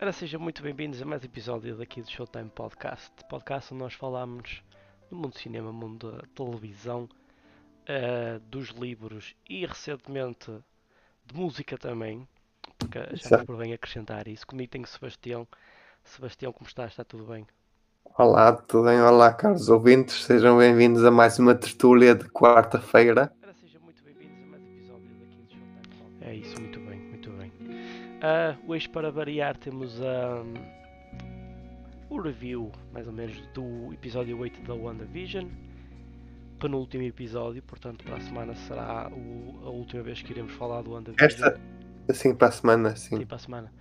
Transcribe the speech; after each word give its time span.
Ora, 0.00 0.12
sejam 0.12 0.40
muito 0.40 0.62
bem-vindos 0.62 1.02
a 1.02 1.04
mais 1.04 1.22
um 1.22 1.26
episódio 1.26 1.76
daqui 1.76 2.00
do 2.00 2.08
Showtime 2.08 2.48
Podcast. 2.50 3.10
Podcast 3.28 3.74
onde 3.74 3.82
nós 3.82 3.94
falamos 3.94 4.62
do 5.10 5.16
mundo 5.16 5.32
do 5.32 5.38
cinema, 5.40 5.72
mundo 5.72 6.12
da 6.12 6.22
televisão, 6.36 7.08
uh, 7.82 8.38
dos 8.48 8.68
livros 8.68 9.34
e 9.50 9.66
recentemente 9.66 10.52
de 11.26 11.34
música 11.34 11.76
também, 11.76 12.28
porque 12.78 13.00
já 13.16 13.44
por 13.44 13.56
bem 13.56 13.72
acrescentar 13.72 14.28
isso. 14.28 14.46
Comigo 14.46 14.70
tenho 14.70 14.86
Sebastião. 14.86 15.48
Sebastião, 16.04 16.52
como 16.52 16.68
estás? 16.68 16.92
Está 16.92 17.02
tudo 17.02 17.24
bem? 17.24 17.44
Olá, 18.16 18.52
tudo 18.52 18.84
bem? 18.84 19.02
Olá, 19.02 19.32
caros 19.32 19.68
ouvintes. 19.68 20.24
Sejam 20.24 20.58
bem-vindos 20.58 21.04
a 21.04 21.10
mais 21.10 21.40
uma 21.40 21.56
tertúlia 21.56 22.14
de 22.14 22.28
quarta-feira. 22.28 23.32
Uh, 28.18 28.58
hoje, 28.66 28.88
para 28.88 29.12
variar, 29.12 29.56
temos 29.56 30.00
um, 30.00 30.54
o 32.10 32.20
review, 32.20 32.72
mais 32.92 33.06
ou 33.06 33.12
menos, 33.12 33.40
do 33.54 33.92
episódio 33.92 34.36
8 34.36 34.60
da 34.62 34.74
WandaVision. 34.74 35.46
Penúltimo 36.58 37.04
episódio, 37.04 37.62
portanto, 37.62 38.04
para 38.04 38.16
a 38.16 38.20
semana 38.20 38.56
será 38.56 39.08
o, 39.12 39.60
a 39.64 39.70
última 39.70 40.02
vez 40.02 40.20
que 40.20 40.32
iremos 40.32 40.52
falar 40.54 40.82
do 40.82 40.94
WandaVision. 40.94 41.30
Esta, 41.30 41.60
assim, 42.08 42.34
para 42.34 42.48
a 42.48 42.50
semana, 42.50 42.96
sim. 42.96 43.18
Sim, 43.18 43.24
para 43.24 43.36
a 43.36 43.38
semana. 43.38 43.72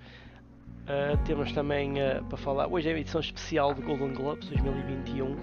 Uh, 0.84 1.18
temos 1.26 1.52
também 1.54 1.94
uh, 1.94 2.24
para 2.26 2.38
falar. 2.38 2.68
Hoje 2.68 2.90
é 2.90 2.94
a 2.94 3.00
edição 3.00 3.20
especial 3.20 3.74
do 3.74 3.82
Golden 3.82 4.14
Globes 4.14 4.48
2021. 4.50 5.36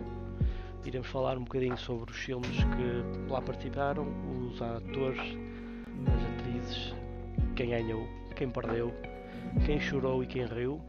Iremos 0.85 1.09
falar 1.09 1.37
um 1.37 1.43
bocadinho 1.43 1.77
sobre 1.79 2.13
os 2.13 2.17
filmes 2.17 2.57
que 2.59 3.33
lá 3.33 3.43
participaram, 3.43 4.07
os 4.53 4.63
atores, 4.63 5.37
as 6.07 6.39
atrizes, 6.39 6.95
quem 7.57 7.71
ganhou, 7.71 8.07
quem 8.35 8.51
perdeu, 8.51 8.93
quem 9.65 9.81
chorou 9.81 10.23
e 10.23 10.27
quem 10.27 10.45
riu. 10.47 10.81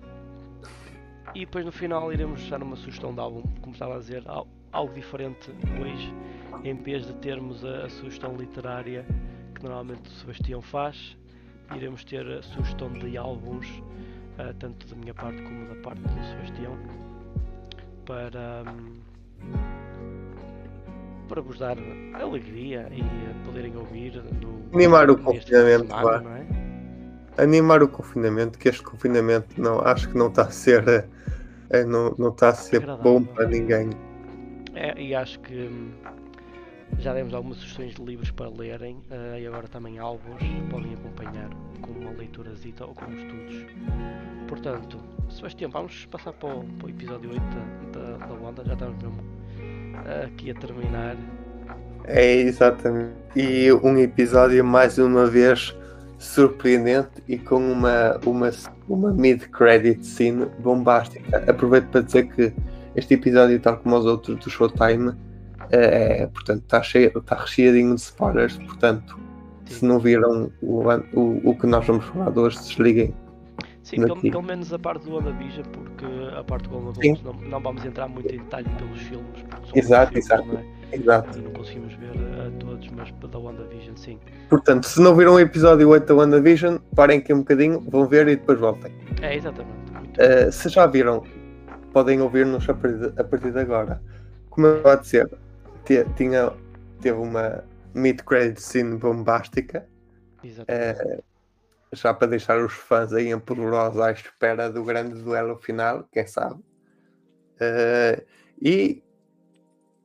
E 1.33 1.41
depois 1.41 1.65
no 1.65 1.71
final 1.71 2.11
iremos 2.13 2.47
dar 2.49 2.61
uma 2.63 2.75
sugestão 2.75 3.13
de 3.13 3.19
álbum, 3.19 3.43
como 3.61 3.73
estava 3.73 3.95
a 3.95 3.99
dizer, 3.99 4.23
algo 4.71 4.93
diferente 4.93 5.51
hoje, 5.81 6.13
em 6.63 6.75
vez 6.75 7.05
de 7.05 7.13
termos 7.15 7.63
a, 7.65 7.85
a 7.85 7.89
sugestão 7.89 8.35
literária 8.35 9.05
que 9.55 9.63
normalmente 9.63 10.09
o 10.09 10.11
Sebastião 10.11 10.61
faz, 10.61 11.17
iremos 11.75 12.03
ter 12.03 12.25
a 12.27 12.41
sugestão 12.43 12.91
de 12.91 13.17
álbuns, 13.17 13.67
uh, 13.69 14.53
tanto 14.59 14.85
da 14.87 14.95
minha 14.95 15.13
parte 15.13 15.41
como 15.41 15.67
da 15.67 15.75
parte 15.75 16.01
do 16.01 16.09
Sebastião, 16.09 16.77
para, 18.05 18.63
um, 18.71 19.01
para 21.27 21.41
vos 21.41 21.57
dar 21.57 21.77
alegria 22.13 22.87
e 22.91 23.45
poderem 23.45 23.75
ouvir 23.75 24.21
no, 24.41 24.55
animar 24.73 25.09
o 25.09 25.17
confinamento, 25.17 25.87
não 25.87 26.35
é? 26.35 26.54
Animar 27.37 27.83
o 27.83 27.87
confinamento, 27.87 28.57
que 28.57 28.69
este 28.69 28.83
confinamento 28.83 29.59
não 29.61 29.79
acho 29.81 30.09
que 30.09 30.17
não 30.17 30.27
está 30.27 30.43
a 30.43 30.51
ser 30.51 31.07
é, 31.69 31.83
não, 31.83 32.13
não 32.17 32.29
está 32.29 32.49
a 32.49 32.53
ser 32.53 32.85
bom 32.97 33.23
para 33.23 33.47
ninguém. 33.47 33.89
É, 34.73 34.99
e 35.01 35.15
acho 35.15 35.39
que 35.39 35.53
hum, 35.53 35.91
já 36.99 37.13
demos 37.13 37.33
algumas 37.33 37.57
sugestões 37.57 37.95
de 37.95 38.03
livros 38.03 38.31
para 38.31 38.49
lerem 38.49 38.97
uh, 39.09 39.37
e 39.39 39.47
agora 39.47 39.67
também 39.67 39.97
álbuns 39.97 40.41
podem 40.69 40.93
acompanhar 40.93 41.49
com 41.81 41.91
uma 41.91 42.11
leiturazita 42.11 42.85
ou 42.85 42.93
com 42.93 43.11
estudos. 43.11 43.65
Portanto, 44.47 44.99
Sebastião, 45.29 45.71
vamos 45.71 46.05
passar 46.05 46.33
para 46.33 46.55
o, 46.55 46.63
para 46.63 46.87
o 46.87 46.89
episódio 46.89 47.31
8 47.31 47.41
da, 47.93 48.17
da, 48.17 48.25
da 48.25 48.33
Wanda, 48.33 48.63
já 48.65 48.73
estamos 48.73 49.01
mesmo 49.01 49.21
uh, 49.21 50.25
aqui 50.25 50.51
a 50.51 50.55
terminar. 50.55 51.15
É 52.05 52.33
exatamente. 52.33 53.13
E 53.35 53.71
um 53.73 53.97
episódio 53.97 54.63
mais 54.63 54.97
uma 54.99 55.25
vez 55.25 55.75
surpreendente 56.17 57.23
e 57.27 57.37
com 57.37 57.57
uma, 57.57 58.19
uma, 58.25 58.51
uma 58.87 59.13
mid-credit 59.13 60.05
scene 60.05 60.45
bombástica. 60.59 61.43
Aproveito 61.49 61.87
para 61.87 62.01
dizer 62.01 62.27
que 62.27 62.53
este 62.95 63.15
episódio, 63.15 63.59
tal 63.59 63.77
como 63.77 63.97
os 63.97 64.05
outros 64.05 64.37
do 64.37 64.49
Showtime, 64.49 65.13
é, 65.71 66.23
é 66.23 66.27
portanto, 66.27 66.63
está, 66.63 66.81
cheio, 66.81 67.11
está 67.17 67.35
recheadinho 67.35 67.95
de 67.95 68.01
spoilers. 68.01 68.57
Portanto, 68.57 69.19
se 69.65 69.83
não 69.83 69.99
viram 69.99 70.51
o, 70.61 70.83
o, 71.13 71.49
o 71.49 71.57
que 71.57 71.67
nós 71.67 71.85
vamos 71.85 72.05
falar 72.05 72.37
hoje, 72.37 72.57
desliguem. 72.59 73.13
Sim, 73.85 73.97
pelo, 73.97 74.19
pelo, 74.19 74.41
menos 74.41 74.73
a 74.73 74.79
parte 74.79 75.05
do 75.05 75.13
WandaVision, 75.13 75.63
porque 75.71 76.05
a 76.35 76.43
parte 76.43 76.67
do 76.67 76.69
Golden 76.71 77.21
não, 77.23 77.33
não 77.33 77.61
vamos 77.61 77.85
entrar 77.85 78.07
muito 78.07 78.33
em 78.33 78.39
detalhe 78.39 78.67
pelos 78.79 78.99
filmes. 78.99 79.45
Exato, 79.75 80.11
filmes, 80.11 80.25
exato. 80.25 80.57
É? 80.91 80.95
exato. 80.95 81.37
E 81.37 81.41
não 81.43 81.51
conseguimos 81.51 81.93
ver 81.93 82.09
a 82.09 82.49
todos, 82.59 82.89
mas 82.89 83.11
da 83.11 83.37
WandaVision, 83.37 83.95
sim. 83.95 84.19
Portanto, 84.49 84.87
se 84.87 84.99
não 84.99 85.15
viram 85.15 85.35
o 85.35 85.39
episódio 85.39 85.87
8 85.87 86.03
da 86.03 86.15
WandaVision, 86.15 86.77
parem 86.95 87.19
aqui 87.19 87.31
um 87.31 87.39
bocadinho, 87.39 87.79
vão 87.79 88.07
ver 88.07 88.27
e 88.27 88.35
depois 88.35 88.59
voltem. 88.59 88.91
É, 89.21 89.35
exatamente. 89.35 89.77
Uh, 90.17 90.51
se 90.51 90.67
já 90.69 90.87
viram, 90.87 91.23
podem 91.93 92.19
ouvir-nos 92.21 92.67
a, 92.67 92.71
a, 92.71 93.23
partir 93.23 93.51
de 93.51 93.59
agora. 93.59 94.01
Como 94.49 94.65
eu 94.65 94.89
a 94.89 94.95
dizer, 94.95 95.29
tinha, 96.15 96.51
teve 97.01 97.19
uma 97.19 97.63
mid-credit 97.93 98.59
scene 98.59 98.97
bombástica. 98.97 99.87
Exatamente. 100.43 101.03
Uh, 101.03 101.34
já 101.95 102.13
para 102.13 102.27
deixar 102.27 102.63
os 102.63 102.73
fãs 102.73 103.13
aí 103.13 103.29
empolvorosos 103.29 103.99
à 103.99 104.11
espera 104.11 104.69
do 104.69 104.83
grande 104.83 105.21
duelo 105.21 105.57
final, 105.57 106.07
quem 106.11 106.25
sabe. 106.27 106.61
Uh, 107.55 108.25
e 108.61 109.03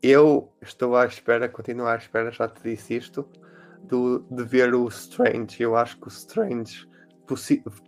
eu 0.02 0.52
estou 0.62 0.96
à 0.96 1.04
espera, 1.06 1.48
continuo 1.48 1.86
à 1.86 1.96
espera, 1.96 2.30
já 2.30 2.48
te 2.48 2.62
disse 2.62 2.96
isto, 2.96 3.28
do, 3.82 4.20
de 4.30 4.44
ver 4.44 4.74
o 4.74 4.88
Strange. 4.88 5.62
Eu 5.62 5.76
acho 5.76 5.98
que 5.98 6.06
o 6.06 6.08
Strange 6.08 6.88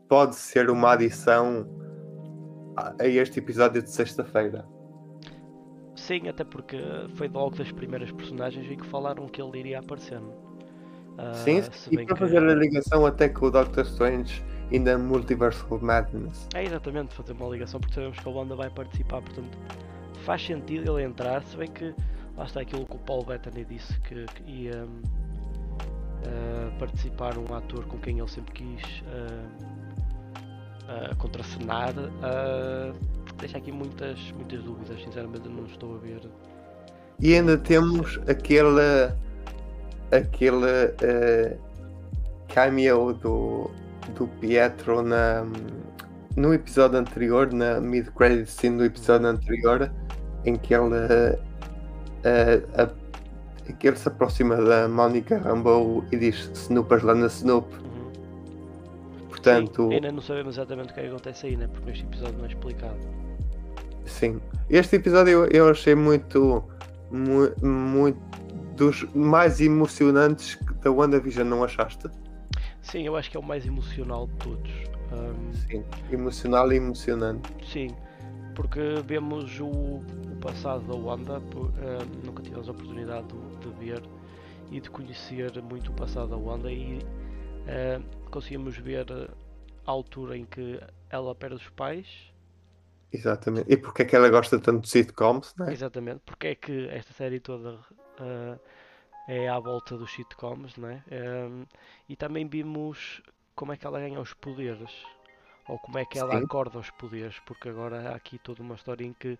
pode 0.09 0.37
ser 0.37 0.71
uma 0.71 0.93
adição 0.93 1.67
a, 2.77 2.95
a 3.03 3.07
este 3.07 3.39
episódio 3.39 3.83
de 3.83 3.91
sexta-feira. 3.91 4.67
Sim, 5.97 6.29
até 6.29 6.45
porque 6.45 6.77
foi 7.15 7.29
logo 7.29 7.57
das 7.57 7.71
primeiras 7.71 8.11
personagens 8.13 8.71
em 8.71 8.77
que 8.77 8.87
falaram 8.87 9.27
que 9.29 9.41
ele 9.41 9.59
iria 9.59 9.79
aparecer. 9.79 10.21
Uh, 11.19 11.35
Sim, 11.35 11.63
e 11.91 11.97
para 12.05 12.15
que... 12.15 12.21
fazer 12.21 12.39
a 12.39 12.55
ligação 12.55 13.05
até 13.05 13.29
com 13.29 13.47
o 13.47 13.51
Doctor 13.51 13.85
Strange 13.85 14.43
in 14.71 14.85
the 14.85 14.97
Multiverse 14.97 15.63
of 15.69 15.85
Madness. 15.85 16.49
É 16.55 16.65
exatamente, 16.65 17.15
fazer 17.15 17.33
uma 17.33 17.49
ligação 17.51 17.79
porque 17.81 17.95
sabemos 17.95 18.19
que 18.19 18.29
a 18.29 18.33
Wanda 18.33 18.57
vai 18.57 18.71
participar, 18.71 19.21
portanto 19.21 19.59
faz 20.25 20.45
sentido 20.45 20.99
ele 20.99 21.07
entrar, 21.07 21.43
se 21.43 21.57
bem 21.57 21.71
que 21.71 21.95
lá 22.37 22.45
está 22.45 22.61
aquilo 22.61 22.87
que 22.87 22.97
o 22.97 22.99
Paul 23.01 23.25
Bettany 23.25 23.65
disse 23.65 23.93
que, 24.01 24.25
que 24.25 24.51
ia 24.51 24.85
uh, 24.85 26.79
participar 26.79 27.37
um 27.37 27.55
ator 27.55 27.85
com 27.87 27.99
quem 27.99 28.19
ele 28.19 28.29
sempre 28.29 28.53
quis 28.55 29.03
uh, 29.03 29.47
uh, 31.13 31.17
contracenar. 31.17 31.93
Deixa 33.39 33.59
aqui 33.59 33.73
muitas, 33.73 34.33
muitas 34.33 34.63
dúvidas, 34.63 35.03
sinceramente 35.03 35.49
não 35.49 35.67
estou 35.67 35.97
a 35.97 35.99
ver. 35.99 36.31
E 37.21 37.35
ainda 37.35 37.59
temos 37.59 38.19
aquele 38.29 39.13
aquele 40.13 40.67
uh, 40.67 41.59
cameo 42.53 43.15
do, 43.15 43.71
do 44.15 44.27
Pietro 44.41 45.03
na, 45.03 45.45
no 46.37 46.53
episódio 46.53 46.99
anterior, 46.99 47.53
na 47.53 47.81
mid-credit 47.81 48.51
scene 48.51 48.77
do 48.77 48.85
episódio 48.85 49.27
anterior, 49.27 49.91
em 50.45 50.57
que 50.57 50.75
ele, 50.75 50.95
uh, 50.95 51.39
uh, 52.25 53.73
que 53.79 53.89
ele 53.89 53.97
se 53.97 54.09
aproxima 54.09 54.57
da 54.57 54.89
Mónica 54.89 55.39
Rambeau 55.39 56.05
e 56.13 56.17
diz 56.17 56.51
Snoopers 56.55 57.03
lá 57.03 57.15
na 57.15 57.27
Snoop. 57.27 57.75
Uhum. 57.75 58.13
Portanto, 59.29 59.89
Sim, 59.89 59.95
ainda 59.95 60.13
não 60.13 60.21
sabemos 60.21 60.57
exatamente 60.57 60.91
o 60.91 60.95
que, 60.95 61.01
é 61.01 61.03
que 61.05 61.09
acontece 61.09 61.47
aí, 61.47 61.57
né? 61.57 61.69
porque 61.73 61.91
este 61.91 62.05
episódio 62.05 62.37
não 62.37 62.45
é 62.45 62.49
explicado. 62.49 62.99
Sim, 64.05 64.41
este 64.69 64.97
episódio 64.97 65.33
eu, 65.33 65.47
eu 65.47 65.69
achei 65.71 65.95
muito, 65.95 66.65
muito, 67.11 67.65
muito 67.65 68.42
dos 68.83 69.05
mais 69.15 69.61
emocionantes 69.61 70.59
da 70.83 70.91
WandaVision, 70.91 71.47
não 71.47 71.63
achaste? 71.63 72.09
Sim, 72.81 73.07
eu 73.07 73.15
acho 73.15 73.31
que 73.31 73.37
é 73.37 73.41
o 73.41 73.43
mais 73.43 73.65
emocional 73.65 74.27
de 74.27 74.35
todos. 74.35 74.73
Um, 75.13 75.53
sim, 75.53 75.85
emocional 76.11 76.73
e 76.73 76.77
emocionante. 76.77 77.49
Sim, 77.65 77.95
porque 78.57 78.81
vemos 79.07 79.61
o, 79.61 79.69
o 79.69 80.37
passado 80.41 80.85
da 80.85 80.97
Wanda, 80.97 81.39
uh, 81.39 82.27
nunca 82.27 82.43
tivemos 82.43 82.69
a 82.69 82.73
oportunidade 82.73 83.29
de, 83.29 83.69
de, 83.69 83.79
ver 83.79 84.03
e 84.73 84.81
de 84.81 84.91
conhecer 84.91 85.63
muito 85.63 85.93
o 85.93 85.95
passado 85.95 86.31
da 86.31 86.37
Wanda 86.37 86.73
e 86.73 86.99
uh, 86.99 88.31
conseguimos 88.31 88.77
ver 88.79 89.07
a 89.87 89.91
altura 89.91 90.37
em 90.37 90.45
que 90.45 90.81
ela 91.09 91.35
perde 91.37 91.57
os 91.57 91.69
pais. 91.71 92.33
Exatamente. 93.13 93.73
E 93.73 93.77
porque 93.77 94.03
é 94.03 94.05
que 94.07 94.17
ela 94.17 94.29
gosta 94.29 94.59
tanto 94.59 94.81
de 94.81 94.89
sitcoms, 94.89 95.55
não 95.57 95.69
é? 95.69 95.73
Exatamente. 95.73 96.23
Porque 96.27 96.49
é 96.49 96.55
que 96.57 96.89
esta 96.89 97.13
série 97.13 97.39
toda 97.39 97.79
uh, 98.23 98.61
é 99.29 99.49
à 99.49 99.59
volta 99.59 99.97
dos 99.97 100.13
sitcoms, 100.13 100.77
não 100.77 100.89
é? 100.89 101.03
Um, 101.11 101.67
e 102.09 102.17
também 102.17 102.47
vimos 102.47 103.23
como 103.55 103.73
é 103.73 103.77
que 103.77 103.87
ela 103.87 104.01
ganha 104.01 104.21
os 104.21 104.33
poderes 104.35 104.91
ou 105.69 105.79
como 105.79 105.99
é 105.99 106.05
que 106.05 106.19
ela 106.19 106.39
Sim. 106.39 106.45
acorda 106.45 106.79
os 106.79 106.91
poderes, 106.91 107.39
porque 107.47 107.69
agora 107.69 108.11
há 108.11 108.15
aqui 108.15 108.39
toda 108.39 108.63
uma 108.63 108.75
história 108.75 109.05
em 109.05 109.13
que 109.13 109.39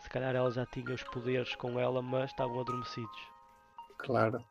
se 0.00 0.10
calhar 0.10 0.34
ela 0.34 0.50
já 0.50 0.66
tinha 0.66 0.94
os 0.94 1.02
poderes 1.04 1.54
com 1.54 1.78
ela, 1.78 2.02
mas 2.02 2.30
estavam 2.30 2.60
adormecidos. 2.60 3.18
Claro, 3.98 4.44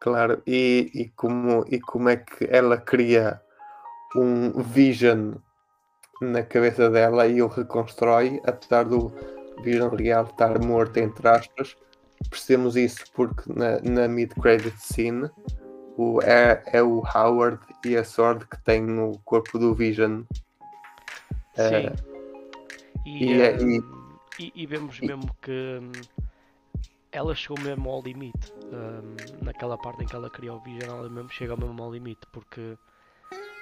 claro. 0.00 0.42
E, 0.46 0.90
e, 0.94 1.08
como, 1.10 1.64
e 1.68 1.80
como 1.80 2.08
é 2.08 2.16
que 2.16 2.48
ela 2.50 2.78
cria 2.78 3.40
um 4.16 4.62
vision 4.62 5.34
na 6.20 6.42
cabeça 6.42 6.88
dela 6.88 7.26
e 7.26 7.42
o 7.42 7.46
reconstrói, 7.46 8.40
apesar 8.44 8.84
do 8.84 9.12
Vision 9.62 9.94
real 9.94 10.24
estar 10.24 10.58
morto, 10.58 10.98
entre 10.98 11.28
aspas. 11.28 11.76
Percebemos 12.30 12.76
isso 12.76 13.04
porque 13.14 13.42
na, 13.52 13.80
na 13.80 14.08
mid-credit 14.08 14.76
scene 14.78 15.30
o, 15.96 16.20
é, 16.22 16.62
é 16.66 16.82
o 16.82 17.02
Howard 17.14 17.60
e 17.84 17.96
a 17.96 18.04
Sword 18.04 18.46
que 18.46 18.58
têm 18.64 18.98
o 18.98 19.18
corpo 19.24 19.58
do 19.58 19.74
Vision. 19.74 20.22
Sim. 21.54 21.86
Uh, 21.88 22.16
e, 23.06 23.24
e, 23.24 23.40
é- 23.40 23.56
hum, 23.56 23.80
e- 24.38 24.44
e- 24.44 24.52
e 24.62 24.66
vemos 24.66 25.00
mesmo 25.00 25.34
que 25.40 25.78
hum, 25.80 25.92
ela 27.12 27.34
chegou 27.34 27.58
mesmo 27.60 27.88
ao 27.90 28.02
limite. 28.02 28.52
hum, 28.72 29.16
naquela 29.42 29.78
parte 29.78 30.02
em 30.02 30.06
que 30.06 30.14
ela 30.16 30.28
cria 30.28 30.52
o 30.52 30.60
Vision, 30.60 30.90
ela 30.90 31.08
mesmo 31.08 31.30
chega 31.30 31.56
mesmo 31.56 31.82
ao 31.82 31.92
limite, 31.92 32.26
porque 32.32 32.76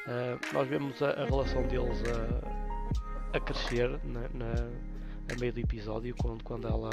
ah, 0.08 0.38
nós 0.52 0.66
vemos 0.68 1.00
a, 1.02 1.10
a 1.10 1.24
relação 1.24 1.62
deles 1.62 2.02
a, 2.06 3.36
a 3.36 3.40
crescer 3.40 3.88
na, 4.04 4.20
na- 4.34 4.70
a 5.30 5.34
meio 5.40 5.52
do 5.52 5.60
episódio, 5.60 6.14
quando, 6.16 6.42
quando 6.42 6.66
ela. 6.68 6.90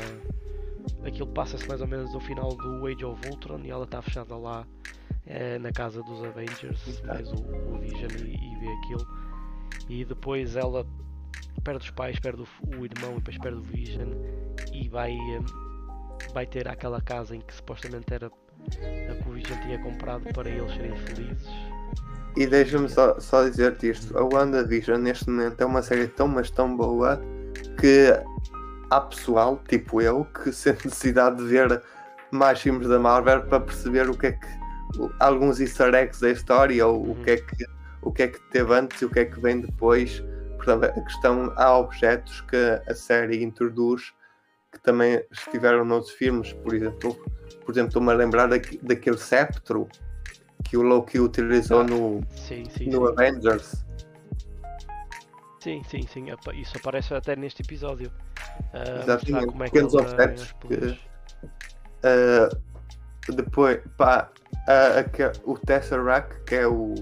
Aquilo 1.06 1.28
passa-se 1.28 1.68
mais 1.68 1.82
ou 1.82 1.88
menos 1.88 2.14
no 2.14 2.20
final 2.20 2.50
do 2.56 2.86
Age 2.88 3.06
of 3.06 3.30
Ultron 3.30 3.62
e 3.64 3.72
ela 3.72 3.86
está 3.86 4.02
fechada 4.02 4.36
lá 4.36 4.66
eh, 5.26 5.58
na 5.60 5.72
casa 5.72 6.02
dos 6.04 6.24
Avengers, 6.24 7.02
mais 7.06 7.32
o, 7.32 7.36
o 7.36 7.80
Vision 7.80 8.12
e, 8.26 8.36
e 8.36 8.60
vê 8.60 8.68
aquilo. 8.68 9.08
E 9.90 10.06
depois 10.06 10.56
ela 10.56 10.86
perde 11.64 11.86
os 11.86 11.92
pais, 11.92 12.20
perde 12.20 12.42
o, 12.42 12.78
o 12.78 12.86
irmão 12.86 13.14
e 13.14 13.16
depois 13.16 13.38
perde 13.38 13.58
o 13.58 13.64
Vision 13.64 14.10
e 14.74 14.88
vai, 14.90 15.12
hum, 15.12 15.46
vai 16.34 16.46
ter 16.46 16.68
aquela 16.68 17.02
casa 17.02 17.36
em 17.36 17.42
que 17.42 17.54
supostamente 17.54 18.14
era 18.14 18.28
a 18.28 19.16
que 19.16 19.30
o 19.30 19.34
Vision 19.34 19.60
tinha 19.62 19.80
comprado 19.80 20.24
para 20.34 20.50
eles 20.50 20.72
serem 20.74 20.96
felizes. 20.98 21.50
E 22.38 22.48
deixa-me 22.48 22.88
só, 22.88 23.20
só 23.20 23.48
dizer-te 23.48 23.90
isto: 23.90 24.18
a 24.18 24.24
WandaVision 24.24 25.02
neste 25.02 25.30
momento 25.30 25.62
é 25.62 25.66
uma 25.66 25.82
série 25.82 26.08
tão, 26.08 26.28
mas 26.28 26.50
tão 26.50 26.76
boa 26.76 27.22
que 27.80 28.14
há 28.92 29.02
pessoal, 29.02 29.60
tipo 29.68 30.02
eu, 30.02 30.26
que 30.26 30.52
sente 30.54 30.86
necessidade 30.86 31.38
de 31.38 31.44
ver 31.46 31.82
mais 32.30 32.62
filmes 32.62 32.88
da 32.88 33.00
Marvel 33.00 33.42
para 33.44 33.60
perceber 33.62 34.10
o 34.10 34.16
que 34.18 34.28
é 34.28 34.32
que. 34.34 34.48
alguns 35.20 35.60
easter 35.60 35.94
eggs 35.96 36.20
da 36.22 36.30
história, 36.30 36.86
ou 36.86 37.02
Uhum. 37.06 37.12
o, 37.12 37.16
que 37.24 37.32
é 37.32 37.38
que, 37.38 37.66
o 38.02 38.12
que 38.12 38.24
é 38.24 38.28
que 38.28 38.40
teve 38.52 38.74
antes 38.74 39.02
e 39.02 39.06
o 39.06 39.10
que 39.10 39.20
é 39.22 39.26
que 39.26 39.40
vem 39.40 39.62
depois. 39.62 40.22
Portanto, 40.58 40.84
a 40.86 41.02
questão, 41.02 41.52
há 41.56 41.78
objetos 41.78 42.42
que 42.42 42.82
a 42.88 42.94
série 42.94 43.42
introduz 43.44 44.14
que 44.72 44.80
também 44.80 45.22
estiveram 45.32 45.84
noutros 45.84 46.14
filmes, 46.14 46.54
por 46.54 46.74
exemplo, 46.74 47.14
por 47.66 47.72
exemplo, 47.74 47.88
estou-me 47.90 48.12
a 48.12 48.14
lembrar 48.16 48.48
daquele 48.48 49.18
septro 49.18 49.88
que 50.64 50.78
o 50.78 50.82
Loki 50.82 51.20
utilizou 51.20 51.82
Ah, 51.82 51.84
no, 51.84 52.22
Sim, 52.36 52.64
sim, 52.70 52.90
no 52.90 53.08
sim. 53.08 53.14
Avengers. 53.14 53.86
Sim, 55.62 55.84
sim, 55.88 56.02
sim. 56.08 56.26
Isso 56.56 56.76
aparece 56.78 57.14
até 57.14 57.36
neste 57.36 57.62
episódio. 57.62 58.12
Ah, 58.74 59.00
Exatamente, 59.04 59.46
como 59.48 59.64
é 59.64 59.66
que 59.68 59.72
pequenos 59.72 59.94
objetos 59.94 60.52
que-. 60.54 61.00
Uh, 62.04 63.32
depois, 63.34 63.80
pá, 63.96 64.32
que- 65.04 65.32
o 65.46 65.58
Tesseract, 65.58 66.36
que 66.46 66.56
é 66.56 66.68
o. 66.68 66.96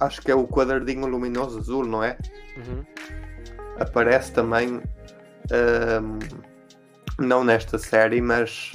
Acho 0.00 0.20
que 0.20 0.30
é 0.30 0.34
o 0.34 0.46
quadradinho 0.46 1.06
luminoso 1.06 1.58
azul, 1.58 1.86
não 1.86 2.04
é? 2.04 2.18
Uhum. 2.58 2.84
Aparece 3.80 4.32
também. 4.32 4.82
um, 5.50 6.18
não 7.24 7.42
nesta 7.42 7.78
série, 7.78 8.20
mas. 8.20 8.72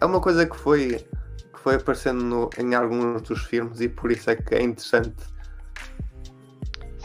É 0.00 0.04
uma 0.04 0.20
coisa 0.20 0.44
que 0.44 0.56
foi. 0.56 1.06
que 1.52 1.60
foi 1.60 1.76
aparecendo 1.76 2.22
no- 2.24 2.50
em 2.58 2.74
alguns 2.74 3.22
dos 3.22 3.44
filmes 3.44 3.80
e 3.80 3.88
por 3.88 4.10
isso 4.10 4.28
é 4.28 4.34
que 4.36 4.54
é 4.56 4.62
interessante 4.62 5.14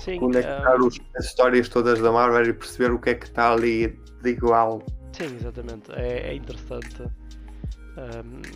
Sim, 0.03 0.20
conectar 0.20 0.75
ah, 0.75 0.77
os- 0.81 1.00
as 1.15 1.25
histórias 1.25 1.70
todas 1.70 2.01
da 2.01 2.12
Marvel 2.12 2.46
e 2.50 2.53
perceber 2.53 2.91
o 2.93 3.00
que 3.00 3.12
é 3.12 3.15
que 3.15 3.25
está 3.25 3.51
ali 3.53 3.89
de 4.22 4.29
igual. 4.29 4.84
sim, 5.13 5.36
exatamente. 5.36 5.91
É, 5.93 6.29
é 6.29 6.34
interessante. 6.34 7.03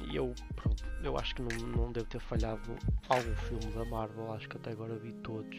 E 0.09 0.15
eu, 0.15 0.33
pronto, 0.55 0.83
eu 1.03 1.17
acho 1.17 1.35
que 1.35 1.41
não, 1.41 1.51
não 1.57 1.91
devo 1.91 2.05
ter 2.07 2.19
falhado 2.19 2.75
algum 3.09 3.35
filme 3.35 3.71
da 3.73 3.85
Marvel. 3.85 4.31
Acho 4.33 4.47
que 4.49 4.57
até 4.57 4.71
agora 4.71 4.95
vi 4.97 5.13
todos. 5.23 5.57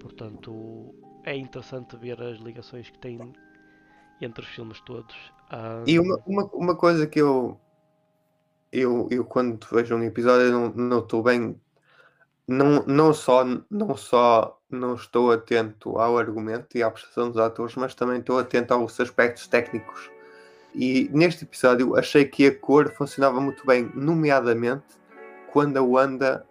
Portanto, 0.00 0.94
é 1.24 1.36
interessante 1.36 1.96
ver 1.96 2.20
as 2.20 2.38
ligações 2.38 2.90
que 2.90 2.98
tem 2.98 3.18
entre 4.20 4.44
os 4.44 4.50
filmes 4.50 4.80
todos. 4.82 5.14
Ahm, 5.50 5.86
E 5.86 5.98
uma, 5.98 6.18
uma, 6.26 6.44
uma 6.54 6.76
coisa 6.76 7.06
que 7.06 7.20
eu, 7.20 7.60
eu, 8.70 9.08
eu 9.10 9.24
quando 9.24 9.66
vejo 9.70 9.94
um 9.94 10.02
episódio 10.02 10.50
não 10.74 10.98
estou 11.00 11.22
bem, 11.22 11.60
não, 12.46 12.84
não, 12.86 13.12
só, 13.14 13.44
não 13.70 13.96
só 13.96 14.58
não 14.70 14.94
estou 14.94 15.30
atento 15.30 15.98
ao 15.98 16.18
argumento 16.18 16.76
e 16.76 16.82
à 16.82 16.90
prestação 16.90 17.30
dos 17.30 17.38
atores, 17.38 17.74
mas 17.76 17.94
também 17.94 18.18
estou 18.18 18.38
atento 18.38 18.72
aos 18.74 18.98
aspectos 19.00 19.46
técnicos. 19.46 20.10
E 20.74 21.10
neste 21.12 21.44
episódio 21.44 21.96
achei 21.96 22.24
que 22.24 22.46
a 22.46 22.54
cor 22.58 22.90
funcionava 22.94 23.40
muito 23.40 23.64
bem, 23.66 23.90
nomeadamente 23.94 24.84
quando 25.52 25.76
a 25.76 25.82
Wanda 25.82 26.46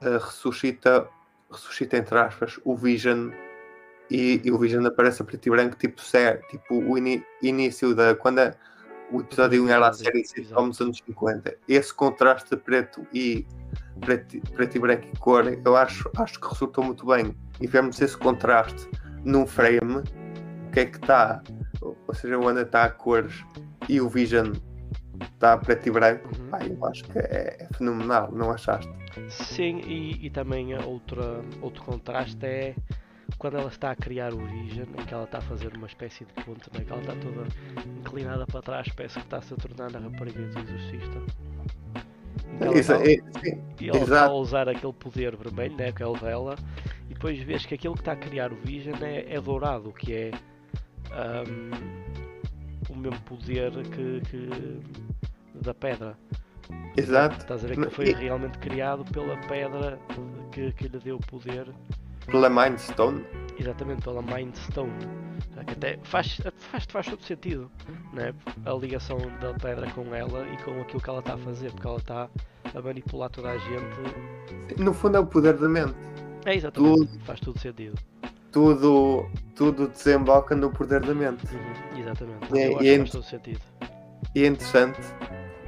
eh, 0.00 0.18
ressuscita, 0.18 1.08
ressuscita 1.50 1.96
entre 1.96 2.18
aspas, 2.18 2.58
o 2.64 2.76
Vision 2.76 3.30
e, 4.10 4.40
e 4.44 4.50
o 4.50 4.58
Vision 4.58 4.84
aparece 4.84 5.22
a 5.22 5.24
preto 5.24 5.46
e 5.46 5.50
branco, 5.50 5.76
tipo, 5.76 6.00
sé, 6.00 6.38
tipo 6.50 6.74
o 6.74 6.98
ini- 6.98 7.24
início 7.40 7.94
da. 7.94 8.16
Quando 8.16 8.40
a- 8.40 8.54
o 9.12 9.20
episódio 9.20 9.64
1 9.64 9.68
era 9.68 9.88
a 9.88 9.92
série 9.92 10.24
sitcom 10.24 10.68
dos 10.68 10.80
anos 10.80 10.98
50. 11.04 11.56
Esse 11.68 11.92
contraste 11.92 12.50
de 12.50 12.56
preto 12.56 13.06
e 13.12 13.46
preto, 14.00 14.40
preto 14.52 14.76
e 14.76 14.78
branco 14.80 15.06
e 15.12 15.18
cor, 15.18 15.58
eu 15.64 15.76
acho, 15.76 16.10
acho 16.16 16.40
que 16.40 16.48
resultou 16.48 16.84
muito 16.84 17.06
bem. 17.06 17.34
E 17.60 17.66
vemos 17.66 18.00
esse 18.00 18.16
contraste 18.16 18.88
num 19.24 19.46
frame, 19.46 19.96
o 19.96 20.70
que 20.72 20.80
é 20.80 20.86
que 20.86 20.96
está, 20.96 21.42
ou 21.80 22.14
seja, 22.14 22.38
o 22.38 22.44
Wanda 22.44 22.62
está 22.62 22.84
a 22.84 22.90
cores 22.90 23.44
e 23.88 24.00
o 24.00 24.08
Vision 24.08 24.52
está 25.20 25.54
a 25.54 25.58
preto 25.58 25.88
e 25.88 25.90
branco. 25.90 26.30
Uhum. 26.38 26.76
Eu 26.78 26.86
acho 26.86 27.04
que 27.04 27.18
é, 27.18 27.56
é 27.60 27.68
fenomenal, 27.76 28.30
não 28.32 28.50
achaste? 28.50 28.90
Sim, 29.28 29.80
e, 29.86 30.26
e 30.26 30.30
também 30.30 30.74
outra, 30.84 31.42
outro 31.60 31.82
contraste 31.82 32.46
é 32.46 32.74
quando 33.38 33.56
ela 33.58 33.68
está 33.68 33.90
a 33.90 33.96
criar 33.96 34.32
o 34.34 34.38
Vision, 34.46 34.86
em 34.98 35.04
que 35.04 35.14
ela 35.14 35.24
está 35.24 35.38
a 35.38 35.42
fazer 35.42 35.74
uma 35.76 35.86
espécie 35.86 36.24
de 36.24 36.32
ponte, 36.44 36.68
né? 36.76 36.84
que 36.84 36.92
ela 36.92 37.00
está 37.00 37.14
toda 37.16 37.46
inclinada 38.00 38.46
para 38.46 38.62
trás, 38.62 38.88
parece 38.94 39.18
que 39.18 39.24
está 39.24 39.38
a 39.38 39.42
se 39.42 39.54
tornar 39.56 39.94
a 39.96 40.00
rapariga 40.00 40.40
do 40.40 40.58
exorcista. 40.60 41.18
Em 42.54 42.58
que 42.58 42.64
ela 42.64 42.78
Isso, 42.78 42.92
está- 42.92 43.04
é, 43.04 43.40
sim, 43.40 43.62
e 43.80 43.88
ela 43.88 43.98
está 43.98 44.24
a 44.26 44.32
usar 44.32 44.68
aquele 44.68 44.92
poder 44.92 45.36
vermelho, 45.36 45.76
né, 45.76 45.92
que 45.92 46.02
é 46.02 46.06
o 46.06 46.16
dela, 46.16 46.56
e 47.08 47.14
depois 47.14 47.38
vês 47.42 47.64
que 47.64 47.74
aquilo 47.74 47.94
que 47.94 48.00
está 48.00 48.12
a 48.12 48.16
criar 48.16 48.52
o 48.52 48.56
Vision 48.56 48.96
é, 49.02 49.34
é 49.34 49.40
dourado, 49.40 49.92
que 49.92 50.12
é 50.12 50.30
ahm, 51.12 51.70
o 52.88 52.96
mesmo 52.96 53.20
poder 53.22 53.70
que, 53.88 54.20
que 54.28 54.80
da 55.62 55.74
pedra. 55.74 56.16
exato. 56.96 57.36
Estás 57.38 57.64
a 57.64 57.68
ver 57.68 57.76
que 57.76 57.90
foi 57.90 58.12
realmente 58.12 58.58
criado 58.58 59.04
pela 59.12 59.36
pedra 59.48 59.98
que, 60.52 60.72
que 60.72 60.88
lhe 60.88 60.98
deu 60.98 61.16
o 61.16 61.20
poder, 61.26 61.66
Pela 62.30 62.48
Mind 62.48 62.78
Stone. 62.78 63.24
exatamente 63.58 64.02
pela 64.02 64.22
Mind 64.22 64.54
Stone. 64.54 64.92
Que 65.66 65.72
até 65.72 65.98
faz, 66.04 66.40
faz, 66.56 66.84
faz 66.88 67.06
todo 67.06 67.22
sentido, 67.22 67.70
né? 68.14 68.32
A 68.64 68.72
ligação 68.72 69.18
da 69.40 69.52
pedra 69.54 69.90
com 69.90 70.14
ela 70.14 70.46
e 70.48 70.56
com 70.62 70.80
aquilo 70.80 71.00
que 71.02 71.10
ela 71.10 71.18
está 71.18 71.34
a 71.34 71.38
fazer, 71.38 71.70
porque 71.72 71.86
ela 71.86 71.98
está 71.98 72.28
a 72.74 72.80
manipular 72.80 73.28
toda 73.28 73.50
a 73.50 73.58
gente. 73.58 74.80
No 74.80 74.94
fundo 74.94 75.16
é 75.18 75.20
o 75.20 75.26
poder 75.26 75.58
da 75.58 75.68
mente. 75.68 75.94
É 76.46 76.54
exatamente, 76.54 77.18
faz 77.24 77.40
todo 77.40 77.58
sentido. 77.58 77.94
Tudo, 78.50 79.28
tudo 79.54 79.86
desemboca 79.88 80.56
no 80.56 80.70
poder 80.70 81.00
da 81.04 81.14
mente. 81.14 81.44
Uhum, 81.54 81.98
exatamente. 82.00 82.58
É- 82.58 82.94
é 82.94 82.98
faz 82.98 83.10
todo 83.10 83.22
sentido. 83.24 83.60
E 84.34 84.44
é 84.44 84.46
interessante 84.46 84.98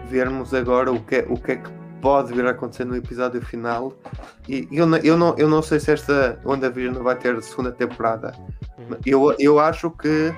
vermos 0.09 0.55
agora 0.55 0.91
o 0.91 1.01
que, 1.05 1.17
é- 1.17 1.27
o 1.29 1.37
que 1.37 1.53
é 1.53 1.57
que 1.57 1.71
pode 2.03 2.35
vir 2.35 2.45
a 2.45 2.51
acontecer 2.51 2.85
no 2.85 2.95
episódio 2.97 3.41
final. 3.41 3.95
E 4.49 4.69
eu, 4.71 4.85
não- 4.87 4.99
eu, 4.99 5.17
não, 5.17 5.35
eu 5.39 5.49
não 5.49 5.63
sei 5.63 5.81
se 5.81 5.93
esta 5.93 6.39
WandaVision 6.45 7.03
vai 7.03 7.17
ter 7.17 7.41
segunda 7.43 7.73
temporada. 7.73 8.35
Uhum. 8.77 8.97
Eu, 9.07 9.35
eu 9.39 9.59
acho 9.59 9.91
que 9.93 10.35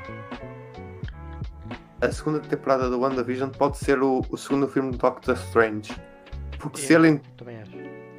a 2.00 2.12
segunda 2.12 2.40
temporada 2.40 2.88
do 2.90 3.00
WandaVision 3.00 3.50
pode 3.50 3.78
ser 3.78 4.02
o, 4.02 4.22
o 4.28 4.36
segundo 4.36 4.68
filme 4.68 4.90
do 4.92 4.98
Doctor 4.98 5.34
Strange. 5.34 5.92
Porque 6.58 6.78
se 6.80 6.92
Eu 6.92 7.04
ele, 7.04 7.20
Também 7.36 7.60
acho. 7.60 7.72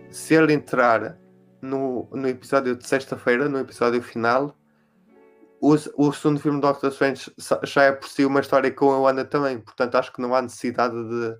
se 0.10 0.34
ele 0.34 0.54
entrar 0.54 1.18
no, 1.62 2.08
no 2.12 2.28
episódio 2.28 2.76
de 2.76 2.88
sexta-feira, 2.88 3.48
no 3.48 3.60
episódio 3.60 4.02
final, 4.02 4.56
o, 5.62 5.74
o 5.98 6.12
segundo 6.14 6.40
filme 6.40 6.60
do 6.60 6.68
Doctor 6.68 6.90
Strange 6.92 7.32
já 7.64 7.84
é 7.84 7.92
por 7.92 8.08
si 8.10 8.26
uma 8.26 8.40
história 8.40 8.72
com 8.72 8.92
a 8.92 9.00
Wanda 9.00 9.24
também. 9.24 9.60
Portanto, 9.60 9.96
acho 9.96 10.12
que 10.14 10.22
não 10.22 10.34
há 10.36 10.42
necessidade 10.42 10.96
de. 10.96 11.36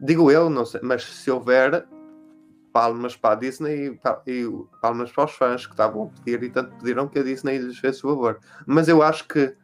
Digo 0.00 0.30
eu, 0.30 0.48
não 0.48 0.64
sei, 0.64 0.80
mas 0.82 1.04
se 1.04 1.30
houver 1.30 1.86
palmas 2.72 3.16
para 3.16 3.32
a 3.34 3.34
Disney 3.36 3.86
e, 3.86 3.90
pa- 3.96 4.22
palmas 4.80 5.10
para 5.10 5.24
os 5.24 5.32
fãs 5.32 5.66
que 5.66 5.72
estavam 5.72 6.04
a 6.04 6.06
pedir 6.24 6.42
e 6.44 6.50
tanto 6.50 6.74
pediram 6.76 7.08
que 7.08 7.18
a 7.18 7.22
Disney 7.22 7.58
lhes 7.58 7.78
fez 7.78 7.98
o 8.04 8.08
favor. 8.08 8.38
Mas 8.66 8.88
eu 8.88 9.02
acho 9.02 9.26
que, 9.26 9.56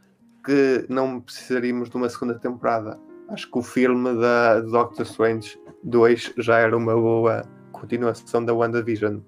que 0.45 0.87
não 0.89 1.21
precisaríamos 1.21 1.89
de 1.91 1.97
uma 1.97 2.09
segunda 2.09 2.39
temporada. 2.39 2.99
Acho 3.29 3.51
que 3.51 3.59
o 3.59 3.63
filme 3.63 4.15
da 4.21 4.61
Doctor 4.61 5.03
Strange 5.07 5.59
2 5.83 6.33
já 6.39 6.59
era 6.59 6.77
uma 6.77 6.95
boa 6.95 7.43
continuação 7.73 8.45
da 8.45 8.53
WandaVision. 8.53 9.21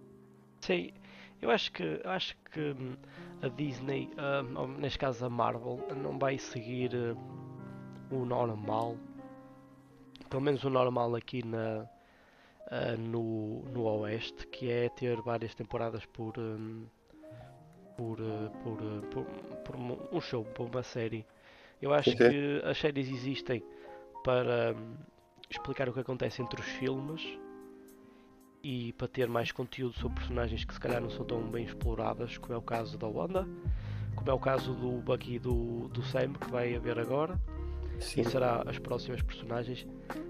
Sim, 0.60 0.90
Eu 1.40 1.50
acho 1.50 1.70
que, 1.72 2.00
eu 2.02 2.10
acho 2.10 2.34
que 2.50 2.60
hum, 2.60 2.96
a 3.42 3.48
Disney, 3.48 4.10
hum, 4.56 4.76
neste 4.78 4.98
caso 4.98 5.24
a 5.26 5.30
Marvel, 5.30 5.86
não 6.02 6.18
vai 6.18 6.38
seguir 6.38 6.90
hum, 6.94 7.16
o 8.10 8.24
normal. 8.24 8.96
Pelo 10.36 10.44
menos 10.44 10.62
o 10.64 10.68
normal 10.68 11.16
aqui 11.16 11.42
na, 11.42 11.88
uh, 12.70 13.00
no, 13.00 13.62
no 13.72 13.84
Oeste, 13.84 14.46
que 14.48 14.70
é 14.70 14.90
ter 14.90 15.18
várias 15.22 15.54
temporadas 15.54 16.04
por, 16.04 16.38
hum, 16.38 16.84
por, 17.96 18.20
uh, 18.20 18.50
por, 18.62 18.82
uh, 18.82 19.00
por, 19.10 19.24
por 19.64 19.76
um 20.12 20.20
show, 20.20 20.44
por 20.44 20.68
uma 20.68 20.82
série. 20.82 21.24
Eu 21.80 21.94
acho 21.94 22.10
Ok. 22.10 22.28
que 22.28 22.60
as 22.66 22.76
séries 22.76 23.08
existem 23.08 23.62
para 24.22 24.74
hum, 24.76 24.96
explicar 25.48 25.88
o 25.88 25.94
que 25.94 26.00
acontece 26.00 26.42
entre 26.42 26.60
os 26.60 26.66
filmes 26.66 27.22
e 28.62 28.92
para 28.92 29.08
ter 29.08 29.30
mais 29.30 29.50
conteúdo 29.50 29.94
sobre 29.94 30.18
personagens 30.18 30.66
que 30.66 30.74
se 30.74 30.80
calhar 30.80 31.00
não 31.00 31.08
são 31.08 31.24
tão 31.24 31.50
bem 31.50 31.64
exploradas, 31.64 32.36
como 32.36 32.52
é 32.52 32.58
o 32.58 32.62
caso 32.62 32.98
da 32.98 33.06
Wanda, 33.06 33.48
como 34.14 34.30
é 34.30 34.34
o 34.34 34.38
caso 34.38 34.74
do 34.74 35.00
Bucky 35.00 35.36
e 35.36 35.38
do, 35.38 35.88
do 35.88 36.02
Sam, 36.02 36.34
que 36.34 36.50
vai 36.50 36.76
haver 36.76 36.98
agora, 36.98 37.40
Sim. 37.98 38.20
e 38.20 38.24
será 38.24 38.62
as 38.66 38.78
próximas 38.78 39.22
personagens. 39.22 39.86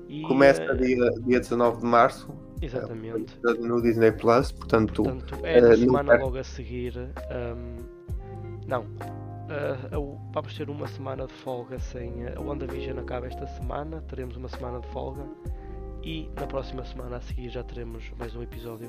E, 0.08 0.23
Começa 0.23 0.62
eh, 0.62 0.75
dia, 0.75 1.11
dia 1.26 1.40
19 1.40 1.78
de 1.80 1.87
março 1.87 2.28
Exatamente. 2.62 3.38
no 3.61 3.82
Disney 3.82 4.12
Plus, 4.12 4.52
portanto, 4.52 5.02
Portanto, 5.02 5.38
é 5.44 5.61
na 5.61 5.73
eh, 5.73 5.76
semana 5.76 6.16
logo 6.16 6.38
a 6.38 6.44
seguir. 6.44 6.94
hum, 6.96 7.76
não. 8.66 8.85
eu- 9.92 10.18
vamos 10.32 10.56
ter 10.56 10.68
uma 10.70 10.87
semana 10.88 11.26
de 11.26 11.32
folga 11.32 11.78
sem. 11.78 12.26
A 12.28 12.40
WandaVision 12.40 12.99
acaba 12.99 13.26
esta 13.26 13.46
semana, 13.46 14.00
teremos 14.02 14.37
uma 14.37 14.49
semana 14.49 14.80
de 14.80 14.87
folga. 14.88 15.25
E 16.02 16.30
na 16.37 16.46
próxima 16.46 16.85
semana 16.85 17.16
a 17.16 17.20
seguir 17.20 17.49
já 17.50 17.64
teremos 17.64 18.04
mais 18.18 18.35
um 18.37 18.42
episódio 18.42 18.88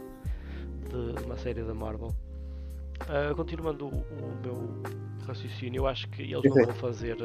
de 0.89 1.23
uma 1.25 1.35
série 1.37 1.63
da 1.63 1.73
Marvel. 1.73 2.13
Ah, 3.01 3.33
continuando 3.35 3.85
o, 3.87 3.89
o 3.89 4.37
meu 4.43 4.81
raciocínio, 5.25 5.79
eu 5.81 5.87
acho 5.87 6.07
que 6.09 6.21
eles 6.21 6.43
não 6.55 6.65
vão 6.65 6.75
fazer 6.75 7.17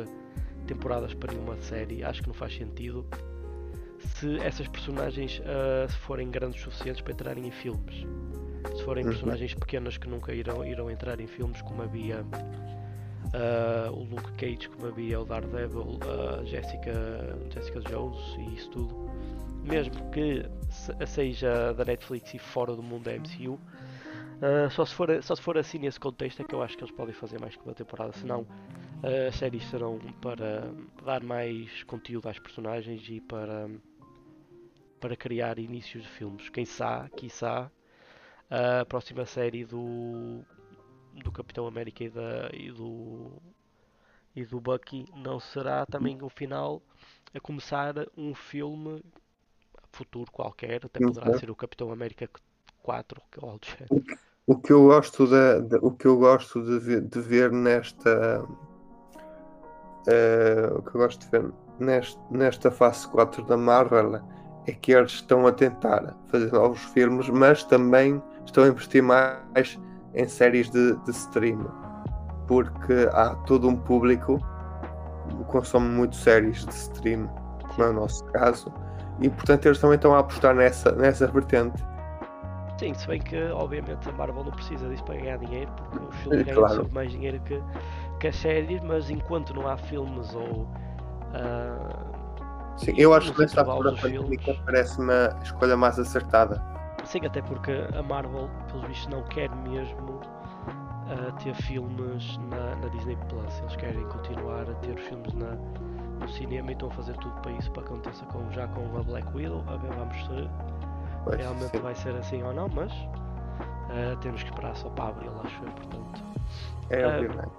temporadas 0.67 1.15
para 1.15 1.33
nenhuma 1.33 1.57
série, 1.59 2.03
acho 2.05 2.21
que 2.23 2.29
não 2.29 2.35
faz 2.35 2.55
sentido 2.57 3.07
se 3.99 4.37
essas 4.41 4.67
personagens 4.69 5.41
ah, 5.45 5.87
se 5.89 5.97
forem 5.99 6.31
grandes 6.31 6.61
o 6.61 6.65
suficientes 6.65 7.01
para 7.03 7.13
entrarem 7.13 7.47
em 7.47 7.51
filmes. 7.51 8.07
Se 8.77 8.83
forem 8.85 9.05
Uhum. 9.05 9.11
personagens 9.11 9.55
pequenas 9.55 9.97
que 9.99 10.09
nunca 10.09 10.33
irão, 10.35 10.65
irão 10.65 10.91
entrar 10.91 11.21
em 11.21 11.27
filmes, 11.27 11.61
como 11.63 11.83
havia 11.83 12.25
ah, 13.35 13.91
o 13.93 14.05
Luke 14.05 14.33
Cage, 14.33 14.69
como 14.69 14.87
havia 14.89 15.21
o 15.21 15.25
Daredevil, 15.25 15.99
a 16.03 16.45
Jessica, 16.45 16.93
Jessica 17.53 17.81
Jones 17.81 18.19
e 18.39 18.55
isso 18.55 18.71
tudo. 18.71 19.11
Mesmo 19.65 20.11
que 20.11 20.45
se- 20.69 21.07
seja 21.07 21.73
da 21.75 21.85
Netflix 21.85 22.35
e 22.35 22.39
fora 22.39 22.75
do 22.75 22.83
mundo 22.83 23.05
da 23.05 23.13
MCU, 23.15 23.59
ah, 24.43 24.69
só, 24.71 24.85
se 24.85 24.95
for, 24.95 25.23
só 25.23 25.35
se 25.37 25.43
for 25.43 25.57
assim 25.59 25.79
nesse 25.79 26.01
contexto 26.01 26.41
é 26.43 26.45
que 26.45 26.55
eu 26.55 26.63
acho 26.63 26.77
que 26.77 26.83
eles 26.85 26.95
podem 26.95 27.15
fazer 27.15 27.41
mais 27.41 27.55
que 27.55 27.65
uma 27.65 27.75
temporada, 27.75 28.13
senão 28.13 28.45
as 29.03 29.35
séries 29.37 29.65
serão 29.69 29.99
para 30.21 30.73
dar 31.05 31.23
mais 31.23 31.83
conteúdo 31.85 32.29
às 32.29 32.39
personagens 32.39 33.03
e 33.09 33.21
para, 33.21 33.69
para 35.01 35.17
criar 35.17 35.59
inícios 35.59 36.03
de 36.05 36.09
filmes. 36.09 36.49
Quem 36.49 36.65
sabe, 36.65 37.11
quiçá, 37.17 37.71
a 38.51 38.85
próxima 38.87 39.27
série 39.27 39.65
do, 39.65 40.45
do 41.13 41.33
Capitão 41.33 41.67
América 41.67 42.05
e, 42.05 42.11
da, 42.11 42.51
e 42.55 42.71
do 42.73 43.33
e 44.37 44.45
do 44.45 44.61
Bucky 44.61 45.07
não 45.17 45.41
será 45.41 45.87
também 45.87 46.23
o 46.23 46.29
final 46.29 46.83
a 47.35 47.41
começar 47.41 47.95
um 48.17 48.35
filme 48.35 49.03
futuro 49.93 50.31
qualquer, 50.33 50.85
até 50.87 51.01
poderá 51.01 51.33
Uhum. 51.33 51.39
ser 51.39 51.51
o 51.51 51.57
Capitão 51.57 51.93
América 51.93 52.29
4 52.83 53.23
ou 53.39 53.49
algo 53.51 53.61
do 53.61 53.67
género. 53.67 53.93
o 54.47 54.57
que 54.61 54.73
eu 54.73 54.83
gosto 54.85 55.27
da- 55.27 55.79
o 55.83 55.91
que 55.93 56.07
eu 56.07 56.17
gosto 56.19 56.63
de 56.65 56.79
ver, 56.79 57.01
de 57.03 57.21
ver 57.21 57.51
nesta 57.53 58.45
eh, 60.07 60.73
o 60.75 60.83
que 60.83 60.95
eu 60.95 61.01
gosto 61.01 61.21
de 61.21 61.31
ver 61.31 61.51
neste, 61.79 62.19
nesta 62.31 62.71
fase 62.71 63.07
4 63.09 63.45
da 63.45 63.57
Marvel 63.57 64.21
é 64.67 64.73
que 64.73 64.93
eles 64.93 65.13
estão 65.13 65.47
a 65.47 65.53
tentar 65.53 66.15
fazer 66.29 66.53
novos 66.53 66.81
filmes, 66.93 67.29
mas 67.29 67.65
também 67.65 68.23
estão 68.45 68.65
a 68.65 68.69
investir 68.69 69.03
mais 69.03 69.79
em 70.15 70.27
séries 70.29 70.71
de, 70.71 70.95
de 71.05 71.11
stream, 71.11 71.67
porque 72.47 73.09
há 73.13 73.35
todo 73.47 73.69
um 73.69 73.77
público 73.77 74.39
que 75.29 75.45
consome 75.45 75.89
muito 75.89 76.15
séries 76.17 76.65
de 76.65 76.75
stream, 76.75 77.29
como 77.75 77.89
é 77.89 77.91
o 77.91 77.93
nosso 77.93 78.25
caso, 78.27 78.73
e 79.21 79.29
portanto 79.29 79.67
eles 79.67 79.79
também 79.79 79.97
estão 79.97 80.15
a 80.15 80.19
apostar 80.21 80.55
nessa, 80.55 80.93
nessa 80.93 81.27
vertente. 81.27 81.83
Sim, 82.79 82.95
se 82.95 83.07
bem 83.07 83.21
que 83.21 83.41
obviamente 83.53 84.09
a 84.09 84.13
Marvel 84.13 84.45
não 84.45 84.51
precisa 84.51 84.89
disso 84.89 85.05
para 85.05 85.17
ganhar 85.17 85.39
dinheiro, 85.39 85.71
porque 85.77 86.05
os 86.05 86.17
filmes 86.17 86.41
É, 86.41 86.45
ganham 86.45 86.59
claro. 86.61 86.75
sempre 86.77 86.95
mais 86.95 87.11
dinheiro 87.13 87.41
que, 87.45 87.63
que 88.23 88.29
as 88.29 88.37
séries, 88.37 88.81
mas 88.83 89.11
enquanto 89.11 89.53
não 89.55 89.67
há 89.69 89.77
filmes 89.77 90.35
ou 90.35 90.67
ah, 91.35 92.13
Sim, 92.77 92.95
eu 92.97 93.13
acho 93.15 93.33
que 93.35 93.41
nesta 93.43 93.61
altura 93.63 93.93
pandémica 94.01 94.55
parece-me 94.65 95.13
a 95.13 95.39
escolha 95.43 95.77
mais 95.77 95.99
acertada. 95.99 96.63
Sim, 97.05 97.27
até 97.27 97.43
porque 97.43 97.73
a 97.97 98.03
Marvel, 98.03 98.49
pelos 98.69 98.87
vistos, 98.87 99.09
não 99.09 99.23
quer 99.25 99.51
mesmo 99.57 100.21
ah, 101.09 101.33
ter 101.43 101.55
filmes 101.55 102.39
na, 102.39 102.77
na 102.77 102.89
Disney 102.89 103.17
Plus. 103.29 103.59
Eles 103.61 103.77
querem 103.77 104.09
continuar 104.09 104.71
a 104.71 104.75
ter 104.77 104.95
os 104.99 105.03
filmes 105.03 105.33
na, 105.35 105.57
no 106.21 106.29
cinema 106.29 106.71
e 106.71 106.75
estão 106.75 106.89
a 106.89 106.93
fazer 106.93 107.17
tudo 107.19 107.35
para 107.43 107.53
isso, 107.53 107.71
para 107.73 107.83
que 107.85 107.89
aconteça 107.93 108.25
com, 108.27 108.51
já 108.53 108.69
com 108.69 108.97
a 108.99 109.03
Black 109.03 109.29
Widow. 109.37 109.65
A 109.69 109.77
ver, 109.77 109.93
vamos 109.95 110.17
se 110.25 110.51
Pois, 111.25 111.41
realmente 111.41 111.71
sim. 111.71 111.81
vai 111.81 111.95
ser 111.95 112.17
assim 112.17 112.43
ou 112.43 112.55
não, 112.55 112.69
mas 112.69 112.93
ah, 113.91 114.17
temos 114.21 114.43
que 114.43 114.51
esperar 114.51 114.77
só 114.77 114.91
para 114.91 115.11
abril, 115.11 115.33
acho 115.45 115.65
eu. 115.65 115.73
Portanto, 115.73 116.25
É, 116.91 117.05
Ah, 117.05 117.09
obviamente. 117.09 117.53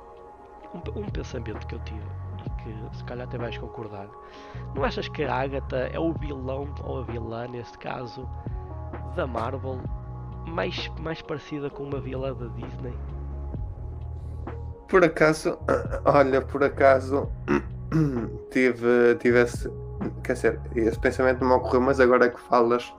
Um, 0.74 1.00
um 1.00 1.10
pensamento 1.10 1.66
que 1.68 1.76
eu 1.76 1.80
tive 1.80 2.02
e 2.46 2.50
que 2.64 2.98
se 2.98 3.04
calhar 3.04 3.28
até 3.28 3.38
vais 3.38 3.58
concordar. 3.58 4.08
Não 4.76 4.84
achas 4.84 5.08
que 5.08 5.24
a 5.24 5.34
Agatha 5.34 5.90
é 5.92 6.00
o 6.00 6.14
vilão 6.14 6.74
ou 6.84 7.02
a 7.02 7.04
vilã, 7.04 7.48
neste 7.48 7.78
caso, 7.78 8.28
da 9.16 9.26
Marvel, 9.26 9.80
mais, 10.48 10.90
mais 11.00 11.22
parecida 11.22 11.70
com 11.70 11.84
uma 11.84 12.00
vilã 12.00 12.34
da 12.34 12.48
Disney? 12.48 12.94
Por 14.88 15.04
acaso, 15.04 15.58
olha, 16.06 16.42
por 16.42 16.64
acaso 16.64 17.30
tive, 18.52 19.16
tive 19.20 19.42
esse, 19.42 19.70
quer 20.24 20.34
dizer, 20.34 20.62
esse 20.76 21.00
pensamento 21.00 21.42
não 21.42 21.50
me 21.50 21.56
ocorreu, 21.56 21.82
mas 21.82 22.00
agora 22.00 22.30
que 22.30 22.40
falas 22.40 22.94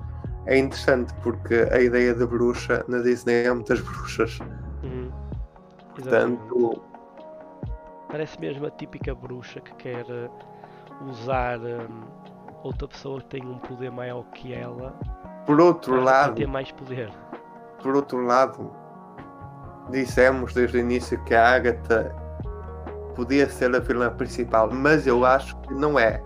é 0.46 0.58
interessante 0.58 1.12
porque 1.22 1.66
a 1.70 1.80
ideia 1.80 2.14
de 2.14 2.26
bruxa 2.26 2.84
na 2.88 2.98
Disney 2.98 3.44
é 3.44 3.52
muitas 3.52 3.80
bruxas. 3.82 4.38
Uhum. 4.82 5.10
Exatamente. 5.98 6.93
Parece 8.14 8.40
mesmo 8.40 8.64
a 8.64 8.71
típica 8.71 9.12
bruxa 9.12 9.59
que 9.61 9.75
quer 9.75 10.06
eh, 10.09 10.30
usar 11.04 11.59
hum, 11.59 12.04
outra 12.62 12.87
pessoa 12.87 13.21
que 13.21 13.26
tem 13.26 13.44
um 13.44 13.59
poder 13.59 13.90
maior 13.90 14.23
que 14.26 14.54
ela 14.54 14.94
por 15.44 15.61
outro 15.61 16.00
lado, 16.00 16.37
ter 16.37 16.47
mais 16.47 16.71
poder. 16.71 17.11
por 17.83 17.97
outro 17.97 18.25
lado, 18.25 18.71
dissemos 19.90 20.54
desde 20.54 20.76
o 20.76 20.80
início 20.80 21.21
que 21.25 21.35
a 21.35 21.56
Agatha 21.56 22.14
podia 23.16 23.49
ser 23.49 23.75
a 23.75 23.80
vilã 23.80 24.09
principal, 24.14 24.71
mas 24.71 25.09
eu 25.09 25.25
acho 25.25 25.56
que 25.62 25.75
não 25.75 25.99
é. 25.99 26.23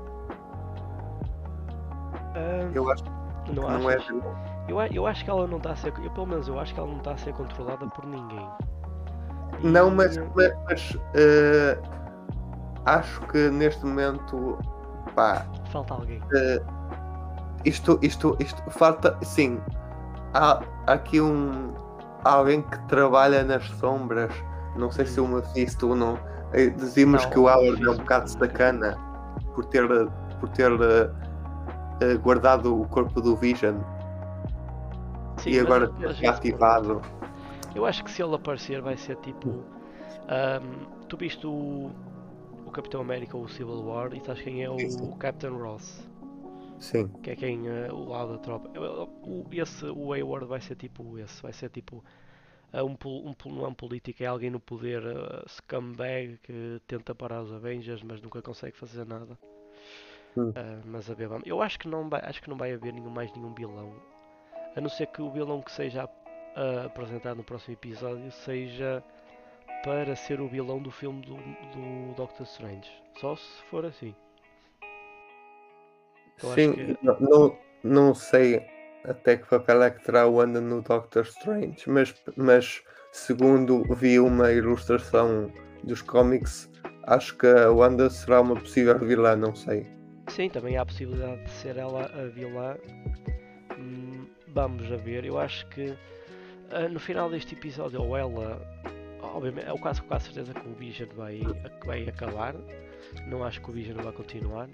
Ah, 2.34 2.70
Eu 2.74 2.92
acho 2.92 3.04
não 3.46 3.64
que 3.64 3.70
não 3.70 3.90
é 3.90 3.94
achas? 3.96 4.06
vilã. 4.08 4.36
Eu, 4.68 4.78
eu 4.92 5.06
acho 5.06 5.24
que 5.24 5.30
ela 5.30 5.46
não 5.46 5.56
está 5.56 5.70
a 5.70 5.76
ser. 5.76 5.94
Eu, 6.04 6.10
pelo 6.10 6.26
menos 6.26 6.48
eu 6.48 6.60
acho 6.60 6.74
que 6.74 6.80
ela 6.80 6.90
não 6.90 6.98
está 6.98 7.12
a 7.12 7.16
ser 7.16 7.32
controlada 7.32 7.86
por 7.86 8.04
ninguém. 8.04 8.46
Não, 9.62 9.88
E- 9.88 9.94
mas, 9.94 10.16
mas, 10.34 10.52
mas, 10.68 10.98
eh, 11.14 11.78
acho 12.86 13.20
que 13.28 13.50
neste 13.50 13.84
momento 13.84 14.58
pá, 15.14 15.44
Falta 15.72 15.94
alguém. 15.94 16.20
eh, 16.34 16.62
isto, 17.64 17.98
isto, 18.02 18.36
isto 18.40 18.62
falta 18.70 19.16
sim. 19.22 19.60
Há, 20.34 20.60
aqui 20.86 21.20
um 21.20 21.72
alguém 22.24 22.62
que 22.62 22.78
trabalha 22.86 23.42
nas 23.44 23.64
sombras. 23.70 24.32
Não 24.76 24.90
sei 24.90 25.06
se 25.06 25.20
o 25.20 25.26
Mephisto 25.26 25.88
ou 25.88 25.96
não. 25.96 26.18
Eh, 26.52 26.68
Dizíamos 26.68 27.24
Não, 27.24 27.30
que 27.30 27.38
o 27.38 27.42
Howard 27.48 27.84
é 27.84 27.90
um 27.90 27.96
bocado 27.96 28.28
sacana 28.30 28.96
por 29.54 29.64
ter, 29.66 29.86
por 30.38 30.48
ter 30.50 30.70
eh, 32.00 32.14
guardado 32.22 32.80
o 32.80 32.86
corpo 32.88 33.20
do 33.20 33.34
Vision 33.36 33.76
Sim, 35.38 35.50
e 35.50 35.56
mas- 35.56 35.66
agora 35.66 35.90
mas 35.90 35.98
ter 35.98 36.10
isso- 36.12 36.20
reativado. 36.22 37.00
Eu 37.78 37.86
acho 37.86 38.02
que 38.02 38.10
se 38.10 38.20
ele 38.20 38.34
aparecer 38.34 38.82
vai 38.82 38.96
ser 38.96 39.16
tipo. 39.18 39.64
ahm, 40.28 40.84
tu 41.08 41.16
viste 41.16 41.46
o, 41.46 41.92
o 42.66 42.70
Capitão 42.72 43.00
América 43.00 43.36
ou 43.36 43.44
o 43.44 43.48
Civil 43.48 43.84
War 43.86 44.12
e 44.12 44.20
sabes 44.20 44.42
quem 44.42 44.64
é 44.64 44.68
sim. 44.68 45.06
o 45.06 45.12
Captain 45.16 45.50
Ross? 45.56 46.08
Sim, 46.80 47.08
Que 47.22 47.30
é 47.30 47.36
quem 47.36 47.68
eh, 47.68 47.88
o 47.92 48.04
lado 48.08 48.32
da 48.32 48.38
tropa. 48.38 48.68
O- 48.80 49.46
esse, 49.52 49.84
o 49.86 50.12
Hayward 50.12 50.46
vai 50.46 50.60
ser 50.60 50.74
tipo 50.74 51.16
esse, 51.18 51.40
vai 51.40 51.52
ser 51.52 51.70
tipo. 51.70 52.04
eh, 52.72 52.82
um, 52.82 52.96
um, 53.06 53.34
não 53.46 53.64
é 53.64 53.68
um 53.68 53.74
político, 53.74 54.24
é 54.24 54.26
alguém 54.26 54.50
no 54.50 54.58
poder 54.58 55.00
eh, 55.04 55.44
scumbag 55.46 56.36
que 56.42 56.80
tenta 56.88 57.14
parar 57.14 57.42
os 57.42 57.52
Avengers 57.52 58.02
mas 58.02 58.20
nunca 58.20 58.42
consegue 58.42 58.76
fazer 58.76 59.06
nada. 59.06 59.38
Hum. 60.36 60.52
Ah, 60.56 60.80
mas 60.84 61.08
a 61.08 61.14
ver. 61.14 61.28
Eu 61.44 61.62
acho 61.62 61.78
que 61.78 61.86
não 61.86 62.08
vai, 62.08 62.20
acho 62.24 62.42
que 62.42 62.50
não 62.50 62.56
vai 62.56 62.72
haver 62.72 62.92
nenhum, 62.92 63.08
mais 63.10 63.32
nenhum 63.36 63.54
vilão. 63.54 63.92
A 64.76 64.80
não 64.80 64.88
ser 64.88 65.06
que 65.06 65.22
o 65.22 65.30
vilão 65.30 65.60
que 65.62 65.70
seja 65.70 66.08
a, 66.58 66.86
apresentado 66.86 67.36
no 67.36 67.44
próximo 67.44 67.74
episódio 67.74 68.30
seja 68.30 69.02
para 69.84 70.16
ser 70.16 70.40
o 70.40 70.48
vilão 70.48 70.82
do 70.82 70.90
filme 70.90 71.22
do, 71.22 71.36
do 71.36 72.14
Doctor 72.16 72.44
Strange. 72.46 72.90
Só 73.20 73.36
se 73.36 73.62
for 73.70 73.86
assim. 73.86 74.14
Eu 76.42 76.54
Sim, 76.54 76.72
que... 76.72 76.98
não, 77.02 77.16
não, 77.20 77.58
não 77.82 78.14
sei 78.14 78.66
até 79.04 79.36
que 79.36 79.48
papel 79.48 79.82
é 79.82 79.90
que 79.90 80.04
terá 80.04 80.26
o 80.26 80.34
Wanda 80.34 80.60
no 80.60 80.82
Doctor 80.82 81.24
Strange, 81.24 81.88
mas, 81.88 82.14
mas 82.36 82.82
segundo 83.12 83.82
vi 83.94 84.18
uma 84.18 84.52
ilustração 84.52 85.50
dos 85.84 86.02
cómics, 86.02 86.70
acho 87.04 87.36
que 87.36 87.46
a 87.46 87.70
Wanda 87.70 88.10
será 88.10 88.40
uma 88.40 88.56
possível 88.56 88.98
vilã, 88.98 89.36
não 89.36 89.54
sei. 89.54 89.86
Sim, 90.28 90.50
também 90.50 90.76
há 90.76 90.82
a 90.82 90.86
possibilidade 90.86 91.42
de 91.44 91.50
ser 91.50 91.76
ela 91.76 92.04
a 92.06 92.26
vilã. 92.26 92.76
Hum, 93.78 94.26
vamos 94.48 94.90
a 94.92 94.96
ver. 94.96 95.24
Eu 95.24 95.38
acho 95.38 95.66
que 95.68 95.96
uh, 96.72 96.88
no 96.90 97.00
final 97.00 97.30
deste 97.30 97.54
episódio, 97.54 98.02
ou 98.02 98.16
ela, 98.16 98.60
obviamente, 99.22 99.66
é 99.66 99.72
o 99.72 99.78
caso 99.78 100.02
com 100.04 100.14
a 100.14 100.20
certeza 100.20 100.52
que 100.54 100.66
o 100.66 100.74
Vision 100.74 101.08
vai, 101.16 101.40
vai 101.84 102.08
acabar. 102.08 102.54
Não 103.26 103.44
acho 103.44 103.60
que 103.60 103.70
o 103.70 103.72
Vision 103.72 103.96
vai 103.96 104.12
continuar. 104.12 104.68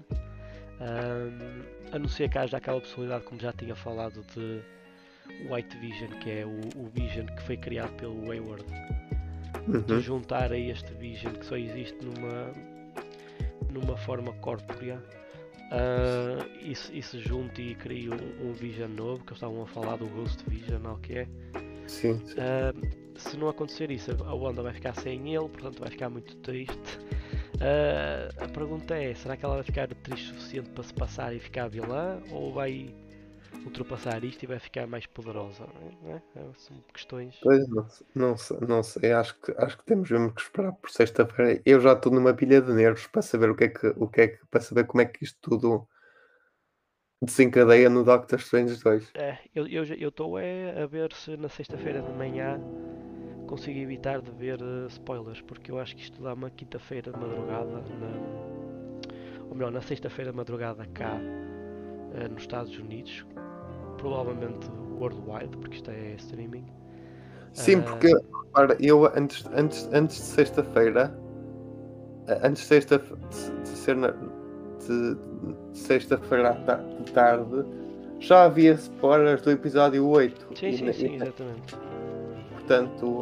Um, 0.79 1.93
a 1.93 1.99
não 1.99 2.07
ser 2.07 2.29
que 2.29 2.37
haja 2.37 2.57
aquela 2.57 2.81
possibilidade, 2.81 3.23
como 3.25 3.39
já 3.39 3.53
tinha 3.53 3.75
falado, 3.75 4.23
de 4.33 4.61
White 5.49 5.77
Vision, 5.77 6.09
que 6.19 6.29
é 6.29 6.45
o, 6.45 6.59
o 6.75 6.89
Vision 6.89 7.25
que 7.27 7.41
foi 7.43 7.57
criado 7.57 7.93
pelo 7.93 8.27
Wayward, 8.27 8.65
uhum. 9.67 9.81
de 9.81 10.01
juntar 10.01 10.51
a 10.51 10.57
este 10.57 10.93
Vision 10.93 11.33
que 11.33 11.45
só 11.45 11.55
existe 11.55 11.97
numa, 12.03 12.53
numa 13.71 13.97
forma 13.97 14.33
corpórea. 14.33 15.01
Uh, 15.65 16.61
isso, 16.61 16.93
isso 16.93 17.19
junto 17.19 17.59
e 17.59 17.73
cria 17.75 18.11
um, 18.11 18.49
um, 18.49 18.53
Vision 18.53 18.91
novo, 18.91 19.23
que 19.23 19.31
eles 19.31 19.37
estavam 19.37 19.63
a 19.63 19.67
falar 19.67 19.97
do 19.97 20.07
Ghost 20.07 20.43
Vision, 20.47 20.85
ou 20.85 20.97
que 20.97 21.19
é. 21.19 21.27
Sim. 21.87 22.19
sim. 22.25 22.33
Uh, 22.33 23.05
se 23.19 23.37
não 23.37 23.47
acontecer 23.47 23.89
isso, 23.91 24.11
a 24.25 24.33
Wanda 24.33 24.61
vai 24.61 24.73
ficar 24.73 24.93
sem 24.95 25.33
ele, 25.33 25.47
portanto 25.49 25.79
vai 25.79 25.89
ficar 25.89 26.09
muito 26.09 26.35
triste. 26.37 26.99
Uh, 27.55 28.43
a 28.43 28.47
pergunta 28.49 28.95
é: 28.95 29.13
será 29.13 29.37
que 29.37 29.45
ela 29.45 29.55
vai 29.55 29.63
ficar 29.63 29.87
triste 29.87 30.31
o 30.31 30.35
suficiente 30.35 30.69
para 30.71 30.83
se 30.83 30.93
passar 30.93 31.35
e 31.35 31.39
ficar 31.39 31.69
vilã? 31.69 32.19
Ou 32.31 32.53
vai 32.53 32.93
ultrapassar 33.65 34.23
isto 34.23 34.43
e 34.43 34.47
vai 34.47 34.59
ficar 34.59 34.85
mais 34.87 35.05
poderosa? 35.05 35.65
É? 36.05 36.39
É, 36.39 36.43
são 36.57 36.77
questões. 36.93 37.39
Pois 37.41 37.67
não, 37.69 37.87
não, 38.13 38.37
sei, 38.37 38.57
não 38.67 38.83
sei, 38.83 39.11
acho 39.13 39.39
que, 39.39 39.51
acho 39.57 39.77
que 39.77 39.85
temos 39.85 40.09
mesmo 40.11 40.33
que 40.33 40.41
esperar 40.41 40.73
por 40.73 40.91
sexta-feira. 40.91 41.61
Eu 41.65 41.79
já 41.79 41.93
estou 41.93 42.11
numa 42.11 42.33
pilha 42.33 42.61
de 42.61 42.73
nervos 42.73 43.07
para 43.07 43.21
saber 43.21 43.49
o 43.49 43.55
que 43.55 43.63
é 43.63 43.69
que, 43.69 43.87
o 43.95 44.07
que, 44.07 44.21
é 44.21 44.27
que 44.27 44.45
para 44.51 44.61
saber 44.61 44.85
como 44.85 45.01
é 45.01 45.05
que 45.05 45.23
isto 45.23 45.37
tudo 45.41 45.87
desencadeia 47.25 47.89
no 47.89 48.03
Doctor 48.03 48.39
Strange 48.39 48.81
2. 48.81 49.11
É, 49.15 49.37
eu 49.53 49.83
estou 50.09 50.39
é, 50.39 50.83
a 50.83 50.85
ver 50.85 51.11
se 51.13 51.35
na 51.37 51.49
sexta-feira 51.49 52.01
de 52.01 52.11
manhã 52.13 52.59
consigo 53.45 53.79
evitar 53.79 54.21
de 54.21 54.31
ver 54.31 54.61
uh, 54.61 54.87
spoilers, 54.87 55.41
porque 55.41 55.71
eu 55.71 55.79
acho 55.79 55.95
que 55.95 56.03
isto 56.03 56.21
dá 56.21 56.33
uma 56.33 56.49
quinta-feira 56.49 57.11
de 57.11 57.19
madrugada, 57.19 57.71
na, 57.71 59.45
ou 59.49 59.55
melhor, 59.55 59.71
na 59.71 59.81
sexta-feira 59.81 60.31
de 60.31 60.37
madrugada 60.37 60.85
cá 60.93 61.13
uh, 61.15 62.29
nos 62.31 62.41
Estados 62.41 62.77
Unidos, 62.77 63.25
provavelmente 63.97 64.69
worldwide, 64.99 65.55
porque 65.57 65.75
isto 65.75 65.91
é 65.91 66.15
streaming. 66.15 66.65
Sim, 67.53 67.77
uh, 67.77 67.83
porque 67.83 68.11
para 68.51 68.75
eu 68.79 69.05
antes, 69.15 69.45
antes, 69.53 69.89
antes 69.93 70.17
de 70.17 70.23
sexta-feira, 70.23 71.17
antes 72.41 72.63
de, 72.63 72.67
sexta, 72.67 72.97
de 72.99 73.69
ser 73.69 73.95
na, 73.95 74.13
de, 74.87 75.15
de 75.71 75.77
sexta-feira 75.77 76.57
de 77.03 77.11
tarde, 77.11 77.65
já 78.19 78.43
havia 78.45 78.73
spoilers 78.73 79.41
do 79.41 79.51
episódio 79.51 80.07
8. 80.07 80.47
Sim, 80.55 80.77
sim, 80.77 80.93
sim, 80.93 81.15
exatamente 81.15 81.75
portanto 82.65 83.21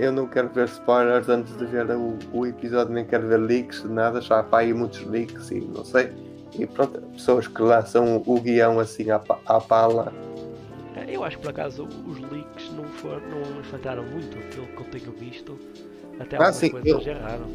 eu 0.00 0.12
não 0.12 0.26
quero 0.26 0.48
ver 0.48 0.66
spoilers 0.66 1.28
antes 1.28 1.56
de 1.56 1.66
ver 1.66 1.90
o, 1.90 2.16
o 2.32 2.46
episódio, 2.46 2.94
nem 2.94 3.04
quero 3.04 3.26
ver 3.26 3.38
leaks, 3.38 3.84
nada, 3.84 4.20
já 4.20 4.40
há 4.40 4.58
aí 4.58 4.72
muitos 4.72 5.04
leaks 5.04 5.50
e 5.50 5.60
não 5.60 5.84
sei. 5.84 6.10
E 6.58 6.66
pronto, 6.66 7.00
pessoas 7.12 7.46
que 7.48 7.60
lançam 7.60 8.22
o 8.24 8.40
guião 8.40 8.78
assim 8.78 9.10
à, 9.10 9.20
à 9.44 9.60
pala. 9.60 10.12
Eu 11.08 11.22
acho 11.24 11.36
que 11.36 11.42
por 11.42 11.50
acaso 11.50 11.86
os 12.06 12.18
leaks 12.30 12.72
não, 12.72 12.84
for, 12.84 13.20
não 13.22 13.60
enfrentaram 13.60 14.04
muito 14.04 14.36
pelo 14.54 14.66
que 14.68 14.80
eu 14.80 15.00
tenho 15.00 15.12
visto. 15.12 15.58
Até 16.18 16.36
ah, 16.36 16.52
sim, 16.52 16.70
coisas 16.70 17.06
eu, 17.06 17.12
erraram. 17.12 17.46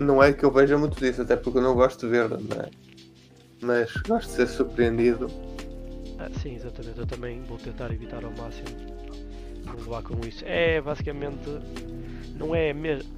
Não 0.00 0.22
é 0.22 0.32
que 0.32 0.44
eu 0.44 0.50
veja 0.50 0.78
muito 0.78 0.98
disso, 0.98 1.22
até 1.22 1.36
porque 1.36 1.58
eu 1.58 1.62
não 1.62 1.74
gosto 1.74 2.06
de 2.06 2.10
ver, 2.10 2.28
não 2.28 2.60
é? 2.60 2.70
Mas 3.60 3.92
gosto 4.08 4.28
de 4.30 4.34
ser 4.34 4.48
surpreendido. 4.48 5.30
Ah, 6.18 6.30
sim, 6.42 6.56
exatamente. 6.56 6.98
Eu 6.98 7.06
também 7.06 7.42
vou 7.42 7.58
tentar 7.58 7.92
evitar 7.92 8.24
ao 8.24 8.30
máximo 8.32 8.70
levar 9.76 10.02
com 10.02 10.26
isso. 10.26 10.42
É 10.46 10.80
basicamente. 10.80 11.48
Não 12.36 12.54
é 12.54 12.72
mesmo. 12.72 13.10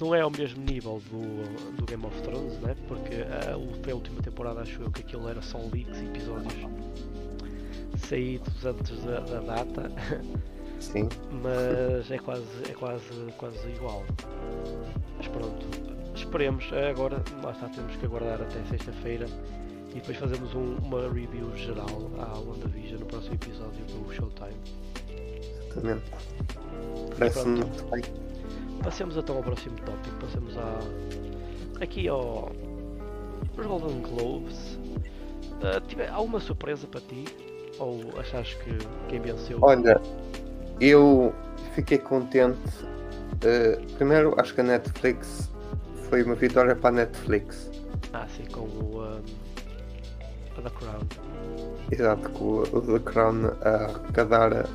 Não 0.00 0.14
é 0.14 0.20
ao 0.20 0.30
mesmo 0.30 0.64
nível 0.64 1.02
do, 1.10 1.76
do 1.76 1.84
Game 1.84 2.06
of 2.06 2.22
Thrones, 2.22 2.58
né? 2.60 2.74
porque 2.88 3.16
a, 3.16 3.54
a 3.54 3.94
última 3.94 4.22
temporada 4.22 4.60
acho 4.60 4.80
eu 4.80 4.90
que 4.90 5.02
aquilo 5.02 5.28
era 5.28 5.42
só 5.42 5.58
leaks, 5.58 6.00
episódios 6.00 6.54
saídos 7.98 8.64
antes 8.64 9.02
da, 9.04 9.20
da 9.20 9.40
data. 9.40 9.92
Sim. 10.80 11.08
Mas 11.42 12.10
é 12.10 12.18
quase, 12.18 12.44
é 12.68 12.72
quase, 12.72 13.04
quase 13.36 13.68
igual. 13.68 14.02
Mas 15.16 15.28
pronto, 15.28 15.66
esperemos. 16.14 16.64
Agora, 16.72 17.22
lá 17.42 17.52
está, 17.52 17.68
temos 17.68 17.94
que 17.96 18.06
aguardar 18.06 18.40
até 18.42 18.64
sexta-feira 18.64 19.26
e 19.90 19.94
depois 19.94 20.16
fazemos 20.16 20.54
um, 20.54 20.76
uma 20.76 21.02
review 21.02 21.54
geral 21.56 22.10
à 22.18 22.38
WandaVision 22.38 23.00
no 23.00 23.06
próximo 23.06 23.34
episódio 23.34 23.84
do 23.84 24.12
Showtime. 24.12 24.56
Exatamente. 25.70 26.10
Parece-me 27.18 27.60
muito 27.60 27.84
bem. 27.90 28.02
Passemos 28.82 29.16
então 29.16 29.36
ao 29.36 29.42
próximo 29.42 29.76
tópico. 29.84 30.16
Passemos 30.20 30.56
a... 30.56 31.82
aqui 31.82 32.08
ao. 32.08 32.50
Os 33.56 33.66
Golden 33.66 34.00
Globes. 34.00 34.78
Uh, 35.60 35.80
tive... 35.86 36.06
Alguma 36.06 36.40
surpresa 36.40 36.86
para 36.86 37.00
ti? 37.02 37.24
Ou 37.78 38.00
achas 38.18 38.54
que 38.54 38.70
quem 39.08 39.20
venceu? 39.20 39.58
Olha, 39.60 40.00
eu 40.80 41.34
fiquei 41.74 41.98
contente. 41.98 42.58
Uh, 43.44 43.92
primeiro, 43.96 44.34
acho 44.38 44.54
que 44.54 44.60
a 44.60 44.64
Netflix 44.64 45.50
foi 46.08 46.22
uma 46.22 46.34
vitória 46.34 46.74
para 46.74 46.90
a 46.90 46.92
Netflix. 46.92 47.70
Ah, 48.12 48.26
sim, 48.28 48.44
com 48.50 48.62
o 48.62 49.02
um, 49.02 49.22
The 50.62 50.70
Crown. 50.70 51.00
Exato, 51.90 52.30
com 52.30 52.62
o 52.62 52.80
The 52.80 52.98
Crown 53.00 53.52
a 53.62 53.68
arrecadar 53.68 54.66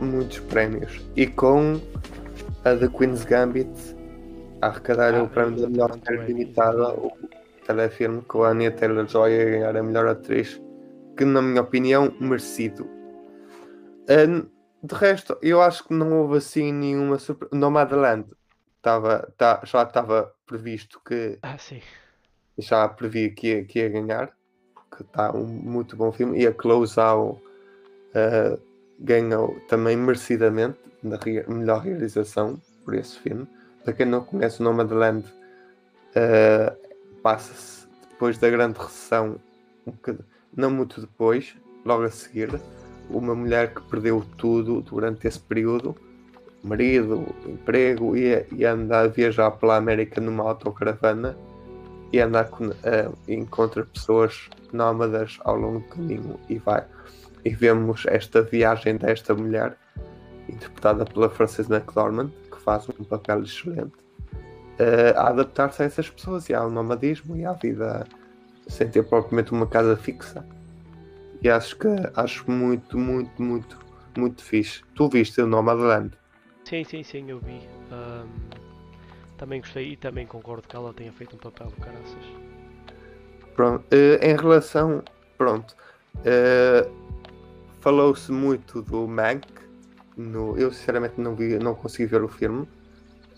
muitos 0.00 0.38
prémios. 0.40 1.00
E 1.16 1.26
com 1.26 1.80
a 2.64 2.74
The 2.74 2.88
Queen's 2.88 3.24
Gambit 3.24 3.70
a 4.60 4.68
arrecadar 4.68 5.14
ah, 5.14 5.22
o 5.22 5.28
prémio 5.28 5.60
da 5.60 5.68
melhor 5.68 5.98
série 6.04 6.26
limitada, 6.26 6.90
o 6.94 7.12
telefilme 7.66 8.22
com 8.22 8.42
a 8.42 8.50
Anya 8.50 8.70
Taylor-Joy 8.70 9.40
a 9.40 9.44
ganhar 9.44 9.76
a 9.76 9.82
melhor 9.82 10.08
atriz, 10.08 10.60
que 11.16 11.24
na 11.24 11.42
minha 11.42 11.62
opinião, 11.62 12.12
merecido. 12.20 12.84
Uh, 14.08 14.48
de 14.82 14.94
resto, 14.94 15.36
eu 15.42 15.60
acho 15.60 15.84
que 15.84 15.94
não 15.94 16.20
houve 16.20 16.38
assim 16.38 16.72
nenhuma 16.72 17.18
surpresa. 17.18 17.54
Nomadland 17.54 18.26
tava, 18.80 19.32
tá, 19.36 19.60
já 19.64 19.82
estava 19.82 20.32
previsto 20.46 21.00
que. 21.04 21.38
Ah, 21.42 21.58
sim. 21.58 21.80
Já 22.56 22.88
previ 22.88 23.30
que 23.30 23.48
ia, 23.48 23.64
que 23.64 23.78
ia 23.78 23.88
ganhar, 23.88 24.32
que 24.96 25.02
está 25.02 25.32
um 25.32 25.46
muito 25.46 25.96
bom 25.96 26.12
filme. 26.12 26.40
E 26.40 26.46
a 26.46 26.52
Close 26.52 26.98
Out 26.98 27.40
uh, 27.40 28.60
ganhou 28.98 29.60
também 29.68 29.96
merecidamente 29.96 30.78
na 31.02 31.18
melhor 31.48 31.82
realização 31.82 32.60
por 32.84 32.94
esse 32.94 33.18
filme. 33.18 33.46
Para 33.84 33.92
quem 33.92 34.06
não 34.06 34.24
conhece 34.24 34.60
o 34.60 34.64
Nomadland, 34.64 35.24
uh, 35.26 37.20
passa-se 37.22 37.86
depois 38.10 38.38
da 38.38 38.50
grande 38.50 38.78
recessão, 38.78 39.40
um 39.86 39.92
não 40.56 40.70
muito 40.70 41.00
depois, 41.00 41.56
logo 41.84 42.02
a 42.02 42.10
seguir, 42.10 42.50
uma 43.10 43.34
mulher 43.34 43.74
que 43.74 43.82
perdeu 43.82 44.24
tudo 44.36 44.80
durante 44.80 45.26
esse 45.26 45.40
período, 45.40 45.94
marido, 46.62 47.26
emprego, 47.46 48.16
e, 48.16 48.46
e 48.52 48.64
anda 48.64 49.00
a 49.00 49.06
viajar 49.06 49.50
pela 49.52 49.76
América 49.76 50.20
numa 50.20 50.44
autocaravana 50.44 51.36
e 52.12 52.20
anda 52.20 52.48
encontra 53.26 53.84
pessoas 53.84 54.48
nómadas 54.72 55.38
ao 55.44 55.56
longo 55.56 55.80
do 55.80 55.88
caminho 55.88 56.40
e 56.48 56.58
vai 56.58 56.84
e 57.44 57.50
vemos 57.50 58.04
esta 58.06 58.42
viagem 58.42 58.96
desta 58.96 59.34
mulher, 59.34 59.76
interpretada 60.48 61.04
pela 61.04 61.30
Frances 61.30 61.68
McDormand, 61.70 62.30
que 62.50 62.60
faz 62.60 62.88
um 62.88 63.04
papel 63.04 63.42
excelente, 63.42 63.96
uh, 64.78 65.16
a 65.16 65.28
adaptar-se 65.28 65.82
a 65.82 65.86
essas 65.86 66.10
pessoas 66.10 66.48
e 66.48 66.54
ao 66.54 66.70
nomadismo 66.70 67.36
e 67.36 67.44
à 67.44 67.52
vida 67.52 68.06
sem 68.66 68.88
ter 68.88 69.02
propriamente 69.04 69.52
uma 69.52 69.66
casa 69.66 69.96
fixa. 69.96 70.44
E 71.42 71.48
acho 71.48 71.76
que 71.76 71.88
acho 72.16 72.50
muito, 72.50 72.98
muito, 72.98 73.42
muito, 73.42 73.78
muito 74.16 74.42
fixe. 74.42 74.82
Tu 74.94 75.08
viste 75.08 75.40
o 75.40 75.46
Nomadland? 75.46 76.12
Sim, 76.64 76.84
sim, 76.84 77.02
sim, 77.02 77.30
eu 77.30 77.38
vi. 77.38 77.60
Um, 77.92 78.28
também 79.36 79.60
gostei 79.60 79.92
e 79.92 79.96
também 79.96 80.26
concordo 80.26 80.66
que 80.66 80.74
ela 80.74 80.92
tenha 80.92 81.12
feito 81.12 81.36
um 81.36 81.38
papel 81.38 81.68
do 81.68 81.76
caraças. 81.76 82.24
Pronto, 83.54 83.84
uh, 83.94 84.24
em 84.24 84.36
relação. 84.36 85.02
Pronto. 85.36 85.76
Uh, 86.16 86.90
falou-se 87.80 88.32
muito 88.32 88.82
do 88.82 89.06
Mank, 89.06 89.46
no, 90.16 90.58
eu 90.58 90.72
sinceramente 90.72 91.20
não 91.20 91.36
vi, 91.36 91.58
não 91.58 91.74
consegui 91.74 92.06
ver 92.06 92.22
o 92.22 92.28
filme. 92.28 92.68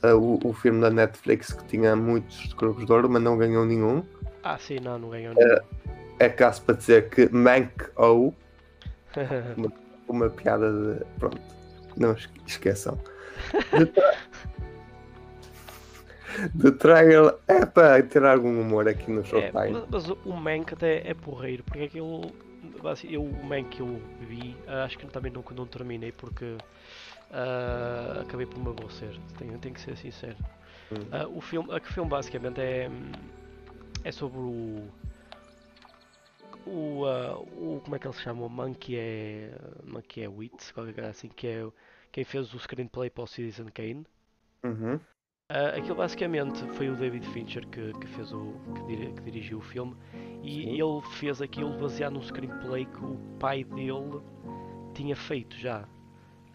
Uh, 0.03 0.17
o, 0.17 0.49
o 0.49 0.53
filme 0.55 0.81
da 0.81 0.89
Netflix 0.89 1.53
que 1.53 1.65
tinha 1.67 1.95
muitos 1.95 2.51
Globos 2.55 2.87
de 2.87 2.93
Ouro, 2.93 3.11
mas 3.11 3.23
não 3.23 3.37
ganhou 3.37 3.67
nenhum. 3.67 4.03
Ah, 4.43 4.57
sim, 4.59 4.81
não, 4.81 4.99
não 4.99 5.11
ganhou 5.11 5.35
nenhum. 5.35 5.59
É 6.21 6.29
caso 6.29 6.63
para 6.63 6.77
dizer 6.77 7.09
que 7.09 7.31
Mank 7.35 7.73
ou 7.97 8.35
uma, 9.57 9.73
uma 10.07 10.31
piada 10.31 10.71
de. 10.71 11.05
Pronto, 11.19 11.41
não 11.97 12.15
esqueçam. 12.47 12.99
The, 13.71 13.87
tra... 13.87 14.15
The 16.59 16.71
Trial 16.73 17.41
é 17.49 17.65
para 17.65 18.03
ter 18.03 18.23
algum 18.23 18.61
humor 18.61 18.87
aqui 18.87 19.11
no 19.11 19.25
Showtime. 19.25 19.79
É, 19.79 19.85
mas, 19.89 20.11
o 20.11 20.33
Mank 20.33 20.75
até 20.75 21.09
é 21.09 21.15
porreiro, 21.15 21.65
porque 21.65 21.85
aquilo. 21.85 22.31
Assim, 22.85 23.09
eu, 23.11 23.23
o 23.23 23.45
Mank 23.45 23.71
que 23.71 23.81
eu 23.81 23.99
vi, 24.21 24.55
acho 24.85 24.99
que 24.99 25.07
também 25.07 25.33
não, 25.33 25.43
não 25.57 25.67
terminei 25.67 26.13
porque 26.13 26.45
uh, 27.31 28.21
acabei 28.21 28.45
por 28.45 28.63
me 28.63 28.69
aborrecer. 28.69 29.19
Tenho, 29.39 29.59
tenho 29.59 29.75
que 29.75 29.81
ser 29.81 29.97
sincero. 29.97 30.37
Hum. 30.93 30.97
Uh, 30.97 31.39
o 31.39 31.41
filme, 31.41 31.69
o 31.75 31.81
filme 31.81 32.11
basicamente 32.11 32.61
é, 32.61 32.91
é 34.05 34.13
sobre 34.13 34.39
o 34.39 34.87
o, 36.67 37.05
uh, 37.05 37.77
o 37.77 37.81
como 37.81 37.97
é 37.97 37.99
que 37.99 38.07
ele 38.07 38.15
se 38.15 38.23
chama? 38.23 38.45
O 38.45 38.49
Monkey 38.49 38.97
é 38.97 39.55
Monkey 39.85 40.23
é 40.23 40.29
Wits, 40.29 40.73
qualquer 40.73 40.95
coisa 40.95 41.11
assim, 41.11 41.29
que 41.29 41.47
é 41.47 41.67
quem 42.13 42.25
fez 42.25 42.53
o 42.55 42.59
screenplay 42.59 43.11
para 43.11 43.25
o 43.25 43.27
Citizen 43.27 43.67
Kane. 43.67 44.07
Uhum. 44.65 44.97
Uh, 45.51 45.77
aquilo 45.77 45.97
basicamente 45.97 46.65
foi 46.75 46.89
o 46.91 46.95
David 46.95 47.27
Fincher 47.29 47.67
que, 47.67 47.93
que 47.95 48.07
fez 48.07 48.33
o 48.33 48.55
que, 48.75 48.83
dir, 48.85 49.13
que 49.15 49.23
dirigiu 49.23 49.59
o 49.59 49.61
filme 49.61 49.97
e 50.45 50.63
Sim. 50.63 50.81
ele 50.81 51.03
fez 51.19 51.43
aquilo 51.43 51.77
baseado 51.77 52.13
num 52.13 52.23
screenplay 52.23 52.87
que 52.87 53.05
o 53.05 53.17
pai 53.41 53.65
dele 53.65 54.23
tinha 54.95 55.17
feito 55.17 55.57
já. 55.57 55.89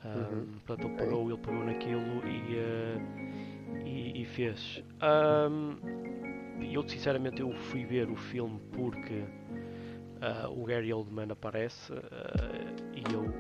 Uh, 0.04 0.36
uhum. 0.36 0.46
Portanto, 0.66 0.88
ele 0.88 0.98
pegou, 0.98 1.30
ele 1.30 1.38
pegou 1.40 1.66
naquilo 1.66 2.26
e, 2.26 2.56
uh, 2.56 3.86
e, 3.86 4.22
e, 4.22 4.26
fez. 4.26 4.82
Um, 5.02 5.76
eu 6.62 6.88
sinceramente 6.88 7.42
eu 7.42 7.52
fui 7.52 7.86
ver 7.86 8.10
o 8.10 8.16
filme 8.16 8.60
porque 8.72 9.26
uh, 10.26 10.50
o 10.50 10.66
Gary 10.66 10.92
Oldman 10.92 11.32
aparece 11.32 11.94
uh, 11.94 11.98
e 12.94 13.14
eu 13.14 13.32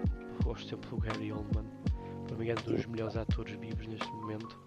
gosto 0.43 0.69
sempre 0.69 0.89
do 0.89 0.97
Gary 0.97 1.31
Oldman. 1.31 1.65
Para 2.27 2.37
mim 2.37 2.49
é 2.49 2.53
um 2.53 2.73
dos 2.73 2.85
melhores 2.85 3.15
atores 3.17 3.55
vivos 3.55 3.87
neste 3.87 4.07
momento. 4.07 4.59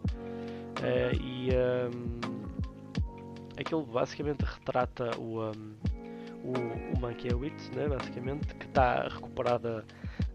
Uh, 0.81 1.15
e 1.21 1.51
um, 1.51 2.21
aquilo 3.59 3.85
basicamente 3.85 4.43
retrata 4.43 5.17
o, 5.19 5.51
um, 5.51 5.75
o, 6.45 6.97
o 6.97 7.01
Mankiewicz, 7.01 7.71
né, 7.71 7.89
basicamente, 7.89 8.55
que 8.55 8.67
está 8.67 9.09
recuperada 9.09 9.85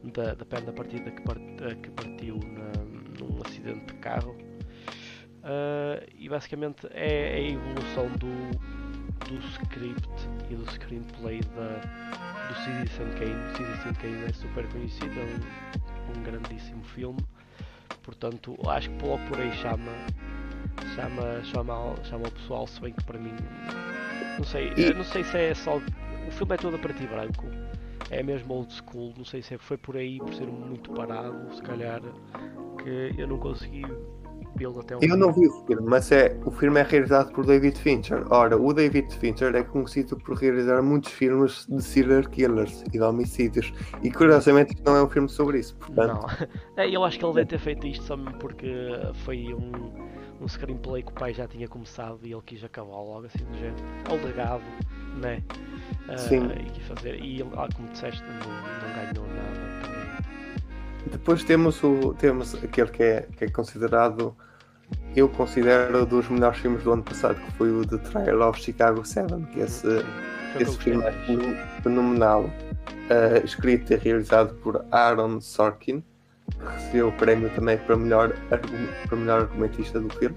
da, 0.03 0.33
da 0.33 0.45
perna 0.45 0.73
partida 0.73 1.09
que, 1.11 1.21
part, 1.21 1.41
que 1.81 1.89
partiu 1.91 2.39
na, 2.39 2.71
num 3.19 3.41
acidente 3.45 3.85
de 3.85 3.93
carro. 3.99 4.35
Uh, 5.43 5.99
e 6.17 6.29
basicamente 6.29 6.87
é, 6.91 7.41
é 7.41 7.45
a 7.45 7.49
evolução 7.49 8.07
do, 8.17 8.57
do 9.27 9.37
script 9.47 10.29
e 10.53 10.55
do 10.55 10.71
screenplay 10.71 11.41
da, 11.55 12.47
do 12.47 12.55
Citizen 12.55 13.09
Kane. 13.17 13.55
Citizen 13.57 13.93
Kane 13.93 14.25
é 14.25 14.33
super 14.33 14.67
conhecido, 14.69 15.19
é 15.19 15.23
um, 15.23 16.19
um 16.19 16.23
grandíssimo 16.23 16.83
filme. 16.83 17.19
Portanto, 18.03 18.57
acho 18.67 18.89
que 18.89 19.05
logo 19.05 19.25
por 19.27 19.39
aí 19.39 19.51
chama, 19.53 19.91
chama, 20.95 21.43
chama, 21.43 21.95
chama 22.03 22.27
o 22.27 22.31
pessoal, 22.31 22.67
se 22.67 22.79
bem 22.81 22.93
que 22.93 23.03
para 23.03 23.19
mim 23.19 23.33
não 24.37 24.43
sei, 24.43 24.71
não 24.95 25.03
sei 25.03 25.23
se 25.23 25.37
é 25.37 25.53
só. 25.53 25.77
O 25.77 26.31
filme 26.31 26.55
é 26.55 26.57
todo 26.57 26.75
a 26.75 26.79
preto 26.79 27.03
e 27.03 27.07
branco. 27.07 27.45
É 28.09 28.21
mesmo 28.21 28.53
old 28.53 28.71
school, 28.73 29.13
não 29.17 29.25
sei 29.25 29.41
se 29.41 29.57
foi 29.57 29.77
por 29.77 29.95
aí 29.97 30.17
por 30.19 30.33
ser 30.33 30.47
muito 30.47 30.91
parado, 30.91 31.53
se 31.55 31.61
calhar 31.61 32.01
que 32.83 33.13
eu 33.17 33.27
não 33.27 33.37
consegui 33.37 33.83
até 34.71 34.95
Eu 35.01 35.17
não 35.17 35.31
vi 35.31 35.47
o 35.47 35.65
filme, 35.65 35.87
mas 35.87 36.11
é, 36.11 36.37
o 36.45 36.51
filme 36.51 36.79
é 36.79 36.83
realizado 36.83 37.31
por 37.31 37.45
David 37.45 37.77
Fincher. 37.77 38.25
Ora, 38.29 38.57
o 38.57 38.73
David 38.73 39.13
Fincher 39.17 39.55
é 39.55 39.63
conhecido 39.63 40.17
por 40.17 40.37
realizar 40.37 40.81
muitos 40.81 41.11
filmes 41.11 41.65
de 41.67 41.81
serial 41.81 42.23
killers 42.23 42.83
e 42.83 42.91
de 42.91 43.01
homicídios. 43.01 43.73
E 44.01 44.11
curiosamente 44.11 44.75
não 44.85 44.95
é 44.95 45.03
um 45.03 45.09
filme 45.09 45.29
sobre 45.29 45.59
isso, 45.59 45.75
portanto. 45.75 46.13
Não. 46.13 46.23
É, 46.75 46.89
eu 46.89 47.03
acho 47.03 47.19
que 47.19 47.25
ele 47.25 47.33
deve 47.35 47.47
ter 47.47 47.59
feito 47.59 47.85
isto 47.85 48.03
só 48.03 48.17
porque 48.39 48.67
foi 49.25 49.53
um, 49.53 49.71
um 50.41 50.47
screenplay 50.47 51.03
que 51.03 51.11
o 51.11 51.13
pai 51.13 51.33
já 51.33 51.47
tinha 51.47 51.67
começado 51.67 52.19
e 52.23 52.31
ele 52.31 52.41
quis 52.45 52.63
acabar 52.63 52.89
logo 52.89 53.25
assim 53.25 53.45
do 53.45 53.57
género. 53.57 53.83
É 54.09 54.13
o 54.13 54.25
legado, 54.25 54.63
né? 55.21 55.43
Uh, 56.09 56.17
Sim. 56.17 56.47
E 56.47 56.69
quis 56.71 56.85
fazer. 56.87 57.15
E 57.21 57.41
ele, 57.41 57.49
ah, 57.55 57.67
como 57.75 57.87
disseste, 57.89 58.23
não, 58.23 58.33
não 58.33 58.95
ganhou 58.95 59.27
nada 59.27 59.81
também. 59.83 60.03
Depois 61.11 61.43
temos 61.43 61.83
o 61.83 62.13
temos 62.13 62.55
aquele 62.55 62.89
que 62.89 63.03
é, 63.03 63.27
que 63.37 63.45
é 63.45 63.49
considerado 63.49 64.35
eu 65.15 65.29
considero 65.29 66.05
dos 66.05 66.27
melhores 66.29 66.57
filmes 66.59 66.83
do 66.83 66.93
ano 66.93 67.03
passado, 67.03 67.35
que 67.35 67.51
foi 67.53 67.71
o 67.71 67.85
The 67.85 67.97
Trial 67.97 68.41
of 68.41 68.59
Chicago 68.59 69.05
7, 69.05 69.27
que 69.51 69.59
esse, 69.59 69.87
esse 70.59 70.77
filme 70.77 71.03
é 71.03 71.11
fenomenal, 71.81 72.43
uh, 72.43 73.45
escrito 73.45 73.93
e 73.93 73.95
realizado 73.95 74.55
por 74.55 74.83
Aaron 74.91 75.39
Sorkin, 75.39 76.03
que 76.49 76.65
recebeu 76.65 77.09
o 77.09 77.11
prémio 77.11 77.49
também 77.51 77.77
para 77.77 77.95
melhor, 77.95 78.33
para 78.49 79.17
melhor 79.17 79.41
argumentista 79.41 79.99
do 79.99 80.09
filme. 80.15 80.35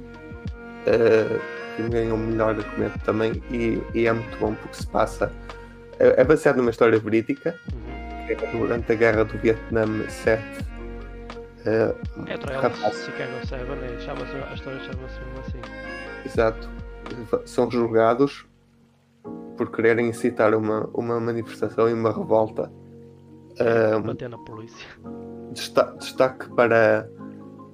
Uh, 0.86 1.36
o 1.36 1.76
filme 1.76 1.90
ganhou 1.90 2.16
o 2.16 2.20
melhor 2.20 2.54
argumento 2.54 2.98
também 3.00 3.42
e, 3.50 3.82
e, 3.94 4.06
é 4.06 4.12
muito 4.12 4.38
bom 4.38 4.54
porque 4.54 4.76
se 4.76 4.86
passa. 4.86 5.32
É, 5.98 6.20
é 6.20 6.24
baseado 6.24 6.56
numa 6.56 6.70
história 6.70 6.98
verídica, 6.98 7.58
que 8.26 8.32
é 8.32 8.50
durante 8.52 8.92
a 8.92 8.94
guerra 8.94 9.24
do 9.24 9.38
Vietnã 9.38 9.86
7 10.08 10.42
é, 11.66 11.94
é 12.32 12.38
Trial 12.38 12.62
Chicago 12.92 13.46
7, 13.46 13.54
é, 13.54 14.00
chama 14.00 14.22
a 14.22 14.54
história 14.54 14.80
chama-se 14.80 15.20
mesmo 15.20 15.40
assim. 15.40 15.60
Exato. 16.24 16.68
São 17.44 17.70
julgados 17.70 18.46
por 19.56 19.70
quererem 19.70 20.08
incitar 20.08 20.54
uma, 20.54 20.88
uma 20.94 21.18
manifestação 21.18 21.88
e 21.88 21.92
uma 21.92 22.12
revolta. 22.12 22.70
Um, 23.96 24.02
bater 24.02 24.28
na 24.28 24.38
polícia. 24.38 24.86
Destaque, 25.52 25.98
destaque 25.98 26.54
para 26.54 27.08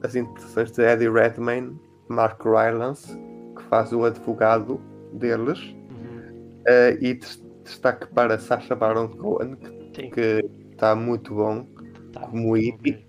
as 0.03 0.15
interpretações 0.15 0.73
de 0.73 0.83
Eddie 0.83 1.11
Redmayne, 1.11 1.79
Mark 2.09 2.43
Rylance, 2.45 3.19
que 3.57 3.63
faz 3.65 3.93
o 3.93 4.05
advogado 4.05 4.81
deles, 5.13 5.59
uhum. 5.59 6.63
uh, 6.69 6.99
e 7.01 7.21
destaque 7.65 8.07
para 8.09 8.39
Sacha 8.39 8.75
Baron 8.75 9.09
Cohen, 9.09 9.57
que 9.93 10.45
está 10.71 10.95
muito 10.95 11.35
bom 11.35 11.67
tá, 12.13 12.21
como 12.21 12.57
hippie. 12.57 13.05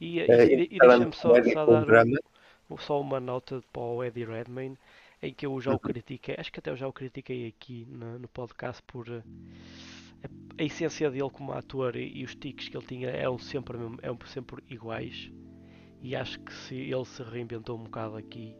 E, 0.00 0.20
é, 0.20 0.44
e, 0.46 0.68
e 0.70 0.78
deixa-me 0.78 1.14
só, 1.14 1.34
só 1.42 1.66
dar 1.66 2.04
um, 2.06 2.76
só 2.78 3.00
uma 3.00 3.18
nota 3.18 3.62
para 3.72 3.82
o 3.82 4.04
Eddie 4.04 4.24
Redmayne 4.24 4.78
em 5.22 5.32
que 5.32 5.46
eu 5.46 5.60
já 5.60 5.70
o 5.70 5.74
uhum. 5.74 5.78
critiquei, 5.80 6.36
acho 6.38 6.52
que 6.52 6.60
até 6.60 6.70
eu 6.70 6.76
já 6.76 6.86
o 6.86 6.92
critiquei 6.92 7.48
aqui 7.48 7.86
no, 7.90 8.18
no 8.20 8.28
podcast 8.28 8.82
por 8.84 9.08
uh, 9.08 9.22
a, 10.22 10.62
a, 10.62 10.64
essência 10.64 11.10
dele 11.10 11.30
como 11.30 11.52
ator 11.52 11.96
e, 11.96 12.20
e, 12.20 12.24
os 12.24 12.34
tiques 12.34 12.68
que 12.68 12.76
ele 12.76 12.86
tinha 12.86 13.08
eram 13.08 13.38
sempre, 13.38 13.76
eram 14.02 14.18
sempre 14.26 14.62
iguais. 14.68 15.30
E 16.00 16.14
acho 16.14 16.38
que 16.40 16.52
se, 16.52 16.76
ele 16.76 17.04
se 17.04 17.22
reinventou 17.24 17.76
um 17.76 17.84
bocado 17.84 18.16
aqui 18.16 18.54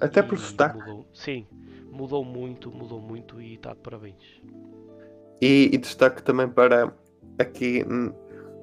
até 0.00 0.22
por 0.22 0.38
sotaque. 0.38 0.78
mudou, 0.78 1.06
sim, 1.14 1.46
mudou 1.90 2.24
muito, 2.24 2.70
mudou 2.70 3.00
muito 3.00 3.40
e 3.40 3.54
está 3.54 3.72
de 3.72 3.80
parabéns. 3.80 4.42
E, 5.40 5.70
e 5.72 5.78
destaque 5.78 6.22
também 6.22 6.48
para 6.48 6.92
aqui 7.38 7.84
hum, 7.88 8.12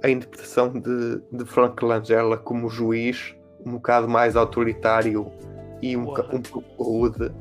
a 0.03 0.09
interpretação 0.09 0.69
de, 0.71 1.21
de 1.31 1.45
Frank 1.45 1.83
Langella 1.83 2.37
como 2.37 2.69
juiz, 2.69 3.35
um 3.65 3.73
bocado 3.73 4.07
mais 4.07 4.35
autoritário 4.35 5.31
e 5.81 5.95
um, 5.95 6.09
um 6.33 6.41
pouco 6.41 6.83
rude. 6.83 7.31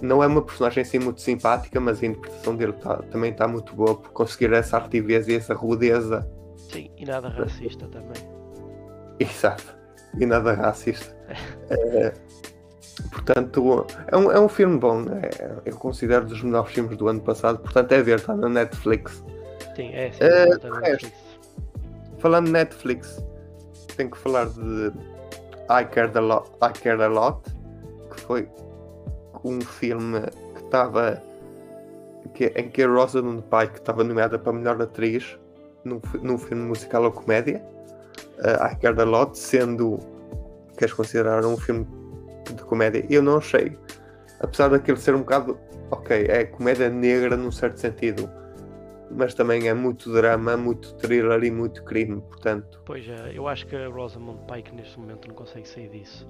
Não 0.00 0.22
é 0.22 0.26
uma 0.26 0.42
personagem 0.42 0.82
assim 0.82 0.98
muito 0.98 1.20
simpática, 1.20 1.80
mas 1.80 2.02
a 2.02 2.06
interpretação 2.06 2.56
dele 2.56 2.72
tá, 2.72 2.96
também 3.10 3.30
está 3.30 3.46
muito 3.46 3.74
boa 3.74 3.94
por 3.94 4.10
conseguir 4.10 4.52
essa 4.52 4.76
artivez 4.76 5.28
e 5.28 5.36
essa 5.36 5.54
rudeza. 5.54 6.28
Sim, 6.56 6.90
e 6.96 7.04
nada 7.04 7.28
racista 7.28 7.86
também. 7.86 8.22
Exato, 9.20 9.76
e 10.18 10.26
nada 10.26 10.52
racista. 10.54 11.16
é, 11.70 12.12
portanto, 13.10 13.86
é 14.08 14.16
um, 14.16 14.32
é 14.32 14.40
um 14.40 14.48
filme 14.48 14.78
bom. 14.78 15.02
É, 15.02 15.60
eu 15.64 15.76
considero 15.76 16.26
dos 16.26 16.42
melhores 16.42 16.72
filmes 16.72 16.96
do 16.96 17.08
ano 17.08 17.20
passado. 17.20 17.60
Portanto, 17.60 17.92
é 17.92 18.02
ver, 18.02 18.18
está 18.18 18.34
na 18.34 18.48
Netflix. 18.48 19.24
Sim, 19.76 19.94
é, 19.94 20.10
sim, 20.10 20.24
é, 20.24 20.46
na 20.46 20.80
Netflix. 20.80 21.21
Falando 22.22 22.52
Netflix, 22.52 23.20
tenho 23.96 24.08
que 24.08 24.16
falar 24.16 24.46
de 24.46 24.92
I 25.68 25.84
Care, 25.90 26.16
a 26.16 26.20
Lot, 26.20 26.50
I 26.62 26.88
a 26.88 27.08
Lot, 27.08 27.50
que 28.14 28.20
foi 28.20 28.48
um 29.42 29.60
filme 29.60 30.20
que 30.54 30.62
estava 30.62 31.20
em 32.54 32.68
que 32.68 32.82
a 32.84 32.86
Rosamund 32.86 33.42
Pike 33.42 33.80
estava 33.80 34.04
nomeada 34.04 34.38
para 34.38 34.52
melhor 34.52 34.80
atriz 34.80 35.36
num, 35.84 36.00
num 36.22 36.38
filme 36.38 36.62
musical 36.62 37.02
ou 37.02 37.10
comédia. 37.10 37.60
Uh, 38.38 38.70
I 38.70 38.76
Care 38.76 39.00
a 39.00 39.04
Lot, 39.04 39.36
sendo 39.36 39.98
queres 40.78 40.94
considerar 40.94 41.44
um 41.44 41.56
filme 41.56 41.84
de 42.54 42.62
comédia, 42.62 43.04
eu 43.10 43.20
não 43.20 43.38
achei. 43.38 43.76
Apesar 44.38 44.68
daquele 44.68 44.96
ser 44.96 45.16
um 45.16 45.22
bocado, 45.22 45.58
ok, 45.90 46.24
é 46.28 46.44
comédia 46.44 46.88
negra 46.88 47.36
num 47.36 47.50
certo 47.50 47.80
sentido 47.80 48.30
mas 49.16 49.34
também 49.34 49.68
é 49.68 49.74
muito 49.74 50.12
drama, 50.12 50.56
muito 50.56 50.94
thriller 50.96 51.42
e 51.44 51.50
muito 51.50 51.84
crime, 51.84 52.20
portanto. 52.22 52.82
Pois 52.84 53.08
é, 53.08 53.36
eu 53.36 53.46
acho 53.48 53.66
que 53.66 53.76
a 53.76 53.88
Rosamund 53.88 54.40
Pike 54.46 54.74
neste 54.74 54.98
momento 54.98 55.28
não 55.28 55.34
consegue 55.34 55.68
sair 55.68 55.88
disso. 55.88 56.28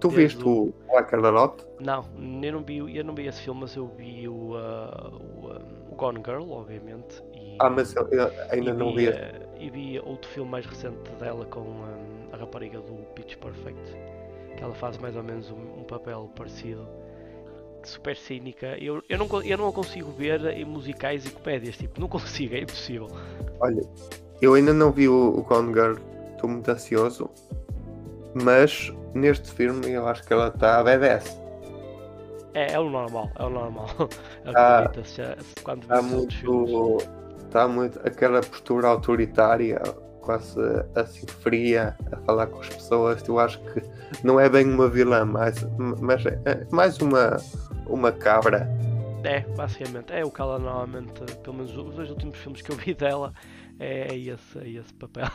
Tu 0.00 0.08
Desde 0.08 0.38
viste 0.38 0.44
o 0.48 0.72
Black 0.88 1.14
Lot? 1.16 1.64
Não, 1.78 2.04
eu 2.42 2.52
não 2.52 2.62
vi, 2.64 2.78
eu 2.96 3.04
não 3.04 3.14
vi 3.14 3.26
esse 3.26 3.42
filme, 3.42 3.60
mas 3.62 3.74
eu 3.76 3.86
vi 3.88 4.28
o, 4.28 4.54
uh, 4.54 5.16
o, 5.16 5.92
o 5.92 5.94
Gone 5.96 6.22
Girl, 6.24 6.50
obviamente. 6.50 7.22
E, 7.34 7.58
Ah, 7.58 7.70
mas 7.70 7.94
eu, 7.94 8.08
eu 8.10 8.30
ainda 8.50 8.74
não 8.74 8.92
vi, 8.94 9.06
vi. 9.06 9.08
uh, 9.08 9.48
e 9.58 9.70
vi 9.70 9.98
outro 10.00 10.30
filme 10.30 10.50
mais 10.50 10.66
recente 10.66 11.10
dela 11.18 11.44
com 11.46 11.60
um, 11.60 12.28
a 12.32 12.36
rapariga 12.36 12.80
do 12.80 12.94
Pitch 13.14 13.36
Perfect, 13.36 13.98
que 14.56 14.62
ela 14.64 14.74
faz 14.74 14.98
mais 14.98 15.16
ou 15.16 15.22
menos 15.22 15.50
um, 15.50 15.80
um 15.80 15.84
papel 15.84 16.30
parecido, 16.34 16.88
super 17.88 18.16
cínica. 18.16 18.76
Eu, 18.78 19.02
eu, 19.08 19.18
não, 19.18 19.42
eu 19.42 19.58
não 19.58 19.68
a 19.68 19.72
consigo 19.72 20.10
ver 20.12 20.44
em 20.46 20.64
musicais 20.64 21.24
e 21.26 21.30
comédias, 21.30 21.76
tipo, 21.76 22.00
não 22.00 22.08
consigo, 22.08 22.54
é 22.54 22.60
impossível. 22.60 23.08
Olha, 23.60 23.82
eu 24.40 24.54
ainda 24.54 24.72
não 24.72 24.90
vi 24.90 25.08
o, 25.08 25.38
o 25.38 25.42
Gone 25.42 25.72
Girl, 25.72 25.96
estou 26.32 26.48
muito 26.48 26.70
ansioso, 26.70 27.30
mas 28.42 28.92
neste 29.14 29.50
filme 29.52 29.90
eu 29.90 30.06
acho 30.06 30.24
que 30.24 30.32
ela 30.32 30.48
está 30.48 30.78
a 30.78 30.84
BDS. 30.84 31.40
É, 32.54 32.72
é 32.72 32.78
o 32.78 32.90
normal, 32.90 33.30
é 33.38 33.44
o 33.44 33.50
normal. 33.50 33.86
Já- 35.04 35.36
quando 35.62 35.82
Está 35.82 36.02
muito, 36.02 36.98
está 37.46 37.68
muito 37.68 38.00
aquela 38.04 38.40
postura 38.40 38.88
autoritária, 38.88 39.80
quase 40.20 40.58
assim 40.94 41.26
fria, 41.26 41.96
a 42.12 42.16
falar 42.18 42.46
com 42.48 42.60
as 42.60 42.68
pessoas. 42.68 43.26
Eu 43.26 43.38
acho 43.38 43.60
que 43.60 43.82
não 44.24 44.38
é 44.38 44.48
bem 44.48 44.66
uma 44.66 44.88
vilã, 44.88 45.24
mas, 45.24 45.64
mas 46.00 46.24
é 46.26 46.66
mais 46.72 46.98
uma, 46.98 47.36
uma 47.90 48.12
cabra. 48.12 48.68
É, 49.24 49.40
basicamente, 49.40 50.12
é 50.12 50.24
o 50.24 50.30
que 50.30 50.40
ela 50.40 50.58
normalmente, 50.58 51.20
pelo 51.42 51.56
menos 51.56 51.76
os 51.76 51.94
dois 51.94 52.10
últimos 52.10 52.38
filmes 52.38 52.62
que 52.62 52.70
eu 52.70 52.76
vi 52.76 52.94
dela, 52.94 53.34
é, 53.78 54.14
é 54.14 54.18
esse, 54.18 54.58
é 54.58 54.68
esse 54.70 54.94
papel. 54.94 55.26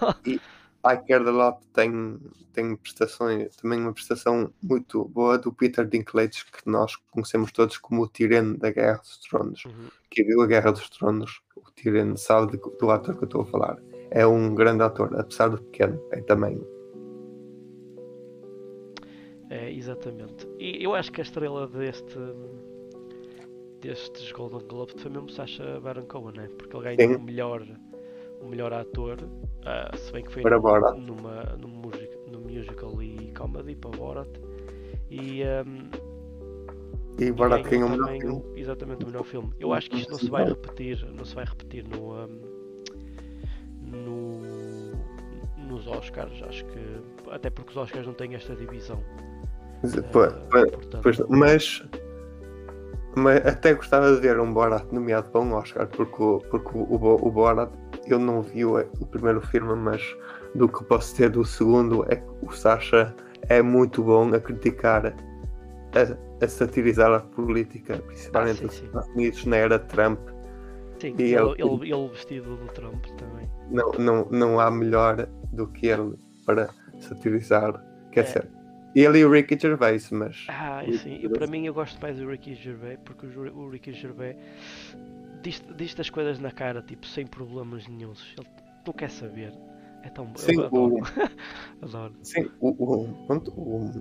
I 0.85 0.97
Care 1.07 1.27
a 1.27 1.31
Lot 1.31 1.59
tem, 1.73 2.19
tem 2.53 2.75
prestações, 2.75 3.55
também 3.55 3.79
uma 3.79 3.93
prestação 3.93 4.51
muito 4.61 5.03
boa 5.05 5.37
do 5.37 5.51
Peter 5.51 5.85
Dinklage, 5.85 6.45
que 6.45 6.69
nós 6.69 6.95
conhecemos 7.11 7.51
todos 7.51 7.77
como 7.77 8.03
o 8.03 8.07
Tirene 8.07 8.57
da 8.57 8.71
Guerra 8.71 8.97
dos 8.97 9.17
Tronos. 9.19 9.65
Uhum. 9.65 9.87
Quem 10.11 10.25
viu 10.25 10.41
a 10.41 10.47
Guerra 10.47 10.71
dos 10.71 10.87
Tronos, 10.89 11.41
o 11.55 11.71
Tirene 11.71 12.17
sabe 12.17 12.57
do 12.57 12.91
ator 12.91 13.17
que 13.17 13.23
eu 13.23 13.25
estou 13.25 13.41
a 13.41 13.45
falar. 13.45 13.77
É 14.11 14.25
um 14.27 14.53
grande 14.53 14.83
ator, 14.83 15.19
apesar 15.19 15.49
de 15.49 15.57
pequeno, 15.57 15.99
é 16.11 16.21
também. 16.21 16.74
É, 19.55 19.71
exatamente. 19.71 20.47
E 20.59 20.83
eu 20.83 20.93
acho 20.95 21.11
que 21.11 21.21
a 21.21 21.23
estrela 21.23 21.67
deste 21.67 22.17
destes 23.81 24.31
Golden 24.31 24.67
Globes 24.67 24.99
foi 25.01 25.11
mesmo 25.11 25.29
Sacha 25.29 25.79
Baron 25.79 26.05
Cohen, 26.07 26.33
né? 26.35 26.49
Porque 26.57 26.75
ele 26.75 26.95
ganhou 26.95 27.17
o 27.17 27.21
melhor, 27.21 27.61
o 28.41 28.45
melhor 28.47 28.73
ator, 28.73 29.17
ah, 29.65 29.95
se 29.95 30.11
bem 30.11 30.23
que 30.23 30.31
foi 30.31 30.41
Para 30.41 30.55
num- 30.55 30.61
Borat. 30.63 30.97
numa, 30.97 31.43
num 31.61 31.67
music, 31.67 32.09
no 32.31 32.39
musical 32.39 33.01
e 33.01 33.31
comedy 33.37 33.75
para 33.75 33.91
Borat. 33.91 34.29
E, 35.11 35.43
ahm, 35.43 35.89
E 37.19 37.25
e 37.25 37.29
agora 37.29 37.61
ganhou 37.61 37.69
tem 37.69 37.83
um 37.83 37.89
melhor 37.89 38.17
filme. 38.19 38.33
o- 38.43 38.57
exatamente 38.57 39.03
o 39.03 39.07
melhor 39.07 39.23
filme. 39.23 39.53
Eu 39.59 39.71
acho 39.71 39.89
que 39.89 39.97
isto 39.97 40.11
não 40.11 40.17
se 40.17 40.29
vai 40.29 40.45
repetir, 40.45 41.05
não 41.13 41.23
se 41.23 41.35
vai 41.35 41.45
repetir 41.45 41.85
no, 41.87 42.13
ahm, 42.13 42.41
no 43.81 44.35
nos 45.67 45.87
Oscars, 45.87 46.41
acho 46.43 46.63
que 46.65 46.79
até 47.31 47.49
porque 47.49 47.71
os 47.71 47.77
Oscars 47.77 48.05
não 48.05 48.13
têm 48.13 48.33
esta 48.35 48.55
divisão. 48.55 49.03
Ah, 49.93 50.99
pois, 51.01 51.19
mas, 51.29 51.83
mas 53.15 53.45
até 53.45 53.73
gostava 53.73 54.13
de 54.13 54.21
ver 54.21 54.39
um 54.39 54.53
Borat 54.53 54.85
nomeado 54.91 55.29
para 55.29 55.41
um 55.41 55.53
Oscar, 55.53 55.87
porque, 55.87 56.21
o, 56.21 56.39
porque 56.49 56.69
o, 56.73 56.97
Bo- 56.97 57.19
o 57.21 57.31
Borat, 57.31 57.71
eu 58.07 58.19
não 58.19 58.41
vi 58.41 58.65
o, 58.65 58.77
o 58.99 59.05
primeiro 59.05 59.41
filme, 59.41 59.73
mas 59.75 60.01
do 60.53 60.67
que 60.67 60.83
posso 60.85 61.15
ter 61.15 61.29
do 61.29 61.43
segundo 61.45 62.05
é 62.09 62.15
que 62.17 62.31
o 62.41 62.51
Sacha 62.51 63.13
é 63.49 63.61
muito 63.61 64.03
bom 64.03 64.33
a 64.33 64.39
criticar, 64.39 65.05
a, 65.07 66.43
a 66.43 66.47
satirizar 66.47 67.11
a 67.13 67.19
política, 67.19 67.97
principalmente 67.97 68.59
sim, 68.59 68.65
os 68.65 68.73
sim. 68.73 68.85
Estados 68.85 69.09
Unidos 69.09 69.45
na 69.45 69.55
era 69.57 69.79
Trump. 69.79 70.19
Sim, 70.99 71.13
E 71.19 71.23
ele, 71.35 71.51
ele- 71.57 71.61
ele, 71.61 71.93
ele 71.93 72.07
vestido 72.09 72.55
do 72.55 72.65
Trump 72.67 73.05
também. 73.17 73.49
Não, 73.69 73.91
não, 73.93 74.27
não 74.31 74.59
há 74.59 74.71
melhor 74.71 75.27
do 75.51 75.67
que 75.67 75.87
ele 75.87 76.15
para 76.45 76.69
satirizar. 76.99 77.83
Quer 78.11 78.21
É. 78.21 78.23
dizer, 78.23 78.47
ele 78.95 79.19
e 79.19 79.25
o 79.25 79.31
Ricky 79.31 79.57
Gervais, 79.59 80.09
mas 80.11 80.35
Ah, 80.47 80.81
Ricky 80.81 80.97
sim, 80.97 81.15
e 81.15 81.19
Gervais- 81.21 81.37
para 81.37 81.47
mim 81.47 81.65
eu 81.65 81.73
gosto 81.73 81.99
mais 82.01 82.17
do 82.17 82.27
Ricky 82.29 82.55
Gervais, 82.55 82.99
porque 83.03 83.25
o, 83.25 83.57
o 83.57 83.69
Ricky 83.69 83.93
Gervais 83.93 84.35
diz, 85.41 85.61
diz 85.75 85.99
as 85.99 86.09
coisas 86.09 86.39
na 86.39 86.51
cara, 86.51 86.81
tipo, 86.81 87.05
sem 87.05 87.25
problemas 87.25 87.87
nenhums. 87.87 88.33
Ele 88.37 88.47
não 88.85 88.93
quer 88.93 89.09
saber. 89.09 89.53
É 90.03 90.09
tão 90.09 90.25
bom. 90.27 90.37
Sim, 90.37 90.55
eu 90.55 90.65
adoro. 90.65 90.95
o- 90.95 91.01
adoro. 91.81 92.13
Sim, 92.23 92.49
o, 92.59 92.69
o, 92.69 93.25
pronto, 93.25 93.51
o, 93.57 93.91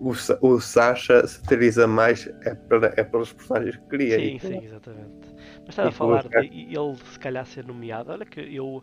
o, 0.00 0.14
Sa- 0.14 0.38
o 0.42 0.60
Sasha 0.60 1.26
satiriza 1.26 1.86
mais 1.86 2.26
é, 2.42 2.54
para, 2.54 2.92
é 2.96 3.04
pelos 3.04 3.32
personagens 3.32 3.76
que 3.76 3.82
cria. 3.88 4.16
Sim, 4.16 4.38
sim, 4.38 4.64
exatamente. 4.64 5.34
Mas 5.60 5.68
estava 5.70 5.88
a 5.88 5.90
E 5.90 5.92
falar 5.92 6.28
de 6.28 6.46
ele 6.46 6.96
se 7.12 7.18
calhar 7.18 7.46
ser 7.46 7.64
nomeado. 7.66 8.10
Olha 8.12 8.24
que 8.26 8.40
eu 8.40 8.82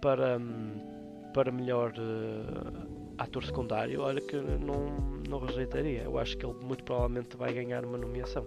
para, 0.00 0.38
hum, 0.38 0.80
para 1.34 1.52
melhor 1.52 1.92
eh, 1.96 2.99
ator 3.20 3.44
secundário, 3.44 4.00
olha 4.00 4.20
que 4.20 4.36
não, 4.36 4.86
não 5.28 5.38
rejeitaria. 5.38 6.02
Eu 6.04 6.18
acho 6.18 6.36
que 6.36 6.44
ele 6.44 6.54
muito 6.62 6.82
provavelmente 6.84 7.36
vai 7.36 7.52
ganhar 7.52 7.84
uma 7.84 7.96
nomeação. 7.98 8.44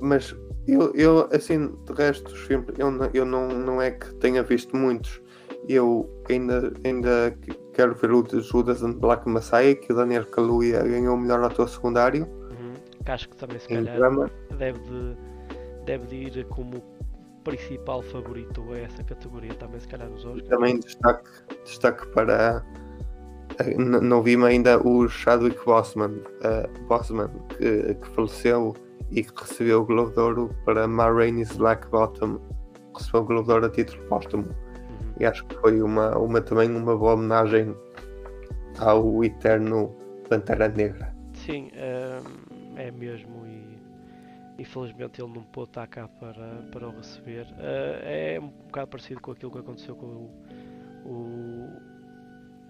Mas 0.00 0.34
eu, 0.66 0.92
eu, 0.94 1.28
assim, 1.32 1.68
de 1.86 1.92
resto 1.92 2.34
filmes, 2.34 2.68
eu, 2.78 2.90
não- 2.90 3.10
eu 3.14 3.24
não, 3.24 3.48
não 3.48 3.80
é 3.82 3.90
que 3.92 4.12
tenha 4.16 4.42
visto 4.42 4.76
muitos. 4.76 5.20
Eu 5.68 6.10
ainda, 6.28 6.72
ainda 6.84 7.30
que- 7.40 7.54
quero 7.72 7.94
ver 7.94 8.10
o 8.10 8.22
de 8.22 8.40
Judas 8.40 8.82
and 8.82 8.94
Black 8.94 9.28
Messiah, 9.28 9.74
que 9.76 9.92
o 9.92 9.96
Daniel 9.96 10.26
Kaluuya 10.26 10.82
ganhou 10.82 11.14
o 11.14 11.18
melhor 11.18 11.42
ator 11.44 11.68
secundário 11.68 12.26
Uhum. 12.26 12.74
Que 13.04 13.10
acho 13.10 13.28
que 13.28 13.36
também 13.36 13.58
se 13.60 13.68
calhar 13.68 13.96
drama. 13.96 14.30
deve 14.58 14.78
de, 14.80 15.16
deve 15.86 16.06
de 16.06 16.16
ir 16.40 16.44
como 16.46 16.82
principal 17.44 18.02
favorito 18.02 18.62
a 18.72 18.78
essa 18.78 19.02
categoria 19.04 19.54
também 19.54 19.80
se 19.80 19.88
calhar 19.88 20.08
nos 20.08 20.24
Oscars. 20.24 20.48
Também 20.48 20.78
destaque, 20.80 21.28
destaque 21.64 22.06
para. 22.08 22.64
Não 23.78 24.22
vi 24.22 24.36
ainda 24.44 24.78
o 24.86 25.08
Chadwick 25.08 25.64
Boseman, 25.64 26.20
Boseman 26.88 27.30
que, 27.50 27.94
que 27.94 28.08
faleceu 28.08 28.74
e 29.10 29.22
que 29.22 29.40
recebeu 29.40 29.82
o 29.82 29.84
Globo 29.84 30.10
de 30.10 30.20
Ouro 30.20 30.56
para 30.64 30.86
Ma 30.88 31.10
Rainey's 31.10 31.52
Black 31.56 31.86
Bottom. 31.88 32.38
Recebeu 32.96 33.22
o 33.22 33.24
Globo 33.24 33.46
de 33.46 33.52
Ouro 33.52 33.66
a 33.66 33.70
título 33.70 34.02
póstumo. 34.08 34.44
Uhum. 34.44 35.12
E 35.20 35.26
acho 35.26 35.44
que 35.46 35.54
foi 35.56 35.82
uma, 35.82 36.16
uma, 36.18 36.40
também 36.40 36.70
uma 36.70 36.96
boa 36.96 37.14
homenagem 37.14 37.74
ao 38.78 39.24
eterno 39.24 39.94
Pantera 40.28 40.68
Negra. 40.68 41.14
Sim, 41.34 41.70
hum, 41.74 42.74
é 42.76 42.90
mesmo 42.90 43.46
e 43.46 43.78
infelizmente 44.58 45.20
ele 45.20 45.32
não 45.32 45.42
pôde 45.42 45.70
estar 45.70 45.86
cá 45.86 46.08
para, 46.08 46.62
para 46.70 46.88
o 46.88 46.96
receber. 46.96 47.46
Ah, 47.58 48.00
é 48.02 48.40
um 48.40 48.48
bocado 48.48 48.88
parecido 48.88 49.20
com 49.20 49.32
aquilo 49.32 49.50
que 49.50 49.58
aconteceu 49.58 49.96
com 49.96 50.06
o, 50.06 50.30
o, 51.04 51.68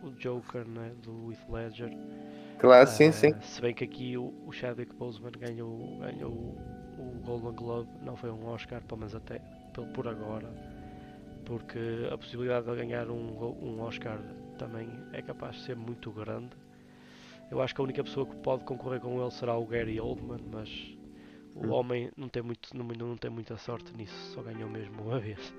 o 0.03 0.11
Joker 0.13 0.67
né, 0.69 0.93
do 1.03 1.31
Heath 1.33 1.49
Ledger. 1.49 1.91
Claro, 2.59 2.87
sim, 2.89 3.11
Ah, 3.11 3.13
sim. 3.13 3.35
Se 3.41 3.61
bem 3.61 3.75
que 3.75 3.85
aqui 3.85 4.17
o, 4.17 4.33
o 4.47 4.53
Chadwick 4.53 4.95
Boseman 4.95 5.33
ganhou, 5.33 5.99
ganhou 5.99 6.33
o, 6.33 7.21
Golden 7.25 7.53
Globe, 7.55 7.91
não 8.03 8.17
foi 8.17 8.31
um 8.31 8.47
Oscar, 8.47 8.83
pelo 8.85 9.01
menos 9.01 9.15
até 9.15 9.41
por, 9.75 9.87
por 9.89 10.09
agora, 10.09 10.49
porque 11.45 11.79
a 12.13 12.17
possibilidade 12.19 12.67
de 12.67 12.77
ganhar 12.77 13.11
um, 13.11 13.57
um 13.63 13.81
Oscar 13.81 14.19
também 14.59 14.89
é 15.13 15.23
capaz 15.23 15.57
de 15.57 15.63
ser 15.65 15.77
muito 15.77 16.11
grande. 16.13 16.57
Eu 17.51 17.61
acho 17.61 17.75
que 17.75 17.81
a 17.81 17.85
única 17.85 18.03
pessoa 18.05 18.27
que 18.27 18.37
pode 18.37 18.65
concorrer 18.65 19.01
com 19.01 19.21
ele 19.21 19.31
será 19.31 19.57
o 19.57 19.67
Gary 19.67 20.01
Oldman, 20.01 20.41
mas 20.51 20.97
o 21.55 21.67
Hum. 21.67 21.71
homem 21.71 22.11
não 22.17 22.29
tem, 22.29 22.43
muito, 22.43 22.77
não, 22.77 22.85
não 22.87 23.17
tem 23.17 23.31
muita 23.31 23.57
sorte 23.59 23.95
nisso, 23.97 24.15
só 24.33 24.43
ganhou 24.43 24.69
mesmo 24.71 25.03
uma 25.03 25.19
vez. 25.21 25.53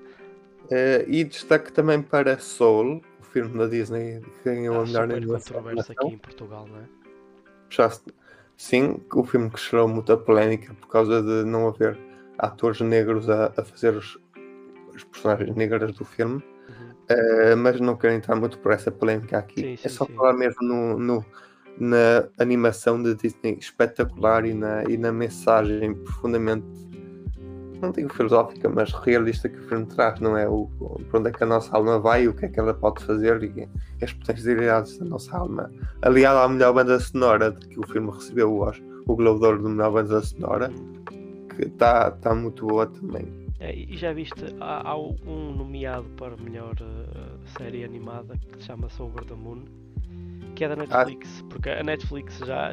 Eh, 0.70 1.04
e 1.08 1.24
destaque 1.24 1.72
também 1.72 2.00
para 2.02 2.38
Soul, 2.38 3.02
o 3.20 3.22
filme 3.24 3.58
da 3.58 3.66
Disney 3.66 4.20
que 4.20 4.50
ganhou 4.50 4.76
Há 4.76 4.82
a 4.82 4.86
melhor 4.86 5.10
animação. 5.10 5.56
controverso 5.56 5.92
aqui 5.92 6.06
em 6.14 6.18
Portugal, 6.18 6.66
não 6.66 6.78
é? 6.78 6.84
Sim, 8.56 9.00
o 9.12 9.24
filme 9.24 9.50
que 9.50 9.60
gerou 9.60 9.88
muita 9.88 10.16
polémica 10.16 10.72
por 10.74 10.86
causa 10.88 11.20
de 11.22 11.44
não 11.44 11.66
haver 11.68 11.98
atores 12.38 12.80
negros 12.80 13.28
a, 13.28 13.46
a 13.56 13.64
fazer 13.64 13.94
os, 13.94 14.16
os 14.94 15.02
personagens 15.04 15.54
negras 15.56 15.92
do 15.92 16.04
filme, 16.04 16.42
Uhum. 16.68 16.94
Eh, 17.08 17.54
mas 17.54 17.78
não 17.80 17.96
quero 17.96 18.14
entrar 18.14 18.34
muito 18.34 18.58
por 18.58 18.72
essa 18.72 18.90
polémica 18.90 19.36
aqui. 19.38 19.60
Sim, 19.60 19.72
é 19.74 19.76
sim, 19.76 19.88
só 19.90 20.06
sim. 20.06 20.14
falar 20.14 20.32
mesmo 20.32 20.62
no, 20.62 20.98
no- 20.98 21.24
na 21.78 22.26
animação 22.38 23.02
de 23.02 23.14
Disney 23.14 23.58
espetacular 23.58 24.46
e 24.46 24.54
na, 24.54 24.84
e 24.84 24.96
na 24.96 25.12
mensagem 25.12 25.92
profundamente, 25.94 26.64
não 27.84 27.92
digo 27.92 28.12
filosófica, 28.12 28.68
mas 28.68 28.92
realista 28.92 29.48
que 29.48 29.58
o 29.58 29.68
filme 29.68 29.86
traz, 29.86 30.18
não 30.20 30.36
é? 30.36 30.48
O, 30.48 30.68
para 31.10 31.20
onde 31.20 31.28
é 31.28 31.32
que 31.32 31.42
a 31.42 31.46
nossa 31.46 31.74
alma 31.76 31.98
vai, 31.98 32.26
o 32.26 32.34
que 32.34 32.46
é 32.46 32.48
que 32.48 32.58
ela 32.58 32.74
pode 32.74 33.04
fazer 33.04 33.42
e, 33.42 33.68
as 34.02 34.12
potencialidades 34.12 34.98
da 34.98 35.04
nossa 35.04 35.36
alma. 35.36 35.70
Aliado 36.02 36.38
à 36.38 36.48
melhor 36.48 36.72
banda 36.72 36.98
sonora 36.98 37.52
de 37.52 37.68
que 37.68 37.78
o 37.78 37.86
filme 37.86 38.10
recebeu 38.10 38.52
o, 38.52 38.70
o 39.06 39.16
Globo 39.16 39.40
de 39.40 39.46
Ouro 39.46 39.62
de 39.62 39.68
melhor 39.68 39.92
banda 39.92 40.20
sonora, 40.22 40.70
que 41.56 41.64
está 41.64 42.10
tá 42.10 42.34
muito 42.34 42.66
boa 42.66 42.86
também. 42.86 43.44
É, 43.60 43.74
e 43.74 43.96
já 43.96 44.12
viste, 44.12 44.44
há, 44.60 44.90
há 44.90 44.98
um 44.98 45.54
nomeado 45.56 46.04
para 46.16 46.36
melhor 46.36 46.74
uh, 46.80 47.58
série 47.58 47.84
animada 47.84 48.36
que 48.36 48.58
se 48.58 48.66
chama 48.66 48.88
Over 48.98 49.24
the 49.24 49.34
Moon, 49.34 49.64
que 50.54 50.64
é 50.64 50.68
da 50.68 50.76
Netflix, 50.76 51.40
ah. 51.40 51.46
porque 51.48 51.70
a 51.70 51.82
Netflix 51.82 52.38
já. 52.38 52.72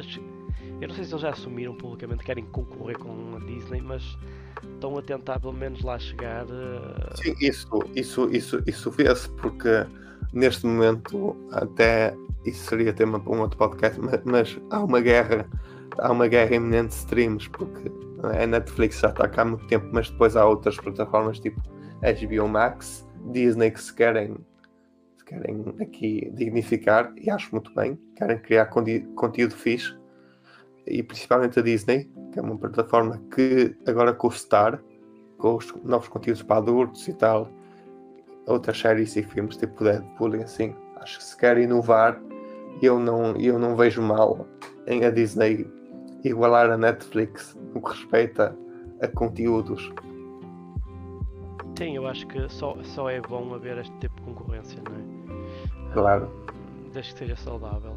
Eu 0.80 0.88
não 0.88 0.94
sei 0.94 1.04
se 1.04 1.12
eles 1.12 1.22
já 1.22 1.30
assumiram 1.30 1.74
publicamente 1.76 2.20
que 2.20 2.26
querem 2.26 2.44
concorrer 2.46 2.98
com 2.98 3.36
a 3.36 3.38
Disney, 3.38 3.80
mas 3.80 4.18
estão 4.74 4.98
a 4.98 5.02
tentar 5.02 5.40
pelo 5.40 5.52
menos 5.52 5.82
lá 5.82 5.98
chegar. 5.98 6.44
Uh... 6.46 7.16
Sim, 7.16 7.34
isso, 7.40 7.80
isso, 7.94 8.28
isso, 8.30 8.62
isso 8.66 8.90
vê-se, 8.90 9.28
porque 9.30 9.86
neste 10.32 10.66
momento 10.66 11.36
até 11.52 12.16
isso 12.44 12.68
seria 12.68 12.92
tema 12.92 13.20
para 13.20 13.32
um 13.32 13.40
outro 13.40 13.58
podcast, 13.58 14.00
mas, 14.00 14.20
mas 14.24 14.60
há 14.70 14.82
uma 14.82 15.00
guerra, 15.00 15.48
há 15.98 16.10
uma 16.10 16.26
guerra 16.26 16.56
iminente 16.56 16.88
de 16.88 16.94
streams, 16.94 17.48
porque 17.50 17.90
a 18.22 18.46
Netflix 18.46 19.00
já 19.00 19.08
está 19.08 19.28
cá 19.28 19.42
há 19.42 19.44
muito 19.44 19.66
tempo, 19.66 19.88
mas 19.92 20.10
depois 20.10 20.36
há 20.36 20.46
outras 20.46 20.76
plataformas 20.76 21.38
tipo 21.38 21.60
HBO 22.00 22.48
Max, 22.48 23.06
Disney 23.32 23.70
que 23.70 23.80
se 23.80 23.94
querem, 23.94 24.36
se 25.16 25.24
querem 25.24 25.64
aqui 25.80 26.30
dignificar, 26.34 27.12
e 27.16 27.30
acho 27.30 27.50
muito 27.52 27.72
bem, 27.74 27.98
querem 28.16 28.38
criar 28.38 28.66
conteúdo 28.66 29.54
fixe, 29.54 29.94
e 30.86 31.02
principalmente 31.02 31.58
a 31.58 31.62
Disney, 31.62 32.10
que 32.32 32.38
é 32.38 32.42
uma 32.42 32.56
plataforma 32.56 33.20
que 33.34 33.74
agora 33.86 34.12
com 34.12 34.28
o 34.28 34.30
Star, 34.30 34.82
com 35.38 35.56
os 35.56 35.74
novos 35.84 36.08
conteúdos 36.08 36.42
para 36.42 36.56
adultos 36.56 37.06
e 37.08 37.14
tal, 37.14 37.48
outras 38.46 38.78
séries 38.78 39.16
e 39.16 39.22
filmes 39.22 39.56
tipo 39.56 39.84
Deadpool 39.84 40.36
e 40.36 40.42
assim, 40.42 40.74
acho 40.96 41.18
que 41.18 41.24
se 41.24 41.36
quer 41.36 41.58
inovar, 41.58 42.20
eu 42.80 42.98
não, 42.98 43.36
eu 43.36 43.58
não 43.58 43.76
vejo 43.76 44.02
mal 44.02 44.46
em 44.86 45.04
a 45.04 45.10
Disney 45.10 45.66
igualar 46.24 46.70
a 46.70 46.76
Netflix 46.76 47.56
no 47.74 47.80
que 47.80 47.90
respeita 47.90 48.56
a 49.00 49.08
conteúdos. 49.08 49.92
Sim, 51.76 51.96
eu 51.96 52.06
acho 52.06 52.26
que 52.26 52.48
só, 52.48 52.76
só 52.82 53.10
é 53.10 53.20
bom 53.20 53.54
haver 53.54 53.78
este 53.78 53.96
tipo 53.98 54.14
de 54.16 54.22
concorrência, 54.22 54.80
não 54.88 54.96
é? 54.96 55.92
Claro. 55.92 56.30
desde 56.92 57.12
que 57.12 57.18
seja 57.18 57.36
saudável. 57.36 57.96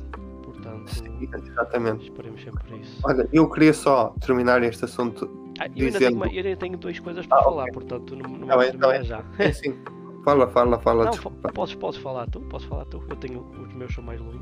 Portanto, 0.66 0.96
Sim, 0.96 1.30
exatamente. 1.48 2.04
esperemos 2.06 2.42
sempre 2.42 2.78
isso. 2.78 3.00
Olha, 3.04 3.30
eu 3.32 3.50
queria 3.50 3.74
só 3.74 4.16
terminar 4.20 4.64
este 4.64 4.86
assunto. 4.86 5.30
Ah, 5.60 5.68
eu, 5.68 5.90
dizendo... 5.90 6.06
ainda 6.06 6.26
tenho, 6.26 6.40
eu 6.40 6.46
ainda 6.46 6.60
tenho 6.60 6.78
duas 6.78 7.00
coisas 7.00 7.26
para 7.28 7.38
ah, 7.38 7.44
falar, 7.44 7.64
okay. 7.64 7.74
portanto 7.74 8.16
não, 8.16 8.30
não 8.30 8.48
tá 8.48 8.56
vou 8.56 8.80
tá 8.80 9.04
já. 9.04 9.24
Sim, 9.38 9.54
sim. 9.54 9.80
Fala, 10.24 10.48
fala, 10.48 10.80
fala. 10.80 11.06
Não, 11.06 11.32
podes, 11.54 11.76
podes 11.76 12.00
falar 12.00 12.28
tu, 12.28 12.40
podes 12.42 12.66
falar 12.66 12.86
tu. 12.86 13.04
Eu 13.08 13.16
tenho 13.18 13.42
os 13.62 13.74
meus 13.76 13.94
são 13.94 14.04
mais 14.04 14.20
longos. 14.20 14.42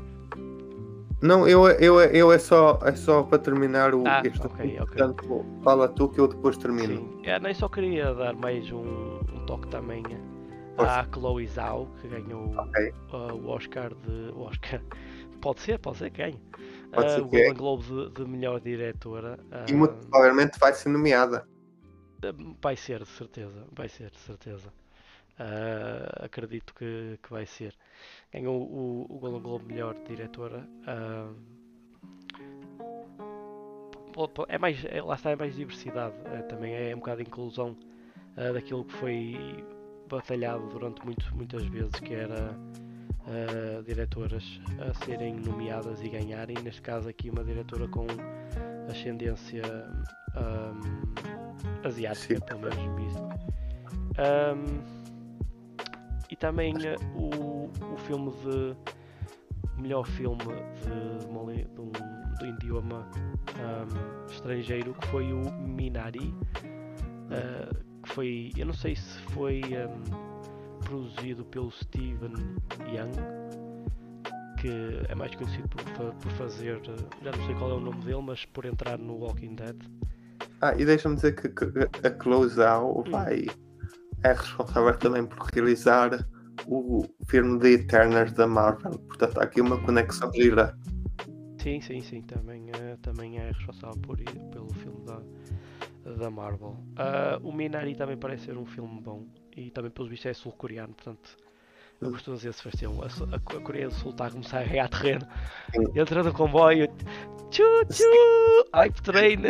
Não, 1.20 1.46
eu, 1.46 1.68
eu, 1.68 2.00
eu 2.00 2.32
é, 2.32 2.38
só, 2.38 2.78
é 2.82 2.92
só 2.92 3.22
para 3.22 3.38
terminar 3.38 3.94
o 3.94 4.02
ah, 4.06 4.22
este 4.24 4.46
okay, 4.46 4.80
okay. 4.80 4.86
Portanto, 4.86 5.44
fala 5.62 5.88
tu 5.88 6.08
que 6.08 6.18
eu 6.18 6.26
depois 6.26 6.56
termino. 6.56 6.96
Sim. 6.96 7.20
É, 7.24 7.38
nem 7.38 7.52
só 7.52 7.68
queria 7.68 8.14
dar 8.14 8.34
mais 8.34 8.70
um, 8.72 9.20
um 9.32 9.46
toque 9.46 9.68
também 9.68 10.02
à 10.78 11.04
Chloe 11.12 11.46
Zhao, 11.46 11.88
que 12.00 12.08
ganhou 12.08 12.54
okay. 12.58 12.92
uh, 13.12 13.34
o 13.34 13.50
Oscar 13.50 13.90
de. 13.94 14.32
O 14.34 14.42
Oscar. 14.42 14.80
Pode 15.44 15.60
ser, 15.60 15.78
pode 15.78 15.98
ser 15.98 16.10
quem? 16.10 16.40
Pode 16.90 17.12
ser 17.12 17.20
uh, 17.20 17.26
o 17.26 17.28
Golden 17.28 17.52
Globe 17.52 17.84
de, 17.84 18.10
de, 18.14 18.24
melhor 18.24 18.58
diretora. 18.60 19.38
E 19.68 19.74
muito 19.74 19.94
provavelmente 20.06 20.58
vai 20.58 20.72
ser 20.72 20.88
nomeada. 20.88 21.46
Vai 22.62 22.76
ser, 22.76 23.02
de 23.02 23.10
certeza. 23.10 23.66
Vai 23.70 23.90
ser, 23.90 24.10
de 24.10 24.18
certeza. 24.20 24.72
Uh, 25.38 26.24
acredito 26.24 26.74
que, 26.74 27.18
que 27.22 27.30
vai 27.30 27.44
ser. 27.44 27.74
Ganhou 28.32 28.58
o, 28.58 29.06
o 29.06 29.18
Golden 29.18 29.42
Globe 29.42 29.66
melhor 29.66 29.94
diretora. 30.08 30.66
Uh, 30.88 31.36
é 34.48 34.56
mais, 34.56 34.82
é, 34.86 35.02
lá 35.02 35.14
está, 35.14 35.32
é 35.32 35.36
mais 35.36 35.54
diversidade. 35.56 36.14
É, 36.24 36.40
também 36.44 36.74
é 36.74 36.94
um 36.94 37.00
bocado 37.00 37.22
de 37.22 37.28
inclusão 37.28 37.76
uh, 38.38 38.54
daquilo 38.54 38.82
que 38.86 38.94
foi 38.94 39.36
batalhado 40.08 40.66
durante 40.68 41.04
muito, 41.04 41.36
muitas 41.36 41.66
vezes, 41.66 42.00
que 42.00 42.14
era 42.14 42.56
diretoras 43.86 44.60
a 44.78 44.92
serem 45.04 45.34
nomeadas 45.34 46.02
e 46.02 46.08
ganharem. 46.08 46.56
Neste 46.62 46.82
caso 46.82 47.08
aqui 47.08 47.30
uma 47.30 47.42
diretora 47.44 47.88
com 47.88 48.06
ascendência 48.90 49.62
um, 50.36 51.86
asiática, 51.86 52.34
Sim. 52.34 52.40
pelo 52.40 52.60
menos. 52.60 53.14
Um, 54.16 55.04
e 56.30 56.36
também 56.36 56.74
uh, 56.74 57.18
o, 57.18 57.70
o 57.92 57.96
filme 57.98 58.30
de. 58.30 58.76
Melhor 59.76 60.06
filme 60.06 60.38
de, 60.38 61.18
de, 61.24 61.64
de 61.64 61.80
um, 61.80 61.90
do 62.38 62.46
idioma 62.46 63.08
um, 63.58 64.26
estrangeiro 64.30 64.94
que 64.94 65.06
foi 65.08 65.32
o 65.32 65.50
Minari. 65.50 66.32
Uh, 67.28 68.02
que 68.02 68.08
foi. 68.10 68.52
Eu 68.56 68.66
não 68.66 68.72
sei 68.72 68.94
se 68.94 69.18
foi 69.32 69.62
um, 69.62 70.33
produzido 70.84 71.44
pelo 71.46 71.70
Steven 71.70 72.34
Young, 72.86 73.12
que 74.60 75.00
é 75.08 75.14
mais 75.14 75.34
conhecido 75.34 75.68
por, 75.68 76.14
por 76.14 76.32
fazer. 76.32 76.80
Já 77.22 77.32
não 77.32 77.46
sei 77.46 77.54
qual 77.56 77.70
é 77.70 77.74
o 77.74 77.80
nome 77.80 78.04
dele, 78.04 78.22
mas 78.22 78.44
por 78.46 78.64
entrar 78.64 78.98
no 78.98 79.16
Walking 79.16 79.54
Dead. 79.56 79.76
Ah, 80.60 80.74
e 80.76 80.84
deixa-me 80.84 81.16
dizer 81.16 81.34
que, 81.34 81.48
que 81.48 82.06
a 82.06 82.10
Close 82.10 82.62
Out 82.62 83.08
hum. 83.08 83.12
vai. 83.12 83.46
É 84.22 84.32
responsável 84.32 84.96
também 84.98 85.26
por 85.26 85.46
realizar 85.52 86.26
o 86.66 87.04
filme 87.26 87.58
de 87.58 87.74
Eternals 87.74 88.32
da 88.32 88.46
Marvel. 88.46 88.98
Portanto, 89.00 89.38
há 89.38 89.44
aqui 89.44 89.60
uma 89.60 89.78
conexão 89.82 90.32
gira. 90.32 90.74
Sim, 91.60 91.80
sim, 91.80 92.00
sim. 92.00 92.22
Também, 92.22 92.70
uh, 92.70 92.96
também 93.02 93.38
é 93.38 93.48
responsável 93.48 94.00
por, 94.00 94.16
pelo 94.16 94.72
filme 94.74 95.04
da, 95.04 95.20
da 96.12 96.30
Marvel. 96.30 96.76
Uh, 96.92 97.46
o 97.46 97.52
Minari 97.52 97.94
também 97.94 98.16
parece 98.16 98.46
ser 98.46 98.56
um 98.56 98.66
filme 98.66 99.00
bom. 99.02 99.26
E 99.56 99.70
também, 99.70 99.90
pelos 99.90 100.10
vistos, 100.10 100.30
é 100.30 100.34
sul-coreano. 100.34 100.94
Portanto, 100.94 101.36
eu 102.00 102.10
costumo 102.10 102.36
dizer 102.36 102.52
se 102.52 102.86
um, 102.86 103.02
a, 103.02 103.06
a, 103.06 103.56
a 103.56 103.60
Coreia 103.60 103.88
do 103.88 103.94
Sul 103.94 104.10
está 104.10 104.26
a 104.26 104.30
começar 104.30 104.60
a 104.60 104.64
ganhar 104.64 104.88
terreno. 104.88 105.26
Entra 105.94 106.22
no 106.22 106.32
comboio. 106.32 106.88
Tchu, 107.50 107.62
tchu! 107.88 108.04
Hype 108.74 109.02
train! 109.02 109.42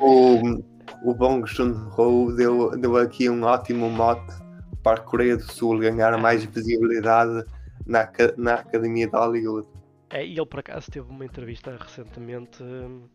O, 0.00 0.62
o 1.04 1.14
Bong 1.14 1.48
Joon-ho 1.48 2.34
deu, 2.34 2.76
deu 2.78 2.96
aqui 2.96 3.30
um 3.30 3.44
ótimo 3.44 3.88
mote 3.88 4.34
para 4.82 5.00
a 5.00 5.02
Coreia 5.02 5.36
do 5.36 5.44
Sul 5.44 5.78
ganhar 5.78 6.18
mais 6.18 6.44
visibilidade 6.44 7.44
na, 7.86 8.10
na 8.36 8.54
Academia 8.54 9.06
de 9.06 9.16
Hollywood. 9.16 9.68
É, 10.10 10.26
e 10.26 10.32
ele 10.32 10.46
por 10.46 10.60
acaso 10.60 10.90
teve 10.90 11.08
uma 11.08 11.24
entrevista 11.24 11.76
recentemente 11.80 12.62
hum, 12.62 13.08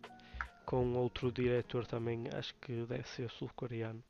com 0.65 0.93
outro 0.93 1.31
diretor 1.31 1.85
também, 1.85 2.27
acho 2.33 2.55
que 2.55 2.85
deve 2.85 3.07
ser 3.07 3.29
sul-coreano. 3.29 4.01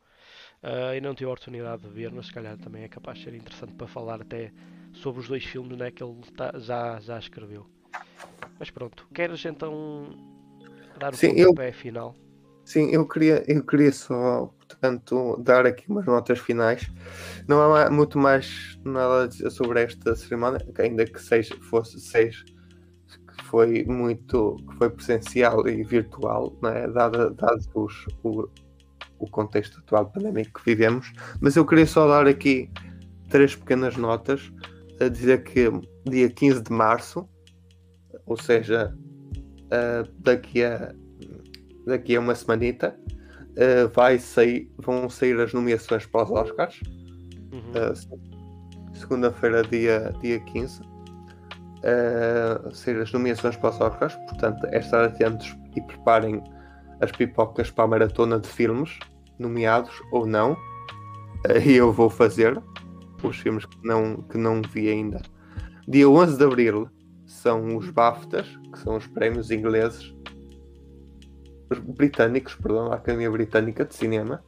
Uh, 0.63 0.95
e 0.95 1.01
não 1.01 1.13
tive 1.13 1.29
a 1.29 1.33
oportunidade 1.33 1.83
de 1.83 1.89
ver, 1.89 2.11
mas 2.11 2.27
se 2.27 2.33
calhar 2.33 2.57
também 2.57 2.83
é 2.83 2.87
capaz 2.87 3.19
de 3.19 3.25
ser 3.25 3.35
interessante 3.35 3.73
para 3.73 3.87
falar 3.87 4.21
até 4.21 4.51
sobre 4.91 5.21
os 5.21 5.27
dois 5.27 5.43
filmes 5.43 5.77
né, 5.77 5.91
que 5.91 6.03
ele 6.03 6.15
tá, 6.35 6.53
já, 6.57 6.99
já 6.99 7.19
escreveu. 7.19 7.65
Mas 8.59 8.71
pronto, 8.71 9.07
queres 9.13 9.45
então 9.45 10.09
dar 10.99 11.13
o 11.13 11.15
Sim, 11.15 11.33
eu... 11.35 11.53
pé 11.53 11.71
final? 11.71 12.15
Sim, 12.65 12.89
eu 12.91 13.07
queria, 13.07 13.43
eu 13.47 13.63
queria 13.63 13.93
só, 13.93 14.53
portanto, 14.67 15.37
dar 15.41 15.65
aqui 15.65 15.89
umas 15.89 16.05
notas 16.05 16.39
finais. 16.39 16.91
Não 17.47 17.73
há 17.73 17.89
muito 17.89 18.17
mais 18.17 18.77
nada 18.83 19.23
a 19.23 19.27
dizer 19.27 19.49
sobre 19.51 19.83
esta 19.83 20.13
cerimónia, 20.15 20.59
ainda 20.77 21.05
que 21.05 21.21
seja, 21.21 21.55
fosse 21.61 21.97
seja 22.01 22.43
que 23.07 23.43
foi 23.45 23.85
muito, 23.85 24.57
que 24.69 24.75
foi 24.75 24.89
presencial 24.89 25.65
e 25.67 25.81
virtual, 25.83 26.57
né, 26.61 26.87
dado, 26.87 27.33
dado 27.35 27.61
os, 27.75 28.05
o, 29.19 29.29
contexto 29.29 29.79
atual 29.79 30.07
pandémico 30.11 30.59
que 30.59 30.65
vivemos. 30.65 31.11
Mas 31.39 31.55
eu 31.55 31.65
queria 31.65 31.85
só 31.85 32.07
dar 32.07 32.27
aqui 32.27 32.69
três 33.29 33.55
pequenas 33.55 33.95
notas 33.97 34.51
a 34.99 35.07
dizer 35.07 35.43
que 35.43 35.69
dia 36.09 36.29
15 36.29 36.63
de 36.63 36.71
março, 36.71 37.27
ou 38.25 38.37
seja, 38.37 38.93
uh, 39.65 40.11
daqui 40.19 40.63
a 40.63 40.93
daqui 41.85 42.15
a 42.17 42.19
uma 42.19 42.35
semanita, 42.35 42.95
uh, 43.53 43.87
vai 43.93 44.19
sair, 44.19 44.69
vão 44.77 45.09
sair 45.09 45.39
as 45.39 45.53
nomeações 45.53 46.05
para 46.05 46.23
os 46.23 46.31
Oscars. 46.31 46.81
Uhum. 47.51 47.71
Uh, 47.71 48.37
Segunda-feira, 48.93 49.61
dia, 49.63 50.13
dia 50.21 50.39
15. 50.39 50.81
Uh, 50.81 52.75
sair 52.75 52.99
as 52.99 53.11
nomeações 53.11 53.55
para 53.55 53.69
os 53.69 53.79
Oscars. 53.79 54.15
Portanto, 54.15 54.65
é 54.67 54.79
estar 54.79 55.05
atentos 55.05 55.55
e 55.75 55.81
preparem 55.81 56.43
as 57.01 57.11
pipocas 57.11 57.69
para 57.71 57.85
a 57.85 57.87
maratona 57.87 58.39
de 58.39 58.47
filmes, 58.47 58.97
nomeados 59.39 60.01
ou 60.11 60.25
não. 60.25 60.57
E 61.63 61.73
eu 61.73 61.93
vou 61.93 62.09
fazer 62.09 62.61
os 63.23 63.37
filmes 63.37 63.65
que 63.65 63.77
não, 63.83 64.17
que 64.23 64.37
não 64.37 64.61
vi 64.61 64.89
ainda. 64.89 65.21
Dia 65.87 66.09
11 66.09 66.37
de 66.37 66.43
Abril 66.43 66.89
são 67.25 67.77
os 67.77 67.89
BAFTAs, 67.89 68.47
que 68.71 68.79
são 68.79 68.97
os 68.97 69.07
prémios 69.07 69.51
ingleses 69.51 70.13
britânicos, 71.95 72.55
perdão, 72.55 72.91
a 72.91 72.95
Academia 72.95 73.29
Britânica 73.29 73.85
de 73.85 73.93
Cinema, 73.93 74.43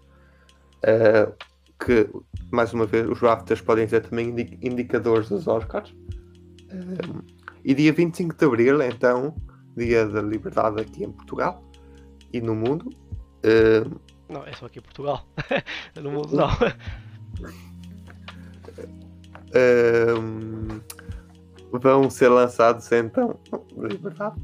uh, 0.83 1.33
que, 1.83 2.09
mais 2.51 2.73
uma 2.73 2.85
vez, 2.85 3.07
os 3.07 3.19
BAFTAs 3.19 3.61
podem 3.61 3.87
ser 3.87 4.01
também 4.01 4.29
indicadores 4.61 5.29
dos 5.29 5.47
Oscars. 5.47 5.91
Uh, 5.91 7.23
e 7.63 7.73
dia 7.73 7.93
25 7.93 8.35
de 8.35 8.45
Abril, 8.45 8.81
então, 8.81 9.35
dia 9.75 10.07
da 10.07 10.21
liberdade 10.21 10.81
aqui 10.81 11.03
em 11.03 11.11
Portugal 11.11 11.68
e 12.31 12.41
no 12.41 12.55
mundo, 12.55 12.89
uh, 12.89 13.99
Não, 14.29 14.45
é 14.45 14.53
só 14.53 14.65
aqui 14.65 14.79
em 14.79 14.81
Portugal. 14.81 15.27
no 15.95 16.11
mundo 16.11 16.35
não. 16.35 16.49
Ahm, 19.55 20.81
vão 21.71 22.09
ser 22.09 22.29
lançados 22.29 22.91
então. 22.91 23.39
Liberdade. 23.75 24.35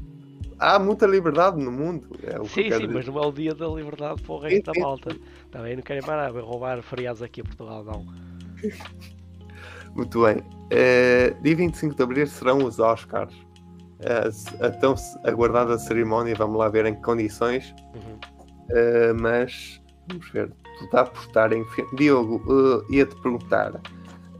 Há 0.58 0.78
muita 0.78 1.06
liberdade 1.06 1.62
no 1.62 1.70
mundo. 1.70 2.08
É 2.22 2.38
sim, 2.46 2.70
sim, 2.70 2.86
mas 2.86 3.06
não 3.06 3.18
é 3.18 3.26
o 3.26 3.32
dia 3.32 3.54
da 3.54 3.68
liberdade 3.68 4.22
para 4.22 4.34
o 4.34 4.38
resto 4.38 4.72
da 4.72 4.80
malta. 4.80 5.14
Também 5.50 5.76
não 5.76 5.82
querem 5.82 6.02
mais 6.02 6.18
nada, 6.18 6.40
roubar 6.40 6.82
feriados 6.82 7.22
aqui 7.22 7.42
em 7.42 7.44
Portugal, 7.44 7.84
não. 7.84 8.06
Muito 9.94 10.22
bem. 10.22 10.42
Eh, 10.70 11.34
dia 11.42 11.56
25 11.56 11.94
de 11.94 12.02
Abril 12.02 12.26
serão 12.26 12.58
os 12.64 12.78
Oscars. 12.78 13.34
Se- 14.32 14.62
a 14.62 14.70
tão 14.70 14.94
aguardada 15.24 15.78
cerimónia, 15.78 16.34
vamos 16.34 16.58
lá 16.58 16.68
ver 16.68 16.86
em 16.86 16.94
que 16.94 17.02
condições. 17.02 17.74
Uhum. 17.94 18.18
Eh, 18.70 19.12
mas 19.14 19.80
vamos 20.08 20.28
ver. 20.30 20.52
Tu 20.78 20.84
está 20.84 20.98
a 21.00 21.02
apostar 21.02 21.52
em. 21.52 21.64
Diogo, 21.96 22.42
eh, 22.90 22.94
ia-te 22.96 23.14
perguntar 23.22 23.80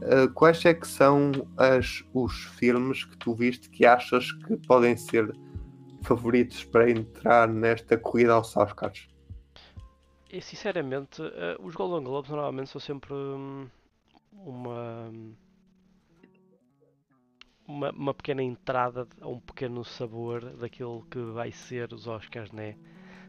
eh, 0.01 0.27
quais 0.33 0.63
é 0.65 0.73
que 0.73 0.87
são 0.87 1.31
as, 1.57 2.03
os 2.13 2.33
filmes 2.59 3.03
que 3.05 3.17
tu 3.17 3.33
viste 3.33 3.69
que 3.69 3.85
achas 3.85 4.31
que 4.31 4.55
podem 4.67 4.95
ser 4.95 5.33
favoritos 6.03 6.63
para 6.65 6.89
entrar 6.89 7.47
nesta 7.47 7.97
corrida 7.97 8.33
aos 8.33 8.55
Oscars? 8.55 9.07
E 10.31 10.41
sinceramente, 10.41 11.21
os 11.59 11.73
Golden 11.73 12.03
Globes 12.03 12.29
normalmente 12.29 12.69
são 12.69 12.79
sempre 12.81 13.13
hum, 13.13 13.65
uma, 14.45 15.09
uma 17.67 17.91
uma 17.91 18.13
pequena 18.13 18.41
entrada 18.41 19.07
ou 19.21 19.35
um 19.35 19.39
pequeno 19.39 19.83
sabor 19.83 20.41
daquilo 20.57 21.05
que 21.11 21.19
vai 21.19 21.51
ser 21.51 21.93
os 21.93 22.07
Oscars, 22.07 22.51
né? 22.51 22.75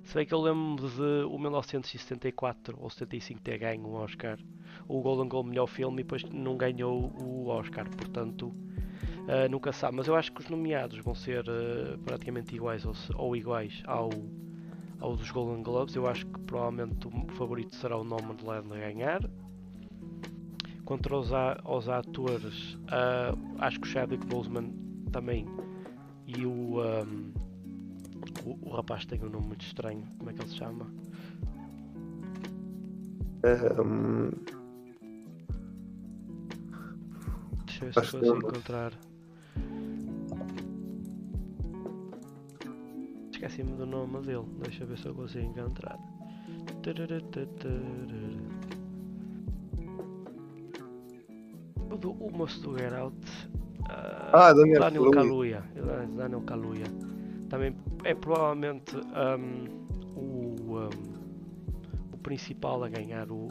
Se 0.04 0.14
bem 0.14 0.24
que 0.24 0.32
eu 0.32 0.40
lembro 0.40 0.88
de 0.88 1.24
o 1.24 1.38
1974 1.38 2.78
ou 2.80 2.88
75 2.88 3.40
ter 3.40 3.58
ganho 3.58 3.86
um 3.86 3.94
Oscar, 3.94 4.38
o 4.86 5.02
Golden 5.02 5.28
Globe 5.28 5.50
melhor 5.50 5.66
filme 5.66 6.00
e 6.00 6.04
depois 6.04 6.22
não 6.24 6.56
ganhou 6.56 7.12
o 7.20 7.48
Oscar, 7.48 7.86
portanto 7.90 8.54
eh, 9.28 9.48
nunca 9.48 9.72
sabe. 9.72 9.96
Mas 9.96 10.08
eu 10.08 10.16
acho 10.16 10.32
que 10.32 10.40
os 10.40 10.48
nomeados 10.48 10.98
vão 11.00 11.14
ser 11.14 11.44
eh, 11.48 11.98
praticamente 12.04 12.54
iguais 12.54 12.86
ou, 12.86 12.94
ou 13.16 13.36
iguais 13.36 13.82
ao 13.86 14.10
ao 15.00 15.16
dos 15.16 15.30
Golden 15.30 15.62
Globes. 15.62 15.94
Eu 15.94 16.06
acho 16.06 16.26
que 16.26 16.40
provavelmente 16.40 17.06
o 17.06 17.32
favorito 17.34 17.74
será 17.76 17.96
o 17.96 18.04
Nomadland 18.04 18.72
a 18.72 18.78
ganhar. 18.78 19.20
Contra 20.88 21.18
os, 21.18 21.30
a- 21.34 21.60
os 21.66 21.86
atores, 21.86 22.78
ah, 22.88 23.34
acho 23.58 23.78
que 23.78 23.86
o 23.86 23.90
Chadwick 23.90 24.24
Boseman 24.26 24.72
também 25.12 25.44
e 26.26 26.46
o, 26.46 26.80
ahm, 26.80 27.30
o, 28.46 28.70
o 28.70 28.70
rapaz 28.74 29.04
tem 29.04 29.22
um 29.22 29.28
nome 29.28 29.48
muito 29.48 29.60
estranho. 29.66 30.02
Como 30.16 30.30
é 30.30 30.32
que 30.32 30.40
ele 30.40 30.48
se 30.48 30.56
chama? 30.56 30.86
Ahm, 33.44 34.30
Deixa 37.66 37.84
eu 37.84 37.92
ver 37.92 38.06
se 38.06 38.12
consigo 38.12 38.36
encontrar. 38.38 38.92
Esqueci-me 43.30 43.72
do 43.76 43.84
nome 43.84 44.22
dele. 44.22 44.46
Deixa 44.62 44.84
eu 44.84 44.88
ver 44.88 44.98
se 44.98 45.04
eu 45.04 45.14
consigo 45.14 45.46
encontrar. 45.50 45.98
O 51.90 52.30
moço 52.36 52.60
do 52.62 52.76
Get 52.78 52.92
Out. 52.92 53.16
Ah, 53.88 54.52
Daniel 54.52 54.80
Daniel 54.80 55.10
Kaluuya. 55.10 55.62
Kaluuya. 55.74 56.06
Daniel 56.16 56.40
Kaluuya. 56.42 56.86
Também 57.48 57.74
é 58.04 58.14
provavelmente 58.14 58.94
ahm, 59.14 59.64
o, 60.14 60.76
ahm, 60.76 60.90
o 62.12 62.18
principal 62.18 62.84
a 62.84 62.88
ganhar 62.88 63.30
o, 63.30 63.48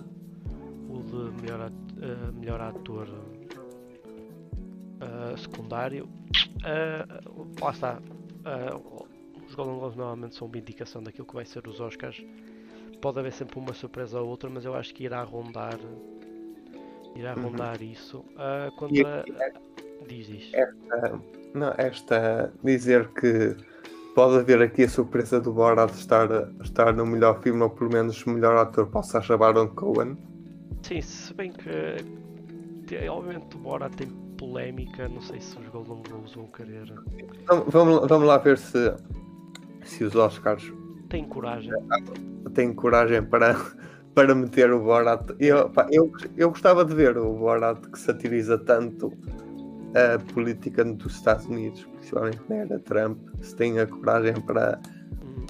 o 0.89 1.03
de 1.03 1.41
melhor, 1.41 1.61
at- 1.61 1.73
eh, 2.01 2.31
melhor 2.39 2.61
ator 2.61 3.07
eh, 5.01 5.37
secundário. 5.37 6.07
Eh, 6.63 7.05
lá 7.61 7.71
está. 7.71 7.99
eh, 8.45 8.75
os 9.47 9.55
Golden 9.55 9.79
Globes 9.79 9.97
normalmente 9.97 10.35
são 10.35 10.47
uma 10.47 10.57
indicação 10.57 11.01
daquilo 11.01 11.25
que 11.25 11.33
vai 11.33 11.45
ser 11.45 11.67
os 11.67 11.79
Oscars. 11.79 12.23
Pode 13.01 13.19
haver 13.19 13.31
sempre 13.33 13.57
uma 13.59 13.73
surpresa 13.73 14.19
ou 14.19 14.27
outra, 14.27 14.49
mas 14.49 14.65
eu 14.65 14.75
acho 14.75 14.93
que 14.93 15.03
irá 15.05 15.23
rondar. 15.23 15.79
Irá 17.15 17.33
Uhum. 17.35 17.43
rondar 17.43 17.81
isso. 17.81 18.23
Ah, 18.37 18.67
E 18.67 18.75
contra. 18.77 19.19
aqui, 19.21 19.33
Diz, 20.07 20.27
diz. 20.27 20.53
esta, 20.53 21.19
não, 21.53 21.73
esta 21.77 22.53
dizer 22.63 23.09
que 23.09 23.55
pode 24.15 24.37
haver 24.37 24.61
aqui 24.61 24.83
a 24.83 24.89
surpresa 24.89 25.39
do 25.41 25.51
Borat 25.51 25.91
estar, 25.93 26.27
estar 26.63 26.93
no 26.93 27.05
melhor 27.05 27.41
filme 27.41 27.61
ou 27.63 27.69
pelo 27.69 27.91
menos 27.91 28.25
o 28.25 28.29
melhor 28.29 28.55
ator 28.57 28.87
para 28.87 28.99
o 29.01 29.03
Sacha 29.03 29.37
Baron 29.37 29.67
Cohen. 29.69 30.17
Sim, 30.83 31.01
se 31.01 31.33
bem 31.33 31.51
que 31.51 31.69
te- 32.85 33.09
obviamente 33.09 33.55
o 33.55 33.59
Borat 33.59 33.93
tem 33.95 34.07
polémica, 34.37 35.09
não 35.09 35.19
sei 35.21 35.41
se 35.41 35.57
os 35.59 35.67
Golden 35.67 36.01
Globes 36.07 36.33
vão 36.33 36.45
querer. 36.47 36.93
Então, 37.43 37.65
vamos, 37.67 38.07
vamos 38.07 38.27
lá 38.27 38.37
ver 38.37 38.57
se, 38.57 38.93
se 39.83 40.03
os 40.03 40.15
Oscars 40.15 40.71
Tem 41.09 41.25
coragem. 41.25 41.73
têm 42.53 42.73
coragem 42.73 43.23
para, 43.23 43.55
para 44.17 44.33
meter 44.33 44.71
o 44.73 44.79
Borat. 44.79 45.21
Eu, 45.39 45.69
pá, 45.69 45.87
eu, 45.91 46.11
eu 46.35 46.49
gostava 46.49 46.83
de 46.83 46.95
ver 46.95 47.19
o 47.19 47.33
Borat 47.33 47.79
que 47.87 47.99
satiriza 47.99 48.57
tanto 48.57 49.13
a 49.93 50.17
política 50.33 50.83
dos 50.83 51.13
Estados 51.13 51.45
Unidos, 51.45 51.85
principalmente 51.93 52.39
na 52.49 52.55
era 52.55 52.79
Trump, 52.79 53.19
se 53.43 53.55
tem 53.55 53.77
a 53.79 53.85
coragem 53.85 54.33
para. 54.41 54.79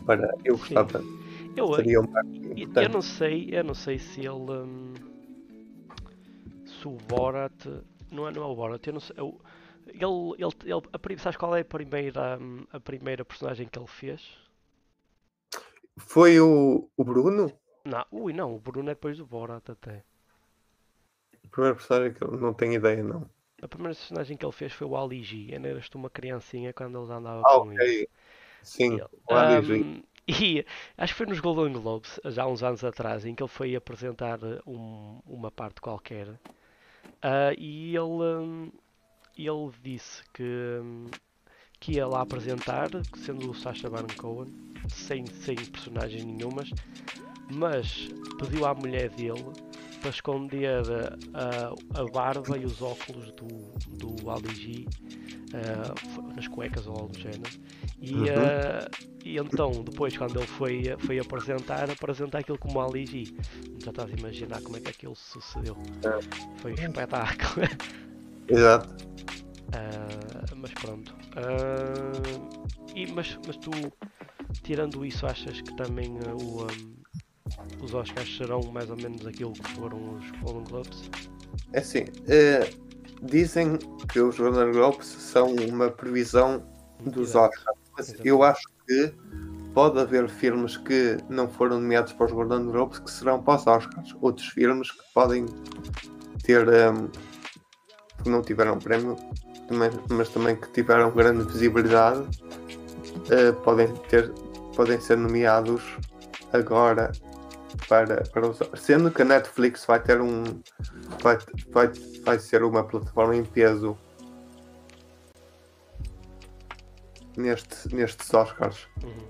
Para 0.05 0.29
eu 0.43 0.57
Sim. 0.57 0.75
gostava. 0.75 1.01
Eu, 1.55 1.73
Seria 1.75 2.01
um 2.01 2.03
eu 2.03 2.09
importante. 2.57 2.89
não 2.89 3.01
sei, 3.01 3.49
eu 3.53 3.63
não 3.63 3.73
sei 3.73 3.97
se 3.99 4.19
ele 4.19 4.51
hum, 4.51 4.93
se 6.65 6.87
o 6.89 6.97
Borat 7.07 7.65
não 8.11 8.27
é, 8.27 8.31
não 8.31 8.43
é 8.43 8.45
o 8.47 8.55
Borat, 8.55 8.85
eu 8.85 8.93
não 8.93 8.99
sei. 8.99 9.15
eu- 9.17 9.39
ele, 9.87 10.43
ele, 10.43 10.51
ele, 10.65 11.15
a, 11.15 11.19
sabes 11.19 11.37
qual 11.37 11.55
é 11.55 11.61
a 11.61 11.65
primeira, 11.65 12.37
hum, 12.37 12.65
a 12.73 12.79
primeira 12.81 13.23
personagem 13.23 13.65
que 13.65 13.79
ele 13.79 13.87
fez? 13.87 14.21
Foi 15.97 16.39
o, 16.39 16.89
o 16.97 17.03
Bruno? 17.03 17.45
Não, 17.87 18.05
ui, 18.11 18.33
não, 18.33 18.53
o 18.55 18.59
Bruno 18.59 18.89
é 18.89 18.93
depois 18.93 19.17
do 19.17 19.25
Borat 19.25 19.69
até. 19.69 20.03
O 21.45 21.49
primeiro 21.49 21.75
personagem 21.77 22.13
que 22.13 22.23
eu 22.23 22.31
não 22.37 22.53
tenho 22.53 22.73
ideia, 22.73 23.03
não. 23.03 23.27
A 23.61 23.67
primeira 23.67 23.95
personagem 23.95 24.35
que 24.37 24.45
ele 24.45 24.51
fez 24.51 24.73
foi 24.73 24.87
o 24.87 24.95
Ali 24.97 25.23
G. 25.23 25.53
Ainda 25.53 25.67
eras 25.69 25.89
tu 25.89 25.97
uma 25.97 26.09
criancinha 26.09 26.73
quando 26.73 26.97
eles 26.97 27.09
andavam 27.09 27.43
Ah, 27.43 27.59
com 27.59 27.71
ele. 27.71 27.83
ok. 27.83 28.07
Sim, 28.63 28.93
Ele- 28.93 29.07
o 29.27 29.33
Ali 29.35 29.61
G. 29.63 29.83
Um, 29.83 30.03
e 30.27 30.65
acho 30.97 31.13
que 31.13 31.17
foi 31.17 31.25
nos 31.27 31.39
Golden 31.39 31.73
Globes, 31.73 32.19
já 32.25 32.43
há 32.43 32.47
uns 32.47 32.63
anos 32.63 32.83
atrás, 32.83 33.25
em 33.25 33.33
que 33.35 33.41
ele 33.43 33.49
foi 33.49 33.75
apresentar 33.75 34.39
um- 34.67 35.21
uma 35.25 35.51
parte 35.51 35.81
qualquer. 35.81 36.27
Ah, 37.21 37.53
e 37.57 37.95
ele, 37.95 38.01
um, 38.01 38.71
ele 39.37 39.71
disse 39.83 40.23
que, 40.33 40.43
que 41.79 41.93
ia 41.93 42.07
lá 42.07 42.21
apresentar, 42.21 42.89
sendo 43.15 43.49
o 43.49 43.53
Sacha 43.53 43.89
Baron 43.89 44.13
Cohen, 44.13 44.53
sem, 44.89 45.29
sem 45.29 45.65
personagens 45.65 46.23
nenhumas, 46.23 46.73
mas 47.49 48.11
pediu 48.39 48.65
à 48.65 48.73
mulher 48.73 49.09
dele 49.11 49.55
para 50.01 50.09
esconder 50.11 50.83
a, 51.33 51.73
a, 51.93 52.01
a 52.01 52.05
barba 52.05 52.57
e 52.57 52.65
os 52.65 52.81
óculos 52.81 53.31
do, 53.33 53.71
do 53.97 54.29
Ali 54.29 54.53
G 54.53 54.85
ah, 55.53 55.95
f- 56.05 56.21
nas 56.35 56.47
cuecas 56.47 56.87
ou 56.87 56.95
algo 56.95 57.13
do 57.13 57.19
género. 57.19 57.51
E, 58.01 58.13
Uhum. 58.15 58.29
ah, 58.29 58.91
e 59.23 59.37
então, 59.37 59.83
depois, 59.83 60.15
quando 60.17 60.37
ele 60.39 60.47
foi, 60.47 60.95
foi 60.99 61.19
apresentar, 61.19 61.89
apresentar 61.89 62.39
aquilo 62.39 62.57
como 62.57 62.79
Ali 62.81 63.05
G. 63.05 63.23
Já 63.83 63.89
estás 63.91 64.11
a 64.11 64.13
imaginar 64.13 64.61
como 64.61 64.77
é 64.77 64.81
que 64.81 64.89
aquilo 64.89 65.15
sucedeu. 65.15 65.75
Foi 66.61 66.71
um 66.73 66.75
espetáculo. 66.75 67.65
Exato. 68.49 68.95
Ah, 69.73 70.45
mas 70.55 70.73
pronto. 70.75 71.15
E, 72.95 73.05
mas, 73.07 73.37
mas 73.45 73.57
tu, 73.57 73.91
tirando 74.63 75.05
isso, 75.05 75.27
achas 75.27 75.61
que 75.61 75.75
também 75.75 76.11
o, 76.21 76.61
ahm, 76.63 76.96
os 77.81 77.93
Oscars 77.93 78.35
serão 78.37 78.61
mais 78.73 78.89
ou 78.89 78.97
menos 78.97 79.25
aquilo 79.25 79.53
que 79.53 79.71
foram 79.75 80.15
os 80.15 80.31
Golden 80.41 80.63
Globes? 80.65 81.09
É 81.73 81.79
assim, 81.79 82.05
eh, 82.27 82.69
dizem 83.23 83.77
que 84.11 84.19
os 84.19 84.37
Golden 84.37 84.71
Globes 84.71 85.07
são 85.07 85.53
uma 85.55 85.89
previsão 85.89 86.63
dos. 87.01 87.35
Oscars, 87.35 87.77
mas 87.97 88.07
Exatamente. 88.09 88.27
eu 88.27 88.43
acho 88.43 88.63
que 88.87 89.13
pode 89.73 89.99
haver 89.99 90.27
filmes 90.29 90.77
que 90.77 91.17
não 91.29 91.47
foram 91.47 91.79
nomeados 91.79 92.13
para 92.13 92.25
os 92.25 92.31
Golden 92.31 92.65
Globes 92.65 92.99
que 92.99 93.11
serão 93.11 93.41
para 93.43 93.59
os 93.59 93.67
Oscars. 93.67 94.15
Outros 94.21 94.47
filmes 94.47 94.91
que 94.91 95.03
podem 95.13 95.45
ter 96.43 96.67
ehm, 96.67 97.07
que 98.23 98.29
não 98.29 98.41
tiveram 98.41 98.79
prémio, 98.79 99.15
também- 99.67 99.91
mas 100.09 100.29
também 100.29 100.55
que 100.55 100.71
tiveram 100.71 101.11
grande 101.11 101.43
visibilidade, 101.51 102.25
eh, 103.29 103.51
podem 103.63 103.87
ter 104.09 104.31
podem 104.75 104.99
ser 105.01 105.17
nomeados 105.17 105.81
agora 106.53 107.11
para, 107.87 108.23
para 108.23 108.47
os 108.47 108.59
sendo 108.75 109.11
que 109.11 109.21
a 109.21 109.25
Netflix 109.25 109.85
vai 109.85 110.01
ter 110.01 110.21
um 110.21 110.43
vai, 111.21 111.37
vai, 111.69 111.87
vai 112.23 112.39
ser 112.39 112.63
uma 112.63 112.83
plataforma 112.83 113.35
em 113.35 113.43
peso 113.43 113.97
neste, 117.37 117.93
nestes 117.95 118.33
Oscars. 118.33 118.87
Uhum. 119.03 119.27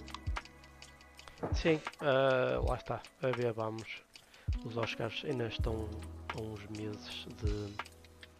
Sim, 1.53 1.79
uh, 2.01 2.67
lá 2.67 2.75
está. 2.75 3.01
A 3.21 3.27
ver, 3.27 3.51
vamos. 3.53 4.01
Os 4.65 4.77
Oscars 4.77 5.23
ainda 5.25 5.47
estão 5.47 5.87
a 6.35 6.41
uns 6.41 6.65
meses 6.77 7.27
de. 7.43 7.73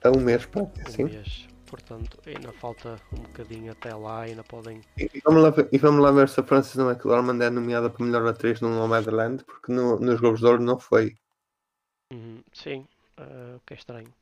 A 0.04 0.10
um 0.10 0.20
mês, 0.20 0.46
pá, 0.46 0.62
um 0.62 0.72
sim. 0.90 1.04
mês. 1.04 1.48
Portanto, 1.68 2.18
ainda 2.26 2.52
falta 2.54 3.00
um 3.12 3.24
bocadinho 3.24 3.72
até 3.72 3.94
lá, 3.94 4.22
ainda 4.22 4.44
podem. 4.44 4.82
E 4.98 5.22
vamos, 5.24 5.44
lá 5.44 5.50
ver, 5.50 5.68
e 5.72 5.78
vamos 5.78 6.02
lá 6.02 6.12
ver 6.12 6.30
se 6.30 6.40
a 6.40 6.44
Frances 6.44 6.76
McDormand 6.78 7.42
é 7.42 7.50
nomeada 7.50 7.90
para 7.90 8.06
melhor 8.06 8.26
atriz 8.26 8.62
no 8.62 8.70
Nomadland, 8.70 9.44
porque 9.44 9.72
no, 9.72 10.00
nos 10.00 10.20
Globos 10.20 10.40
de 10.40 10.46
Ouro 10.46 10.64
não 10.64 10.80
foi. 10.80 11.16
Uhum, 12.14 12.42
sim, 12.54 12.88
uh, 13.20 13.58
o 13.58 13.60
que 13.66 13.74
é 13.74 13.78
estranho. 13.78 14.14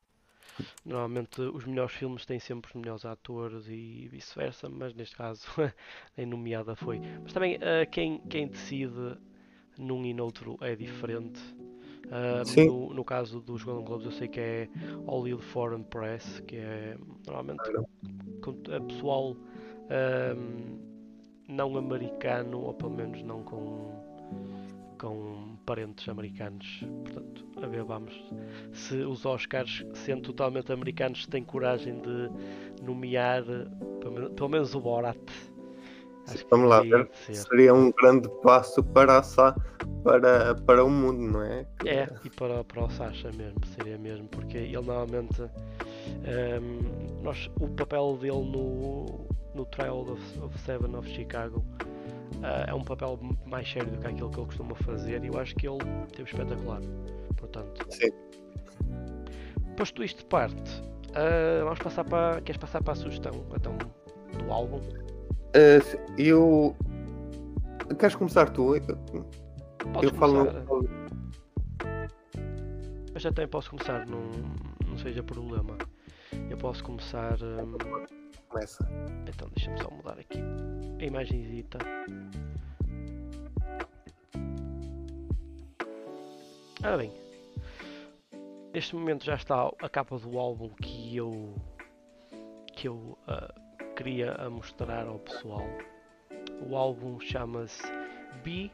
Normalmente 0.83 1.41
os 1.41 1.65
melhores 1.65 1.93
filmes 1.93 2.25
têm 2.25 2.39
sempre 2.39 2.69
os 2.69 2.75
melhores 2.75 3.05
atores 3.05 3.67
e 3.67 4.07
vice-versa, 4.07 4.69
mas 4.69 4.93
neste 4.93 5.15
caso 5.15 5.47
nem 6.17 6.25
nomeada 6.25 6.75
foi. 6.75 6.99
Mas 7.21 7.33
também 7.33 7.57
uh, 7.57 7.89
quem, 7.91 8.19
quem 8.27 8.47
decide 8.47 9.17
num 9.77 10.03
e 10.05 10.13
noutro 10.13 10.57
é 10.61 10.75
diferente. 10.75 11.39
Sim. 12.45 12.67
no, 12.67 12.93
no 12.93 13.03
caso 13.03 13.39
dos 13.41 13.63
Golden 13.63 13.85
Globes 13.85 14.05
eu 14.05 14.11
sei 14.11 14.27
que 14.27 14.39
é 14.39 14.69
Hollywood 15.05 15.43
Foreign 15.45 15.83
Press, 15.83 16.41
que 16.47 16.57
é 16.57 16.97
normalmente 17.25 17.61
é 18.69 18.79
pessoal 18.79 19.35
ahm, 19.89 20.77
não 21.47 21.77
americano, 21.77 22.59
ou 22.61 22.73
pelo 22.73 22.91
menos 22.91 23.21
não 23.23 23.43
com, 23.43 23.91
com 24.99 25.55
parentes 25.65 26.07
americanos. 26.07 26.83
Portanto, 27.03 27.45
a 27.61 27.67
ver, 27.67 27.83
vamos. 27.83 28.13
Se 28.73 28.97
os 28.97 29.25
Oscars, 29.25 29.85
sendo 29.93 30.23
totalmente 30.23 30.71
americanos, 30.71 31.25
têm 31.27 31.43
coragem 31.43 31.99
de 32.01 32.83
nomear 32.83 33.43
pelo 33.99 34.29
pelo 34.31 34.49
menos 34.49 34.75
o 34.75 34.79
Borat. 34.79 35.17
Acho 36.27 36.45
Vamos 36.49 36.69
lá 36.69 36.81
ver. 36.81 37.09
Seria 37.31 37.73
um 37.73 37.91
grande 37.91 38.27
passo 38.41 38.83
para, 38.83 39.19
a 39.19 39.23
Sa- 39.23 39.55
para, 40.05 40.53
para 40.53 40.85
o 40.85 40.89
mundo, 40.89 41.19
não 41.19 41.41
é? 41.41 41.65
É, 41.83 42.07
e 42.23 42.29
para, 42.29 42.63
para 42.63 42.85
o 42.85 42.89
Sasha 42.91 43.31
mesmo, 43.31 43.59
seria 43.75 43.97
mesmo, 43.97 44.27
porque 44.27 44.55
ele 44.55 44.75
normalmente 44.75 45.41
ehm, 46.23 47.23
nós, 47.23 47.49
o 47.59 47.67
papel 47.69 48.15
dele 48.17 48.45
no, 48.45 49.25
no 49.55 49.65
Trial 49.65 50.01
of, 50.01 50.39
of 50.43 50.59
Seven 50.59 50.95
of 50.95 51.09
Chicago 51.09 51.65
ah, 52.43 52.65
é 52.67 52.73
um 52.75 52.83
papel 52.83 53.19
mais 53.47 53.67
sério 53.67 53.89
do 53.89 53.97
que 53.97 54.05
aquilo 54.05 54.29
que 54.29 54.39
ele 54.39 54.45
costuma 54.45 54.75
fazer 54.75 55.23
e 55.23 55.27
eu 55.27 55.39
acho 55.39 55.55
que 55.55 55.67
ele 55.67 55.79
teve 56.15 56.29
espetacular. 56.29 56.81
Portanto, 57.35 57.87
Sim. 57.89 58.11
posto 59.75 60.03
isto 60.03 60.19
de 60.19 60.25
parte, 60.25 60.83
ah, 61.15 61.63
vamos 61.63 61.79
passar 61.79 62.03
para. 62.03 62.41
Queres 62.41 62.59
passar 62.61 62.83
para 62.83 62.93
a 62.93 62.95
sugestão 62.95 63.33
então, 63.55 63.75
do 64.37 64.51
álbum? 64.51 64.77
Uh, 64.77 66.19
eu. 66.19 66.75
Queres 67.97 68.15
começar 68.15 68.49
tu? 68.49 68.75
Eu, 69.85 69.91
Podes 69.93 70.11
eu 70.11 70.17
falo. 70.17 70.45
começar. 70.45 70.65
Mas 73.13 73.21
já 73.23 73.31
também 73.31 73.47
posso 73.49 73.69
começar, 73.69 74.05
não, 74.07 74.21
não 74.87 74.97
seja 74.97 75.23
problema. 75.23 75.77
Eu 76.49 76.57
posso 76.57 76.83
começar. 76.83 77.37
hum, 77.41 77.77
Começa. 78.49 78.87
Então 79.27 79.49
deixa-me 79.55 79.81
só 79.81 79.89
mudar 79.89 80.17
aqui 80.19 80.39
a 80.99 81.03
imagenzita. 81.03 81.77
Ora 86.83 86.97
bem, 86.97 87.11
neste 88.73 88.95
momento 88.95 89.25
já 89.25 89.35
está 89.35 89.71
a 89.81 89.89
capa 89.89 90.17
do 90.19 90.37
álbum 90.37 90.69
que 90.81 91.15
eu 91.17 91.55
que 92.75 92.87
eu 92.89 93.17
ah, 93.27 93.53
queria 93.95 94.49
mostrar 94.49 95.07
ao 95.07 95.19
pessoal. 95.19 95.65
O 96.69 96.75
álbum 96.75 97.19
chama-se 97.19 97.81
B, 98.43 98.69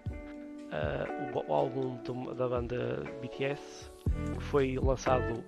ah, 0.71 1.05
o, 1.47 1.53
álbum 1.53 1.97
do- 2.03 2.33
da 2.33 2.47
banda 2.47 3.03
BTS, 3.21 3.91
que 4.37 4.43
foi 4.43 4.77
lançado 4.77 5.43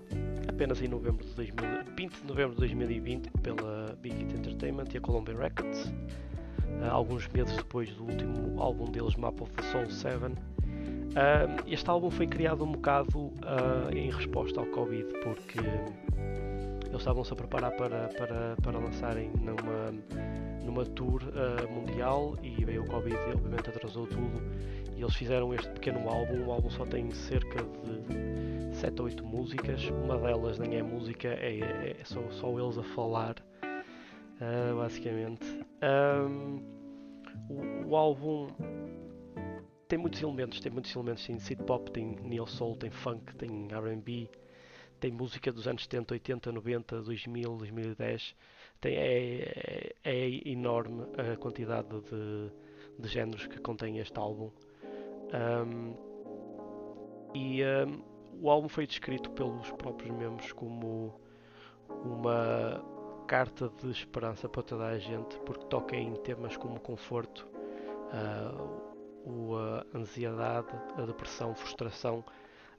apenas 0.48 0.82
em 0.82 0.88
novembro 0.88 1.26
de 1.26 1.34
2000, 1.34 1.68
20 1.98 2.22
de 2.22 2.28
novembro 2.28 2.54
de 2.54 2.60
2020 2.60 3.30
pela 3.42 3.96
Big 4.02 4.16
Hit 4.16 4.36
Entertainment 4.36 4.86
e 4.94 4.98
a 4.98 5.02
Columbia 5.02 5.36
Records, 5.38 5.92
ah, 6.84 6.90
alguns 6.92 7.28
meses 7.30 7.56
depois 7.56 7.90
do 7.96 8.04
último 8.04 8.62
álbum 8.62 8.86
deles, 8.86 9.16
Map 9.16 9.40
of 9.42 9.52
the 9.54 9.64
Soul 9.64 9.90
7. 9.90 10.20
Ah, 11.16 11.48
este 11.68 11.90
álbum 11.90 12.10
foi 12.10 12.28
criado 12.28 12.64
um 12.64 12.72
bocado 12.72 13.32
em 13.96 14.10
resposta 14.12 14.60
ao 14.60 14.66
Covid, 14.68 15.06
porque 15.24 15.60
eles 15.60 17.02
estavam-se 17.02 17.34
a 17.34 17.36
preparar 17.36 17.72
para, 17.76 18.10
para, 18.10 18.56
para 18.62 18.78
lançarem 18.80 19.32
numa, 19.42 19.92
numa 20.64 20.86
tour 20.86 21.22
ah, 21.36 21.68
mundial 21.72 22.36
e 22.44 22.64
veio 22.66 22.84
o 22.84 22.88
Covid 22.88 23.16
e 23.16 23.34
obviamente 23.34 23.70
atrasou 23.70 24.06
tudo. 24.08 24.42
E 24.96 25.02
eles 25.02 25.16
fizeram 25.16 25.54
este 25.54 25.70
pequeno 25.72 26.08
álbum. 26.10 26.46
O 26.46 26.52
álbum 26.52 26.70
só 26.70 26.86
tem 26.86 27.12
cerca 27.12 27.64
de 27.64 28.76
7 28.76 29.00
ou 29.02 29.06
8 29.08 29.26
músicas. 29.26 29.90
Uma 29.90 30.18
delas 30.18 30.60
nem 30.60 30.76
é 30.76 30.84
música, 30.84 31.28
é, 31.28 31.60
é- 31.60 31.98
é 32.00 32.04
só, 32.06 32.22
só 32.32 32.60
eles 32.60 32.78
a 32.78 32.84
falar, 32.84 33.36
ah, 34.42 34.74
basicamente. 34.76 35.46
Ahm, 35.82 36.60
o, 37.50 37.90
o 37.90 37.96
álbum 37.96 38.48
tem 39.88 40.00
muitos 40.00 40.22
elementos, 40.22 40.60
tem 40.60 40.72
muitos 40.72 40.96
elementos, 40.96 41.26
tem 41.26 41.38
synth 41.40 41.64
pop, 41.66 41.92
tem 41.92 42.16
neo 42.24 42.48
soul, 42.48 42.76
tem 42.76 42.90
funk, 42.90 43.36
tem 43.36 43.68
R&B, 43.72 44.30
tem 45.00 45.12
música 45.12 45.52
dos 45.52 45.68
anos 45.68 45.84
70, 45.84 46.14
80, 46.14 46.52
90, 46.52 47.02
2000, 47.02 47.58
2010. 47.58 48.36
Tem, 48.82 48.96
é, 48.96 49.94
é, 50.04 50.28
é 50.28 50.50
enorme 50.50 51.04
a 51.18 51.38
quantidade 51.38 51.90
de, 52.02 52.52
de 53.00 53.08
géneros 53.08 53.46
que 53.48 53.60
contém 53.60 54.00
este 54.00 54.18
álbum. 54.18 54.52
Ahm, 55.34 55.94
e 57.34 57.64
ahm, 57.64 58.02
o 58.42 58.50
álbum 58.50 58.70
foi 58.70 58.86
descrito 58.86 59.30
pelos 59.32 59.72
próprios 59.72 60.16
membros 60.16 60.52
como 60.54 61.20
uma 61.90 62.84
carta 63.28 63.70
de 63.82 63.90
esperança 63.92 64.48
para 64.48 64.64
toda 64.64 64.86
a 64.86 64.98
gente, 64.98 65.40
porque 65.40 65.66
toca 65.66 65.96
em 65.96 66.14
temas 66.18 66.56
como 66.58 66.80
conforto, 66.80 67.48
o, 69.26 69.56
a 69.56 69.98
ansiedade, 69.98 70.68
a 70.98 71.06
depressão, 71.06 71.56
frustração, 71.56 72.24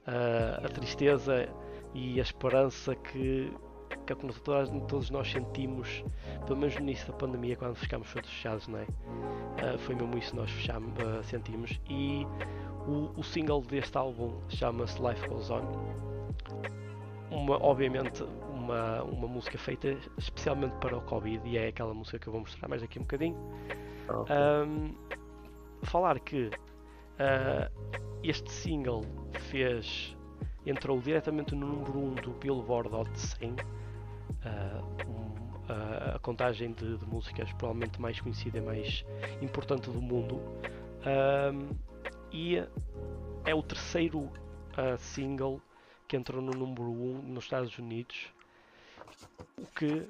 ah, 0.05 0.61
a 0.63 0.69
tristeza 0.69 1.49
e 1.93 2.19
a 2.19 2.23
esperança 2.23 2.95
que, 2.95 3.51
que 4.05 4.13
é 4.13 4.15
como 4.15 4.33
todas, 4.33 4.69
todos 4.87 5.09
nós 5.09 5.31
sentimos, 5.31 6.03
pelo 6.45 6.59
menos 6.59 6.75
no 6.75 6.81
início 6.81 7.07
da 7.07 7.13
pandemia, 7.13 7.55
quando 7.55 7.75
ficámos 7.75 8.11
todos 8.13 8.29
fechados, 8.29 8.67
não 8.67 8.79
é? 8.79 8.87
Ah, 9.57 9.77
foi 9.77 9.95
mesmo 9.95 10.17
isso 10.17 10.31
que 10.31 10.37
nós 10.37 10.51
fechamos, 10.51 10.93
ah, 10.99 11.23
sentimos. 11.23 11.79
E 11.89 12.25
o, 12.87 13.11
o 13.17 13.23
single 13.23 13.61
deste 13.61 13.97
álbum 13.97 14.33
chama-se 14.49 15.01
Life 15.01 15.27
Goes 15.27 15.49
On. 15.49 15.63
Uma, 17.31 17.61
obviamente, 17.63 18.23
uma, 18.53 19.03
uma 19.03 19.27
música 19.27 19.57
feita 19.57 19.97
especialmente 20.17 20.75
para 20.77 20.97
o 20.97 21.01
Covid, 21.01 21.47
e 21.47 21.57
é 21.57 21.67
aquela 21.67 21.93
música 21.93 22.19
que 22.19 22.27
eu 22.27 22.31
vou 22.31 22.41
mostrar 22.41 22.67
mais 22.67 22.83
aqui 22.83 22.99
um 22.99 23.03
bocadinho. 23.03 23.37
Ok. 24.09 24.35
Ahm, 24.35 24.93
falar 25.83 26.19
que 26.19 26.49
ah, 27.19 27.69
este 28.23 28.51
single 28.51 29.03
fez 29.49 30.15
entrou 30.65 30.99
diretamente 30.99 31.53
no 31.53 31.67
número 31.67 31.97
1 31.97 32.15
do 32.15 32.31
Billboard 32.31 32.93
Hot 32.93 33.19
100 33.19 33.55
ah, 34.43 34.81
um, 35.07 35.35
ah, 35.69 36.15
a 36.15 36.19
contagem 36.19 36.71
de, 36.73 36.97
de 36.97 37.05
músicas 37.05 37.51
provavelmente 37.53 37.99
mais 37.99 38.19
conhecida 38.19 38.57
e 38.57 38.61
mais 38.61 39.05
importante 39.41 39.89
do 39.89 40.01
mundo. 40.01 40.41
E 42.31 42.57
é 43.45 43.53
o 43.53 43.61
terceiro 43.61 44.31
ah, 44.75 44.97
single 44.97 45.61
que 46.07 46.17
entrou 46.17 46.41
no 46.41 46.51
número 46.51 46.83
1 46.83 47.21
nos 47.21 47.45
Estados 47.45 47.77
Unidos 47.77 48.29
o 49.57 49.65
que 49.67 50.07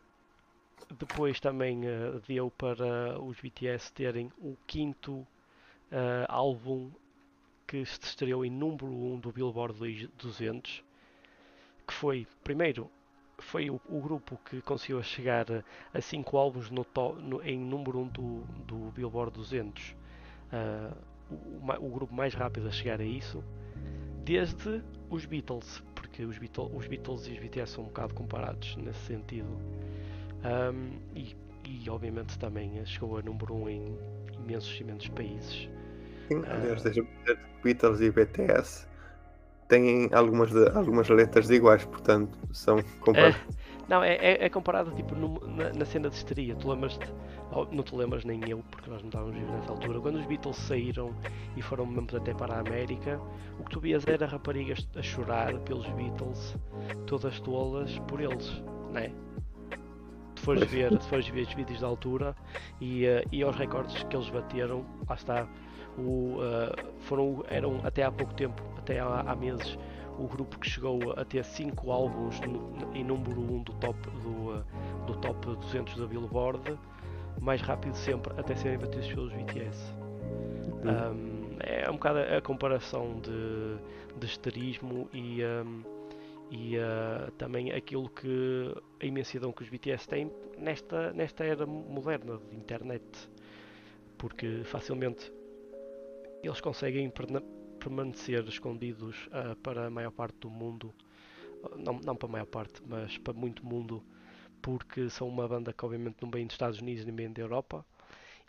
depois 0.97 1.39
também 1.39 1.88
ah, 1.88 2.20
deu 2.28 2.49
para 2.49 3.20
os 3.22 3.39
BTS 3.39 3.91
terem 3.93 4.32
o 4.39 4.57
quinto 4.66 5.26
ah, 5.91 6.26
álbum 6.30 6.91
que 7.68 7.86
se 7.86 7.99
estreou 8.01 8.45
em 8.45 8.49
número 8.49 8.88
1 8.88 9.20
do 9.20 9.32
Billboard 9.32 10.07
200, 10.18 10.84
que 11.88 11.93
foi, 11.93 12.28
primeiro, 12.43 12.89
foi 13.39 13.69
o, 13.69 13.79
o 13.88 14.01
grupo 14.01 14.39
que 14.45 14.61
conseguiu 14.61 15.01
chegar 15.03 15.45
a 15.93 16.01
5 16.01 16.38
álbuns 16.38 16.69
no 16.69 16.83
to- 16.86 17.15
no- 17.15 17.41
em 17.43 17.57
número 17.59 17.99
1 17.99 18.07
do, 18.07 18.39
do 18.65 18.91
Billboard 18.91 19.33
200. 19.33 19.95
Ah, 20.51 20.91
o, 21.29 21.86
o 21.86 21.89
grupo 21.89 22.13
mais 22.13 22.33
rápido 22.33 22.67
a 22.67 22.71
chegar 22.71 22.99
a 23.01 23.03
isso, 23.03 23.43
desde 24.23 24.81
os 25.09 25.25
Beatles, 25.25 25.83
porque 25.93 26.23
os, 26.23 26.38
Beatles, 26.38 26.69
os 26.73 26.88
Beatles 26.88 27.27
e 27.27 27.31
os 27.33 27.39
BTS 27.39 27.73
são 27.73 27.83
um 27.83 27.88
bocado 27.88 28.13
comparados 28.13 28.75
nesse 28.77 28.99
sentido. 28.99 29.57
Ahm, 30.43 30.91
e, 31.15 31.36
e, 31.65 31.89
obviamente 31.89 32.38
também 32.38 32.86
chegou 32.86 33.17
a 33.17 33.21
número 33.21 33.55
1 33.55 33.69
em 33.69 33.97
imensos, 34.38 34.79
imensos 34.79 35.09
países. 35.09 35.69
Sim, 36.27 36.43
aliás, 36.47 36.81
desde 36.83 37.01
desde 37.25 37.43
Beatles 37.63 38.01
e 38.01 38.11
BTS 38.11 38.88
têm 39.68 40.09
algumas, 40.13 40.51
de, 40.51 40.70
algumas 40.70 41.09
letras 41.09 41.49
iguais, 41.49 41.86
portanto 41.86 42.38
são 42.51 42.82
comparadas. 42.99 43.36
É, 43.36 43.66
não, 43.88 44.03
é, 44.03 44.16
é, 44.16 44.45
é 44.45 44.49
comparado 44.49 44.91
tipo 44.91 45.16
no, 45.16 45.39
na, 45.47 45.72
na, 45.72 45.86
cena 45.86 46.09
de 46.09 46.16
histeria. 46.16 46.55
Tu 46.55 46.70
lembras-te, 46.70 47.07
não 47.72 47.84
te 47.84 47.95
lembras 47.95 48.26
nem 48.26 48.41
eu, 48.49 48.63
porque 48.72 48.89
nós 48.89 49.01
não 49.01 49.09
estávamos 49.09 49.36
vivos 49.36 49.51
nessa 49.51 49.72
altura, 49.72 49.99
quando 49.99 50.16
os 50.16 50.26
Beatles 50.26 50.57
saíram 50.57 51.13
e 51.55 51.61
foram 51.61 51.86
membros 51.86 52.20
até 52.20 52.34
para 52.34 52.55
a 52.55 52.59
América, 52.59 53.20
o 53.59 53.63
que 53.63 53.72
tu 53.72 53.80
vias 53.80 54.05
era 54.07 54.26
raparigas 54.26 54.88
a 54.95 55.01
chorar 55.01 55.53
pelos 55.59 55.88
Beatles, 55.89 56.55
todas 57.05 57.39
tolas 57.41 57.97
por 58.07 58.20
eles, 58.20 58.63
não 58.91 58.99
é? 58.99 59.11
Tu 60.36 60.41
fores 60.41 60.63
ver, 60.70 60.89
tu 60.97 61.05
fores 61.05 61.28
ver 61.28 61.47
os 61.47 61.53
vídeos 61.53 61.80
da 61.80 61.88
altura 61.88 62.36
e, 62.82 63.05
uh, 63.05 63.28
e 63.32 63.41
aos 63.41 63.55
recordes 63.55 64.03
que 64.03 64.16
eles 64.16 64.30
bateram, 64.30 64.86
lá 65.07 65.16
está, 65.16 65.47
o, 65.97 66.38
uh, 66.39 66.93
foram, 67.01 67.43
eram 67.47 67.80
até 67.84 68.03
há 68.03 68.11
pouco 68.11 68.34
tempo, 68.34 68.61
até 68.86 68.99
há, 68.99 69.21
há 69.21 69.36
meses, 69.36 69.77
o 70.19 70.27
grupo 70.27 70.59
que 70.59 70.69
chegou 70.69 71.11
a 71.17 71.25
ter 71.25 71.43
5 71.43 71.91
álbuns 71.91 72.39
no, 72.41 72.95
em 72.95 73.03
número 73.03 73.41
1 73.41 73.55
um 73.55 73.63
do 73.63 73.73
top, 73.73 73.99
do, 74.21 74.63
do 75.07 75.19
top 75.19 75.55
200 75.55 75.97
da 75.97 76.05
Billboard, 76.05 76.77
mais 77.41 77.61
rápido 77.61 77.95
sempre 77.95 78.31
até 78.39 78.55
serem 78.55 78.77
batidos 78.77 79.07
pelos 79.07 79.33
BTS. 79.33 79.93
Uhum. 80.83 81.11
Um, 81.11 81.57
é 81.61 81.89
um 81.89 81.93
bocado 81.93 82.19
a 82.19 82.39
comparação 82.41 83.19
de, 83.21 84.19
de 84.19 84.25
esterismo 84.25 85.09
e, 85.11 85.43
um, 85.43 85.83
e 86.51 86.77
uh, 86.77 87.31
também 87.39 87.71
aquilo 87.71 88.07
que 88.09 88.71
a 89.01 89.05
imensidão 89.05 89.51
que 89.51 89.63
os 89.63 89.69
BTS 89.69 90.07
têm 90.07 90.31
nesta, 90.59 91.11
nesta 91.11 91.43
era 91.43 91.65
moderna 91.65 92.38
de 92.38 92.55
internet, 92.55 93.03
porque 94.17 94.61
facilmente 94.63 95.33
eles 96.43 96.61
conseguem 96.61 97.09
permanecer 97.86 98.43
escondidos 98.47 99.27
uh, 99.27 99.55
para 99.57 99.86
a 99.86 99.89
maior 99.91 100.11
parte 100.11 100.38
do 100.39 100.49
mundo, 100.49 100.91
não, 101.77 101.99
não 101.99 102.15
para 102.15 102.27
a 102.27 102.31
maior 102.31 102.47
parte, 102.47 102.81
mas 102.88 103.15
para 103.19 103.33
muito 103.33 103.63
mundo, 103.63 104.03
porque 104.59 105.07
são 105.09 105.27
uma 105.27 105.47
banda 105.47 105.71
que 105.71 105.86
obviamente 105.86 106.17
não 106.19 106.31
vem 106.31 106.47
dos 106.47 106.55
Estados 106.55 106.81
Unidos 106.81 107.05
nem 107.05 107.15
vem 107.15 107.31
da 107.31 107.41
Europa. 107.41 107.86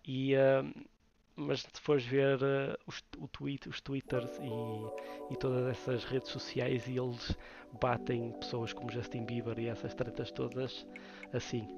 E, 0.07 0.35
uh, 0.35 0.87
mas 1.35 1.61
se 1.61 1.81
fores 1.83 2.05
ver 2.07 2.39
uh, 2.39 2.79
os, 2.87 3.05
o 3.19 3.29
tweet, 3.29 3.69
os 3.69 3.79
twitters 3.83 4.39
e, 4.39 5.35
e, 5.35 5.37
todas 5.37 5.67
essas 5.67 6.05
redes 6.05 6.31
sociais 6.31 6.87
e 6.87 6.97
eles 6.99 7.37
batem 7.79 8.33
pessoas 8.41 8.73
como 8.73 8.91
Justin 8.91 9.27
Bieber 9.27 9.59
e 9.59 9.67
essas 9.67 9.95
tretas 9.95 10.31
todas 10.31 10.87
assim 11.35 11.69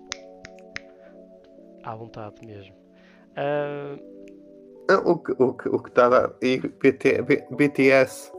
à 1.83 1.97
vontade 1.97 2.47
mesmo. 2.47 2.77
Uh, 3.33 4.18
o 4.97 5.19
que 5.19 5.33
o 5.39 5.53
que 5.53 5.69
o 5.69 5.79
que 5.79 5.89
estava 5.91 6.35
e 6.41 6.59
BT, 6.59 7.23
BTS 7.51 8.33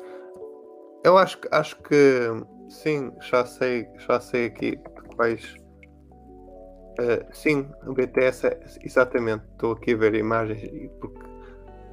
eu 1.03 1.17
acho 1.17 1.39
acho 1.51 1.75
que 1.83 2.29
sim 2.67 3.11
já 3.21 3.45
sei 3.45 3.87
já 3.97 4.19
sei 4.19 4.47
aqui 4.47 4.79
quais 5.15 5.55
uh, 6.99 7.25
sim 7.31 7.69
o 7.85 7.93
BTS 7.93 8.47
é, 8.47 8.59
exatamente 8.83 9.43
estou 9.51 9.73
aqui 9.73 9.93
a 9.93 9.97
ver 9.97 10.15
imagens 10.15 10.61
porque 10.99 11.21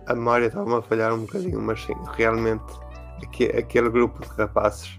a 0.07 0.15
memória 0.15 0.47
estava 0.47 0.79
a 0.79 0.83
falhar 0.83 1.13
um 1.13 1.21
bocadinho 1.21 1.61
mas 1.61 1.83
sim 1.83 1.95
realmente 2.15 2.65
aqui, 3.23 3.45
aquele 3.47 3.91
grupo 3.91 4.21
de 4.21 4.29
rapazes 4.37 4.99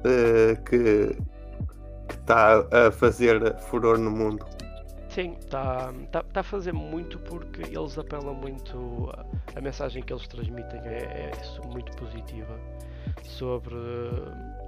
uh, 0.00 0.62
que 0.64 1.16
está 2.10 2.66
a 2.72 2.90
fazer 2.90 3.56
furor 3.60 3.98
no 3.98 4.10
mundo 4.10 4.44
Sim, 5.14 5.36
está 5.38 5.92
tá, 6.10 6.24
tá 6.24 6.40
a 6.40 6.42
fazer 6.42 6.72
muito 6.72 7.20
porque 7.20 7.62
eles 7.62 7.96
apelam 7.96 8.34
muito. 8.34 9.08
A, 9.16 9.24
a 9.56 9.60
mensagem 9.60 10.02
que 10.02 10.12
eles 10.12 10.26
transmitem 10.26 10.80
é, 10.80 11.30
é, 11.30 11.66
muito 11.68 11.96
positiva 11.96 12.58
sobre, 13.22 13.76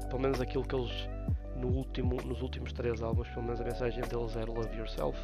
pelo 0.09 0.23
menos 0.23 0.41
aquilo 0.41 0.63
que 0.63 0.77
eles 0.77 1.09
no 1.57 1.67
último, 1.67 2.17
nos 2.23 2.43
últimos 2.43 2.73
três 2.73 3.03
álbuns, 3.03 3.29
pelo 3.31 3.43
menos 3.43 3.61
a 3.61 3.65
mensagem 3.65 4.05
deles 4.05 4.37
era 4.37 4.49
Love 4.49 4.77
Yourself. 4.77 5.19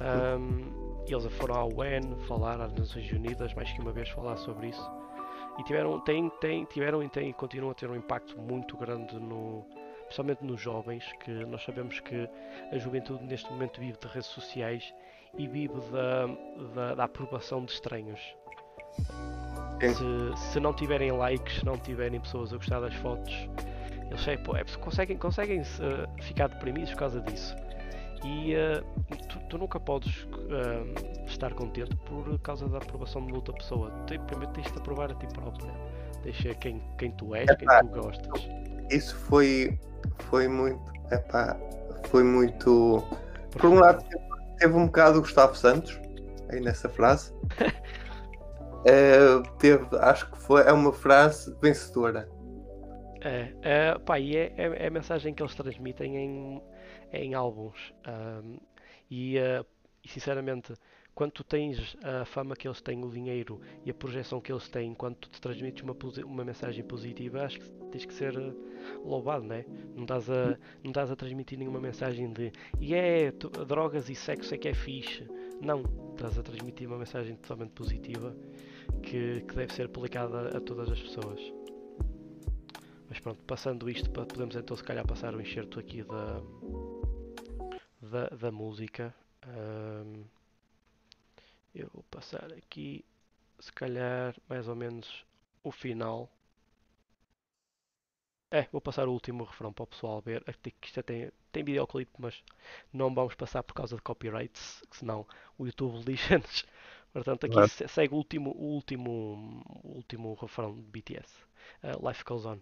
Um, 0.00 1.04
eles 1.08 1.26
foram 1.34 1.56
à 1.56 1.64
UN 1.64 2.16
falar 2.28 2.60
às 2.60 2.72
Nações 2.72 3.10
Unidas, 3.10 3.52
mais 3.54 3.72
que 3.72 3.80
uma 3.80 3.90
vez 3.90 4.08
falar 4.10 4.36
sobre 4.36 4.68
isso. 4.68 4.90
E 5.58 5.64
tiveram, 5.64 5.98
tem, 5.98 6.30
tem, 6.40 6.64
tiveram 6.66 7.02
e 7.02 7.08
têm 7.08 7.32
continuam 7.32 7.72
a 7.72 7.74
ter 7.74 7.90
um 7.90 7.96
impacto 7.96 8.40
muito 8.40 8.76
grande 8.76 9.18
no, 9.18 9.66
especialmente 10.04 10.44
nos 10.44 10.60
jovens, 10.60 11.04
que 11.24 11.30
nós 11.46 11.62
sabemos 11.64 12.00
que 12.00 12.28
a 12.70 12.78
juventude 12.78 13.24
neste 13.24 13.50
momento 13.50 13.80
vive 13.80 13.98
de 13.98 14.06
redes 14.06 14.28
sociais 14.28 14.94
e 15.36 15.46
vive 15.48 15.74
da, 15.90 16.26
da, 16.74 16.94
da 16.94 17.04
aprovação 17.04 17.64
de 17.64 17.72
estranhos. 17.72 18.20
Se, 19.80 20.52
se, 20.52 20.60
não 20.60 20.72
tiverem 20.72 21.10
likes, 21.12 21.58
se 21.58 21.64
não 21.64 21.76
tiverem 21.76 22.20
pessoas 22.20 22.52
a 22.52 22.56
gostar 22.56 22.80
das 22.80 22.94
fotos, 22.94 23.48
eles 24.08 24.28
é, 24.28 24.34
é, 24.34 24.78
conseguem, 24.78 25.16
conseguem 25.16 25.60
uh, 25.60 26.22
ficar 26.22 26.48
deprimidos 26.48 26.90
por 26.90 26.98
causa 26.98 27.20
disso. 27.20 27.56
E 28.24 28.54
uh, 28.54 29.26
tu, 29.28 29.38
tu, 29.50 29.58
nunca 29.58 29.78
podes 29.78 30.22
uh, 30.24 31.26
estar 31.26 31.52
contente 31.52 31.94
por 31.96 32.38
causa 32.38 32.68
da 32.68 32.78
aprovação 32.78 33.26
de 33.26 33.34
outra 33.34 33.52
pessoa. 33.54 33.90
Tu, 34.06 34.18
primeiro 34.20 34.52
tens 34.54 34.70
de 34.72 34.78
aprovar 34.78 35.10
a 35.10 35.14
ti 35.14 35.26
próprio. 35.26 35.70
Deixa 36.22 36.54
quem, 36.54 36.80
quem 36.96 37.10
tu 37.10 37.34
és, 37.34 37.46
quem 37.56 37.68
tu 37.68 37.88
gostas. 37.88 38.48
Isso 38.90 39.16
foi 39.16 39.78
foi 40.30 40.48
muito. 40.48 40.92
Epá, 41.10 41.56
foi 42.08 42.24
muito. 42.24 43.02
Por 43.52 43.66
um 43.66 43.74
lado, 43.74 44.04
teve 44.58 44.74
um 44.74 44.86
bocado 44.86 45.18
o 45.18 45.20
Gustavo 45.22 45.56
Santos 45.56 45.98
aí 46.50 46.60
nessa 46.60 46.88
frase. 46.88 47.32
é, 48.84 49.16
teve, 49.58 49.86
acho 49.98 50.30
que 50.30 50.38
foi, 50.38 50.62
é 50.62 50.72
uma 50.72 50.92
frase 50.92 51.54
vencedora. 51.60 52.28
É, 53.20 53.54
é, 53.62 53.98
pá, 53.98 54.18
e 54.18 54.36
é, 54.36 54.52
é, 54.56 54.84
é 54.84 54.86
a 54.86 54.90
mensagem 54.90 55.32
que 55.32 55.42
eles 55.42 55.54
transmitem 55.54 56.16
em, 56.16 56.62
em 57.12 57.34
álbuns. 57.34 57.94
Um, 58.06 58.58
e, 59.10 59.38
uh, 59.38 59.64
e 60.02 60.08
sinceramente, 60.08 60.74
quando 61.14 61.30
tu 61.32 61.44
tens 61.44 61.96
a 62.02 62.24
fama 62.24 62.56
que 62.56 62.66
eles 62.66 62.80
têm, 62.80 63.04
o 63.04 63.08
dinheiro 63.08 63.60
e 63.84 63.90
a 63.90 63.94
projeção 63.94 64.40
que 64.40 64.50
eles 64.52 64.68
têm, 64.68 64.94
quando 64.94 65.16
tu 65.16 65.28
te 65.30 65.40
transmites 65.40 65.82
uma, 65.82 65.96
uma 66.24 66.44
mensagem 66.44 66.82
positiva, 66.82 67.44
acho 67.44 67.60
que 67.60 67.70
tens 67.90 68.04
que 68.04 68.12
ser 68.12 68.36
eh, 68.36 68.52
louvado, 69.04 69.44
né? 69.44 69.64
não 69.94 70.02
estás 70.02 70.28
a 70.28 70.58
Não 70.82 70.90
estás 70.90 71.10
a 71.10 71.16
transmitir 71.16 71.58
nenhuma 71.58 71.80
mensagem 71.80 72.32
de 72.32 72.52
e 72.80 72.92
yeah, 72.92 73.28
é, 73.28 73.64
drogas 73.64 74.08
e 74.08 74.14
sexo 74.14 74.54
é 74.54 74.58
que 74.58 74.68
é 74.68 74.74
fixe. 74.74 75.26
Não, 75.60 75.84
estás 76.10 76.36
a 76.36 76.42
transmitir 76.42 76.88
uma 76.88 76.98
mensagem 76.98 77.36
totalmente 77.36 77.70
positiva 77.70 78.36
que, 79.02 79.42
que 79.42 79.54
deve 79.54 79.72
ser 79.72 79.86
aplicada 79.86 80.56
a, 80.56 80.60
todas 80.60 80.90
as 80.90 81.00
pessoas. 81.00 81.40
Mas 83.08 83.20
pronto, 83.20 83.42
passando 83.44 83.88
isto, 83.88 84.10
podemos 84.10 84.56
então 84.56 84.76
se 84.76 84.82
calhar 84.82 85.06
passar 85.06 85.34
o 85.34 85.40
enxerto 85.40 85.78
aqui 85.78 86.02
da, 86.02 86.42
da, 88.02 88.26
da 88.36 88.50
música. 88.50 89.14
Um, 89.46 90.24
eu 91.74 91.90
vou 91.92 92.02
passar 92.04 92.52
aqui, 92.52 93.04
se 93.58 93.72
calhar, 93.72 94.34
mais 94.48 94.68
ou 94.68 94.76
menos 94.76 95.24
o 95.62 95.72
final. 95.72 96.30
É, 98.50 98.68
vou 98.70 98.80
passar 98.80 99.08
o 99.08 99.12
último 99.12 99.42
refrão 99.44 99.72
para 99.72 99.82
o 99.82 99.86
pessoal 99.86 100.20
ver. 100.20 100.44
Aqui 100.46 100.72
isto 100.82 101.02
tem, 101.02 101.32
tem 101.50 101.64
videoclipe, 101.64 102.12
mas 102.18 102.42
não 102.92 103.12
vamos 103.12 103.34
passar 103.34 103.62
por 103.64 103.74
causa 103.74 103.96
de 103.96 104.02
copyrights, 104.02 104.82
senão 104.92 105.26
o 105.58 105.66
YouTube 105.66 105.98
lixa-nos. 106.06 106.64
Portanto, 107.12 107.46
aqui 107.46 107.88
segue 107.88 108.14
o 108.14 108.16
último, 108.16 108.50
o 108.50 108.74
último, 108.74 109.62
o 109.82 109.96
último 109.96 110.34
refrão 110.34 110.74
de 110.74 110.82
BTS. 110.82 111.32
Uh, 111.82 112.08
Life 112.08 112.24
Goes 112.24 112.44
On. 112.44 112.58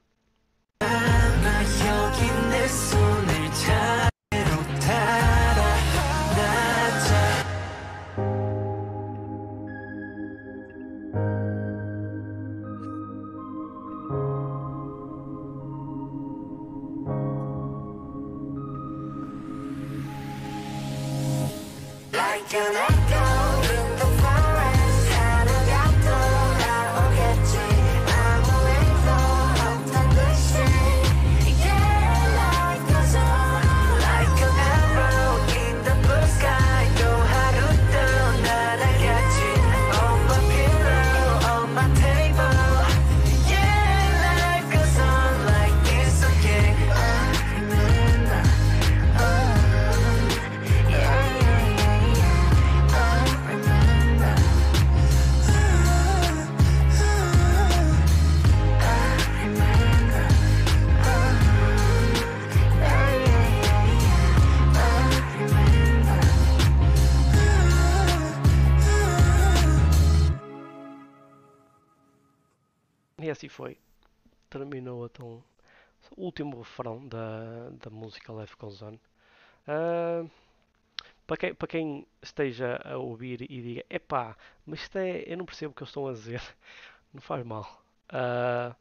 Para, 81.62 81.68
quem, 81.68 82.04
esteja 82.20 82.80
a 82.84 82.96
ouvir 82.96 83.42
e 83.42 83.62
diga, 83.62 83.84
epá, 83.88 84.36
mas 84.66 84.80
isto 84.80 84.98
é, 84.98 85.22
eu 85.26 85.36
não 85.36 85.46
percebo 85.46 85.70
o 85.70 85.74
que 85.74 85.82
eles 85.84 85.90
estão 85.90 86.08
a 86.08 86.12
dizer, 86.12 86.42
não 87.14 87.20
faz 87.20 87.44
mal. 87.46 87.84
Uh, 88.12 88.74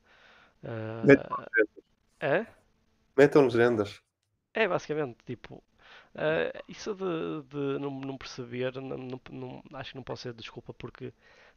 uh, 0.64 1.46
é? 2.20 2.48
Metam 3.16 3.44
legendas. 3.44 4.02
É, 4.54 4.68
basicamente, 4.68 5.18
tipo, 5.26 5.64
Uh, 6.14 6.52
isso 6.68 6.94
de, 6.94 7.42
de 7.48 7.80
não, 7.80 7.90
não, 7.90 8.18
perceber, 8.18 8.74
não, 8.76 8.98
não, 9.30 9.64
acho 9.74 9.92
que 9.92 9.96
não 9.96 10.04
pode 10.04 10.20
ser 10.20 10.34
desculpa 10.34 10.74
porque 10.74 11.14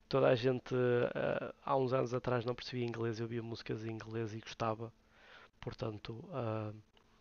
toda 0.08 0.28
a 0.28 0.34
gente 0.36 0.72
uh, 0.72 1.52
há 1.64 1.76
uns 1.76 1.92
anos 1.92 2.14
atrás 2.14 2.44
não 2.44 2.54
percebia 2.54 2.86
inglês, 2.86 3.18
eu 3.18 3.26
via 3.26 3.42
músicas 3.42 3.84
em 3.84 3.90
inglês 3.90 4.32
e 4.32 4.38
gostava, 4.38 4.92
portanto. 5.60 6.12
Uh... 6.30 6.74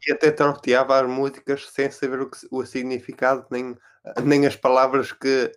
E 0.08 0.12
até 0.12 0.32
torteava 0.32 1.00
as 1.00 1.08
músicas 1.08 1.70
sem 1.70 1.90
saber 1.90 2.22
o, 2.22 2.30
que, 2.30 2.38
o 2.52 2.66
significado, 2.66 3.46
nem, 3.50 3.78
nem 4.24 4.46
as 4.46 4.56
palavras 4.56 5.12
que. 5.12 5.52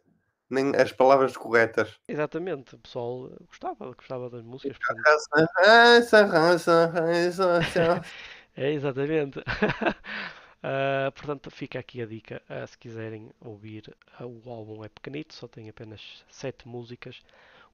Nem 0.48 0.76
as 0.76 0.92
palavras 0.92 1.36
corretas. 1.36 1.98
Exatamente, 2.06 2.76
o 2.76 2.78
pessoal 2.78 3.32
gostava, 3.48 3.92
gostava 3.92 4.30
das 4.30 4.42
músicas. 4.44 4.78
é, 8.56 8.72
exatamente. 8.72 9.40
Uh, 9.40 11.10
portanto, 11.16 11.50
fica 11.50 11.80
aqui 11.80 12.00
a 12.00 12.06
dica. 12.06 12.40
Uh, 12.48 12.64
se 12.64 12.78
quiserem 12.78 13.32
ouvir, 13.40 13.92
uh, 14.20 14.24
o 14.24 14.48
álbum 14.48 14.84
é 14.84 14.88
pequenito, 14.88 15.34
só 15.34 15.48
tem 15.48 15.68
apenas 15.68 16.24
7 16.28 16.68
músicas. 16.68 17.20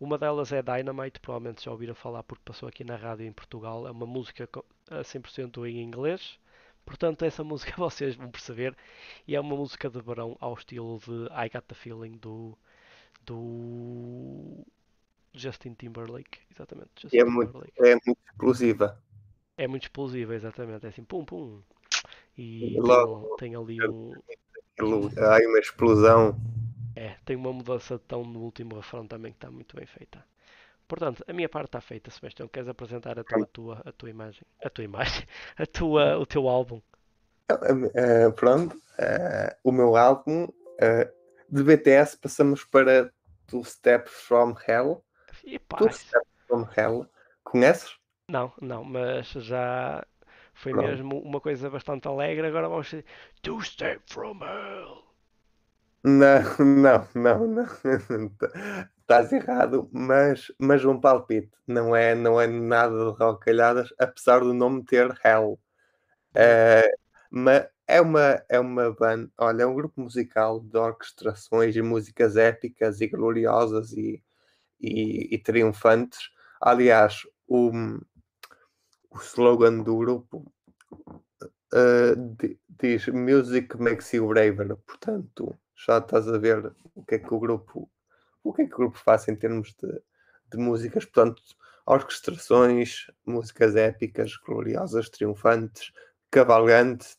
Uma 0.02 0.18
delas 0.18 0.50
é 0.50 0.60
Dynamite, 0.60 1.20
provavelmente 1.20 1.64
já 1.64 1.70
ouviram 1.70 1.94
falar 1.94 2.24
porque 2.24 2.42
passou 2.44 2.68
aqui 2.68 2.82
na 2.82 2.96
rádio 2.96 3.24
em 3.24 3.32
Portugal. 3.32 3.86
É 3.86 3.90
uma 3.92 4.04
música 4.04 4.48
a 4.90 5.02
100% 5.02 5.64
em 5.68 5.80
inglês. 5.80 6.40
Portanto, 6.84 7.24
essa 7.24 7.42
música 7.44 7.72
vocês 7.76 8.14
vão 8.14 8.30
perceber. 8.30 8.76
E 9.26 9.34
é 9.34 9.40
uma 9.40 9.56
música 9.56 9.88
de 9.88 10.00
verão 10.00 10.36
ao 10.40 10.54
estilo 10.54 10.98
de 10.98 11.26
I 11.32 11.48
Got 11.52 11.64
the 11.68 11.74
Feeling 11.74 12.18
do, 12.18 12.56
do 13.24 14.64
Justin 15.34 15.74
Timberlake. 15.74 16.38
Exatamente. 16.50 16.90
Justin 17.02 17.18
é, 17.18 17.24
muito, 17.24 17.64
é 17.78 17.92
muito 17.92 18.18
explosiva. 18.30 19.02
É 19.56 19.68
muito 19.68 19.84
explosiva, 19.84 20.34
exatamente. 20.34 20.86
É 20.86 20.88
assim, 20.88 21.04
pum, 21.04 21.24
pum. 21.24 21.60
E 22.36 22.78
Logo, 22.80 23.36
tem, 23.36 23.52
tem, 23.52 23.56
ali 23.56 23.78
um. 23.86 24.12
Há 24.80 25.38
uma 25.46 25.58
explosão. 25.58 26.36
É, 26.96 27.16
tem 27.24 27.36
uma 27.36 27.52
mudança 27.52 27.96
de 27.96 28.04
tom 28.04 28.24
no 28.24 28.40
último 28.40 28.76
refrão 28.76 29.06
também 29.06 29.32
que 29.32 29.36
está 29.36 29.50
muito 29.50 29.76
bem 29.76 29.86
feita. 29.86 30.24
Portanto, 30.92 31.24
a 31.26 31.32
minha 31.32 31.48
parte 31.48 31.68
está 31.68 31.80
feita, 31.80 32.10
Sebastião. 32.10 32.46
Queres 32.46 32.68
apresentar 32.68 33.18
a 33.18 33.24
tua, 33.24 33.42
a 33.42 33.46
tua, 33.46 33.82
a 33.86 33.92
tua 33.92 34.10
imagem? 34.10 34.42
A 34.62 34.68
tua 34.68 34.84
imagem? 34.84 35.26
A 35.56 35.64
tua, 35.64 36.18
o 36.18 36.26
teu 36.26 36.46
álbum? 36.46 36.82
Uh, 37.50 38.30
pronto, 38.36 38.76
uh, 38.76 39.56
o 39.64 39.72
meu 39.72 39.96
álbum 39.96 40.44
uh, 40.44 41.12
de 41.48 41.62
BTS 41.62 42.18
passamos 42.18 42.62
para 42.62 43.10
Two 43.46 43.64
Steps 43.64 44.12
From 44.12 44.54
Hell. 44.68 45.02
Two 45.78 45.90
Steps 45.90 46.28
From 46.46 46.68
Hell. 46.76 47.08
Conheces? 47.42 47.96
Não, 48.28 48.52
não, 48.60 48.84
mas 48.84 49.28
já 49.28 50.04
foi 50.52 50.72
Pronto. 50.72 50.88
mesmo 50.88 51.22
uma 51.22 51.40
coisa 51.40 51.70
bastante 51.70 52.06
alegre. 52.06 52.46
Agora 52.46 52.68
vamos 52.68 52.90
ser 52.90 53.06
Two 53.40 53.62
Step 53.62 54.02
From 54.12 54.40
Hell. 54.44 55.04
Não, 56.04 56.42
não, 56.60 57.08
não, 57.14 57.46
não. 57.46 57.66
Estás 59.12 59.30
errado, 59.30 59.90
mas, 59.92 60.50
mas 60.58 60.82
um 60.86 60.98
palpite. 60.98 61.52
Não 61.66 61.94
é, 61.94 62.14
não 62.14 62.40
é 62.40 62.46
nada 62.46 62.96
de 62.96 63.18
rocalhadas, 63.18 63.92
apesar 63.98 64.40
do 64.40 64.54
nome 64.54 64.82
ter 64.84 65.14
Hell. 65.22 65.60
Uh, 66.34 66.96
mas 67.30 67.68
é 67.86 68.00
uma, 68.00 68.42
é 68.48 68.58
uma 68.58 68.90
banda, 68.90 69.30
olha, 69.36 69.64
é 69.64 69.66
um 69.66 69.74
grupo 69.74 70.00
musical 70.00 70.60
de 70.60 70.78
orquestrações 70.78 71.76
e 71.76 71.82
músicas 71.82 72.38
épicas 72.38 73.02
e 73.02 73.06
gloriosas 73.06 73.92
e, 73.92 74.22
e, 74.80 75.34
e 75.34 75.38
triunfantes. 75.38 76.30
Aliás, 76.58 77.26
o, 77.46 77.70
o 79.10 79.18
slogan 79.18 79.82
do 79.82 79.98
grupo 79.98 80.50
uh, 81.74 82.36
diz 82.80 83.08
Music 83.08 83.76
makes 83.76 84.10
you 84.14 84.26
braver. 84.26 84.74
Portanto, 84.86 85.54
já 85.76 85.98
estás 85.98 86.26
a 86.28 86.38
ver 86.38 86.72
o 86.94 87.04
que 87.04 87.16
é 87.16 87.18
que 87.18 87.34
o 87.34 87.38
grupo 87.38 87.90
o 88.52 88.54
que 88.54 88.62
é 88.62 88.66
que 88.66 88.74
o 88.74 88.78
grupo 88.78 88.98
faz 88.98 89.26
em 89.28 89.36
termos 89.36 89.74
de, 89.74 89.88
de 90.50 90.58
músicas, 90.58 91.04
portanto, 91.04 91.42
orquestrações, 91.86 93.06
músicas 93.26 93.74
épicas, 93.74 94.36
gloriosas, 94.36 95.08
triunfantes, 95.08 95.92
cavalgantes, 96.30 97.16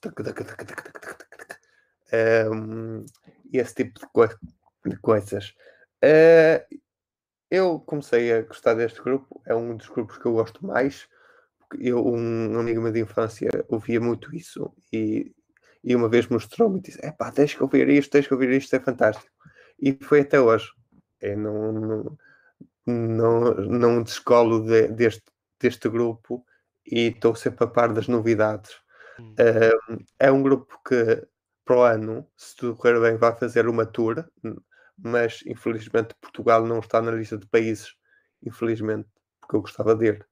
um, 2.52 3.06
esse 3.52 3.76
tipo 3.76 4.00
de, 4.00 4.92
de 4.92 4.98
coisas. 4.98 5.54
Uh, 6.04 6.80
eu 7.50 7.80
comecei 7.80 8.34
a 8.34 8.42
gostar 8.42 8.74
deste 8.74 9.02
grupo, 9.02 9.42
é 9.46 9.54
um 9.54 9.76
dos 9.76 9.90
grupos 9.90 10.18
que 10.18 10.26
eu 10.26 10.34
gosto 10.34 10.66
mais 10.66 11.08
eu, 11.80 12.06
um 12.06 12.60
amigo 12.60 12.82
meu 12.82 12.92
de 12.92 13.02
infância 13.02 13.50
ouvia 13.68 14.00
muito 14.00 14.36
isso 14.36 14.72
e, 14.92 15.34
e 15.84 15.96
uma 15.96 16.10
vez 16.10 16.28
mostrou-me 16.28 16.80
e 16.80 16.82
disse: 16.82 17.00
É 17.02 17.12
pá, 17.12 17.32
tens 17.32 17.54
que 17.54 17.64
ouvir 17.64 17.88
isto, 17.90 18.12
tens 18.12 18.28
que 18.28 18.34
ouvir 18.34 18.50
isto, 18.52 18.76
é 18.76 18.80
fantástico. 18.80 19.32
E 19.80 19.98
foi 20.02 20.22
até 20.22 20.40
hoje. 20.40 20.72
Eu 21.24 21.38
não, 21.38 21.72
não, 21.72 22.18
não, 22.86 23.54
não 23.56 24.04
descolo 24.04 24.66
de, 24.66 24.90
deste, 24.90 25.24
deste 25.60 25.90
grupo 25.90 26.46
e 26.86 27.08
estou 27.08 27.36
sempre 27.36 27.64
a 27.64 27.68
par 27.68 27.94
das 27.94 28.08
novidades. 28.08 28.72
Hum. 29.20 29.36
é 30.20 30.32
um 30.32 30.42
grupo 30.42 30.82
que 30.84 31.24
para 31.66 31.78
o 31.78 31.84
ano, 31.84 32.28
se 32.36 32.56
tudo 32.56 32.76
correr 32.76 33.00
bem, 33.00 33.16
vai 33.16 33.36
fazer 33.36 33.68
uma 33.68 33.86
tour, 33.86 34.26
mas 34.98 35.42
infelizmente 35.46 36.16
Portugal 36.20 36.66
não 36.66 36.80
está 36.80 37.02
na 37.02 37.12
lista 37.12 37.38
de 37.38 37.48
países, 37.48 37.96
infelizmente, 38.46 39.08
porque 39.40 39.56
eu 39.56 39.62
gostava 39.62 39.96
de 39.96 40.08
ir 40.08 40.28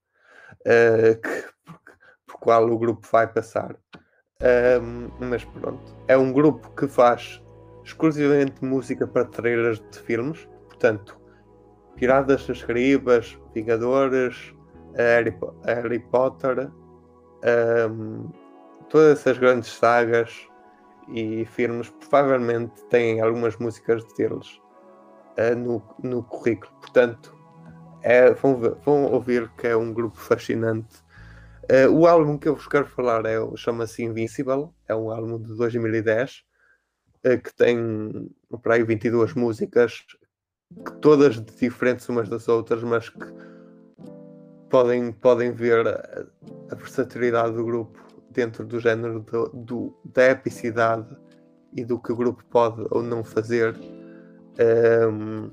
uh, 0.62 1.22
que, 1.22 1.54
por, 1.64 1.82
por, 2.28 2.40
qual 2.40 2.70
o 2.70 2.78
grupo 2.78 3.08
vai 3.12 3.32
passar. 3.32 3.78
Um, 4.82 5.10
mas 5.26 5.46
pronto, 5.46 5.96
é 6.08 6.18
um 6.18 6.34
grupo 6.34 6.74
que 6.76 6.88
faz 6.88 7.42
exclusivamente 7.84 8.64
música 8.64 9.08
para 9.08 9.26
trailers 9.26 9.80
de 9.92 10.00
filmes, 10.00 10.48
portanto, 10.82 11.22
Piratas 11.96 12.48
das 12.48 12.64
Caribas, 12.64 13.38
Vingadores, 13.54 14.56
Harry, 14.96 15.38
Harry 15.64 16.00
Potter, 16.00 16.72
um, 17.92 18.30
todas 18.90 19.20
essas 19.20 19.38
grandes 19.38 19.72
sagas 19.72 20.48
e 21.14 21.46
filmes 21.46 21.90
provavelmente 22.10 22.82
têm 22.90 23.22
algumas 23.22 23.56
músicas 23.58 24.04
deles 24.16 24.60
uh, 25.38 25.56
no, 25.56 25.84
no 26.02 26.24
currículo. 26.24 26.74
Portanto, 26.82 27.38
é, 28.02 28.34
vão, 28.34 28.58
ver, 28.58 28.76
vão, 28.84 29.04
ouvir 29.06 29.50
que 29.58 29.68
é 29.68 29.78
um 29.78 29.94
grupo 29.94 30.18
fascinante. 30.18 30.98
Uh, 31.72 31.92
o 31.92 32.08
álbum 32.08 32.40
que 32.40 32.48
eu 32.48 32.56
vos 32.56 32.68
quero 32.68 32.88
falar 32.88 33.24
é, 33.28 33.38
chama-se 33.56 34.04
Invincible, 34.04 34.70
é 34.88 34.96
um 34.96 35.12
álbum 35.12 35.40
de 35.40 35.56
2010 35.56 36.32
uh, 36.32 36.42
eh, 37.24 37.38
que 37.38 37.54
tem 37.54 38.28
para 38.64 38.76
aí 38.76 38.84
22 38.84 39.36
músicas, 39.36 40.04
que 40.86 40.92
todas 41.00 41.40
diferentes 41.40 42.08
umas 42.10 42.30
das 42.30 42.48
outras, 42.48 42.84
mas 42.84 43.10
que 43.10 43.26
podem, 44.70 45.12
podem 45.12 45.52
ver 45.52 45.88
a, 45.88 46.26
a 46.72 46.76
versatilidade 46.76 47.54
do 47.56 47.66
grupo 47.66 48.00
dentro 48.32 48.66
do 48.66 48.80
género 48.80 49.20
do, 49.20 49.50
do, 49.50 49.98
da 50.06 50.30
epicidade 50.30 51.16
e 51.76 51.84
do 51.84 52.00
que 52.00 52.12
o 52.12 52.16
grupo 52.16 52.44
pode 52.50 52.86
ou 52.90 53.04
não 53.04 53.24
fazer. 53.24 53.76
Um, 54.60 55.52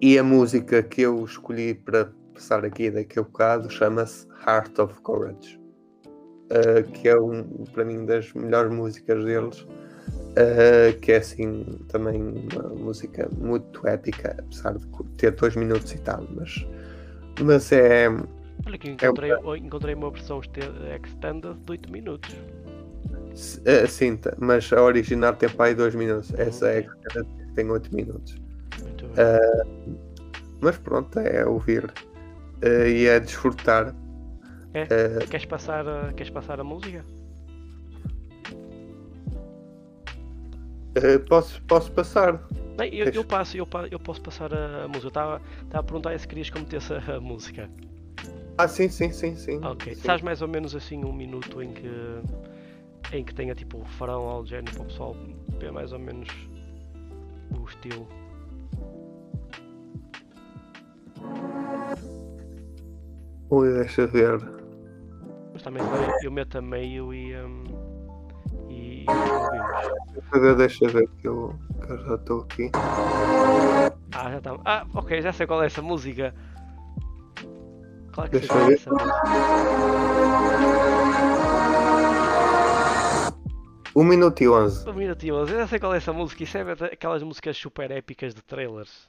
e 0.00 0.18
a 0.18 0.24
música 0.24 0.82
que 0.82 1.02
eu 1.02 1.24
escolhi 1.24 1.74
para 1.74 2.12
passar 2.34 2.64
aqui 2.64 2.90
daqui 2.90 3.18
a 3.18 3.22
bocado 3.22 3.70
chama-se 3.70 4.26
Heart 4.46 4.78
of 4.78 5.00
Courage, 5.02 5.60
uh, 6.06 6.90
que 6.92 7.08
é 7.08 7.18
um, 7.18 7.64
para 7.72 7.84
mim 7.84 8.04
das 8.06 8.32
melhores 8.32 8.72
músicas 8.72 9.24
deles, 9.24 9.66
uh, 10.30 10.98
que 11.00 11.12
é 11.12 11.16
assim 11.16 11.64
também 11.88 12.20
uma 12.20 12.68
música 12.70 13.28
muito 13.36 13.86
épica, 13.86 14.36
apesar 14.38 14.76
de 14.76 14.86
ter 15.16 15.32
dois 15.32 15.56
minutos 15.56 15.92
e 15.92 15.98
tal, 15.98 16.26
mas, 16.30 16.66
mas 17.40 17.72
é. 17.72 18.08
Olha 18.66 18.78
que 18.78 18.90
encontrei, 18.90 19.32
é 19.32 19.56
encontrei 19.56 19.94
uma 19.94 20.10
versão 20.10 20.40
extended 20.40 21.54
de 21.54 21.70
8 21.70 21.90
minutos. 21.90 22.34
Uh, 23.60 23.86
sim, 23.88 24.18
mas 24.38 24.70
a 24.72 24.82
original 24.82 25.34
tem 25.34 25.48
para 25.48 25.66
aí 25.66 25.74
2 25.74 25.94
minutos. 25.94 26.32
Essa 26.34 26.68
é 26.68 26.78
a 26.80 26.82
que 26.82 27.54
tem 27.54 27.70
8 27.70 27.94
minutos. 27.94 28.34
Uh, 28.34 29.96
mas 30.60 30.76
pronto, 30.76 31.18
é 31.18 31.46
ouvir 31.46 31.84
uh, 31.84 32.86
e 32.86 33.06
é 33.06 33.18
desfrutar. 33.18 33.94
É? 34.74 34.84
Uh, 34.84 35.28
queres, 35.28 35.46
passar, 35.46 36.12
queres 36.14 36.30
passar 36.30 36.60
a 36.60 36.64
música? 36.64 37.04
Posso, 41.28 41.62
posso 41.62 41.92
passar. 41.92 42.42
Eu, 42.92 43.06
eu, 43.12 43.24
passo, 43.24 43.56
eu, 43.56 43.68
eu 43.90 43.98
posso 43.98 44.20
passar 44.22 44.52
a, 44.54 44.88
música. 44.88 45.08
Estava 45.08 45.40
a 45.72 45.82
perguntar 45.82 46.18
se 46.18 46.26
querias 46.26 46.48
que 46.48 46.56
eu 46.56 46.62
metesse 46.62 46.92
a, 46.94 47.20
música. 47.20 47.68
Ah, 48.56 48.68
sim, 48.68 48.88
sim, 48.88 49.12
sim, 49.12 49.36
sim. 49.36 49.60
Ok. 49.64 49.94
sim. 49.94 50.00
Sabes 50.00 50.22
mais 50.22 50.42
ou 50.42 50.48
menos 50.48 50.74
assim 50.74 51.04
um 51.04 51.12
minuto 51.12 51.62
em 51.62 51.72
que 51.72 51.88
em 53.12 53.24
que 53.24 53.34
tenha 53.34 53.54
tipo 53.54 53.78
o 53.78 53.82
refrão 53.82 54.22
ao 54.28 54.46
género 54.46 54.72
para 54.72 54.82
o 54.82 54.86
pessoal 54.86 55.16
ver 55.58 55.72
mais 55.72 55.92
ou 55.92 55.98
menos 55.98 56.28
o 57.58 57.64
estilo. 57.68 58.06
Ui, 63.50 63.72
deixa 63.72 64.06
ver. 64.06 64.38
Mas 65.52 65.62
também 65.62 65.82
eu 66.22 66.30
meto 66.30 66.58
a 66.58 66.62
meio 66.62 67.12
e, 67.12 67.36
hum, 67.36 67.64
e. 69.00 70.12
Deixa 70.14 70.40
ver, 70.40 70.56
deixa 70.56 70.88
ver 70.88 71.08
que 71.20 71.28
eu, 71.28 71.54
que 71.84 71.92
eu 71.92 71.98
já 72.06 72.14
estou 72.14 72.40
aqui. 72.42 72.70
Ah, 74.12 74.30
já 74.30 74.38
está. 74.38 74.56
Ah, 74.64 74.86
ok, 74.94 75.22
já 75.22 75.32
sei 75.32 75.46
qual 75.46 75.62
é 75.62 75.66
essa 75.66 75.82
música. 75.82 76.34
Claro 78.12 78.30
que 78.30 78.38
sei 78.40 78.48
Deixa 78.48 78.52
qual 78.54 78.64
é 78.64 78.66
ver. 78.68 78.74
essa 78.74 78.90
música. 78.90 80.30
1 83.96 84.04
minuto 84.04 84.40
e 84.42 84.48
11. 84.48 84.88
Um 84.88 84.92
minuto 84.94 85.24
e 85.24 85.32
onze, 85.32 85.52
eu 85.52 85.58
já 85.58 85.66
sei 85.66 85.78
qual 85.80 85.92
é 85.94 85.96
essa 85.96 86.12
música. 86.12 86.42
Isso 86.44 86.56
é 86.58 86.62
aquelas 86.92 87.22
músicas 87.22 87.56
super 87.56 87.90
épicas 87.90 88.34
de 88.34 88.42
trailers. 88.42 89.08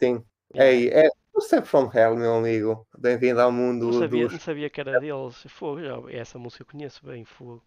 Sim. 0.00 0.24
Ei, 0.54 0.88
é 0.88 1.08
o 1.34 1.40
Step 1.40 1.66
from 1.66 1.90
Hell, 1.92 2.16
meu 2.16 2.36
amigo. 2.36 2.86
Bem-vindo 2.98 3.40
ao 3.40 3.52
mundo 3.52 3.86
Não 3.86 4.00
sabia, 4.00 4.24
dos. 4.24 4.32
não 4.32 4.40
sabia 4.40 4.70
que 4.70 4.80
era 4.80 4.98
deles. 4.98 5.44
Fogo, 5.48 5.82
já, 5.82 5.96
essa 6.10 6.38
música 6.38 6.62
eu 6.62 6.66
conheço 6.66 7.04
bem, 7.04 7.24
fogo. 7.24 7.62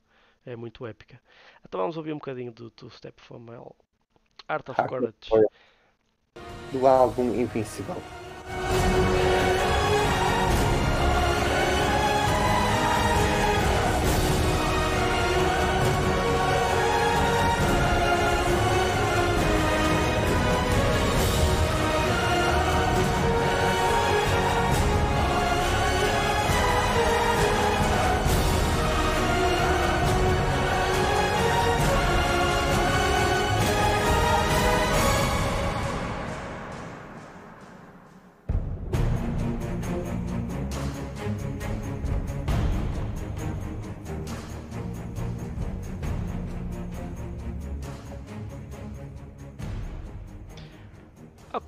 É 0.48 0.56
muito 0.56 0.86
épica. 0.88 1.20
Então 1.68 1.82
vamos 1.82 1.98
ouvir 1.98 2.14
um 2.14 2.18
bocadinho 2.18 2.54
do, 2.54 2.70
do 2.70 2.89
Step 2.89 3.22
From 3.22 3.52
Hell. 3.52 3.76
Art 4.48 4.70
of. 4.70 4.82
Courage. 4.88 5.30
do 6.72 6.88
álbum 6.88 7.36
Invincible. 7.36 8.02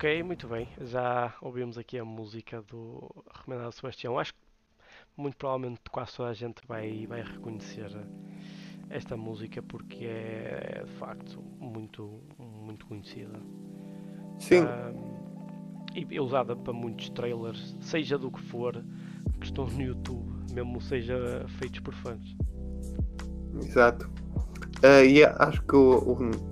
Ok, 0.00 0.22
muito 0.22 0.48
bem. 0.48 0.66
Já 0.80 1.34
ouvimos 1.42 1.76
aqui 1.76 1.98
a 1.98 2.04
música 2.06 2.62
do 2.62 3.06
recomendado 3.36 3.70
Sebastião. 3.70 4.18
Acho 4.18 4.32
que 4.32 4.40
muito 5.14 5.36
provavelmente 5.36 5.82
quase 5.90 6.16
toda 6.16 6.30
a 6.30 6.32
gente 6.32 6.66
vai, 6.66 7.06
vai 7.06 7.22
reconhecer 7.22 7.90
esta 8.88 9.14
música 9.14 9.62
porque 9.62 10.06
é 10.06 10.84
de 10.86 10.90
facto 10.92 11.42
muito, 11.60 12.22
muito 12.38 12.86
conhecida. 12.86 13.38
Sim, 14.38 14.64
Ahm, 14.64 15.20
e 15.94 16.16
é 16.16 16.20
usada 16.22 16.56
para 16.56 16.72
muitos 16.72 17.10
trailers, 17.10 17.76
seja 17.82 18.16
do 18.16 18.30
que 18.30 18.40
for, 18.40 18.82
que 19.38 19.44
estão 19.44 19.66
no 19.66 19.82
YouTube, 19.82 20.32
mesmo 20.54 20.80
seja 20.80 21.44
feitos 21.58 21.80
por 21.80 21.92
fãs. 21.92 22.24
exato. 23.62 24.08
Ah, 24.82 25.02
e 25.02 25.22
acho 25.24 25.60
que 25.62 25.76
o- 25.76 25.98
o- 26.12 26.49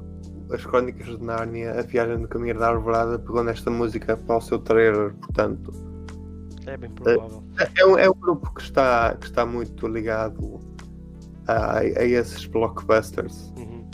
as 0.52 0.64
Crónicas 0.64 1.06
de 1.06 1.22
Nárnia, 1.22 1.78
a 1.78 1.82
viagem 1.82 2.18
do 2.18 2.28
caminho 2.28 2.58
da 2.58 2.68
Arvorada, 2.68 3.18
pegou 3.18 3.44
nesta 3.44 3.70
música 3.70 4.16
para 4.16 4.36
o 4.36 4.40
seu 4.40 4.58
trailer, 4.58 5.14
portanto. 5.14 5.72
É 6.66 6.76
bem 6.76 6.90
provável. 6.90 7.42
É 7.76 7.86
um, 7.86 7.98
é 7.98 8.10
um 8.10 8.14
grupo 8.14 8.52
que 8.54 8.62
está, 8.62 9.14
que 9.14 9.26
está 9.26 9.44
muito 9.46 9.86
ligado 9.86 10.60
a, 11.46 11.78
a 11.78 12.04
esses 12.04 12.46
blockbusters. 12.46 13.52
Uhum. 13.56 13.88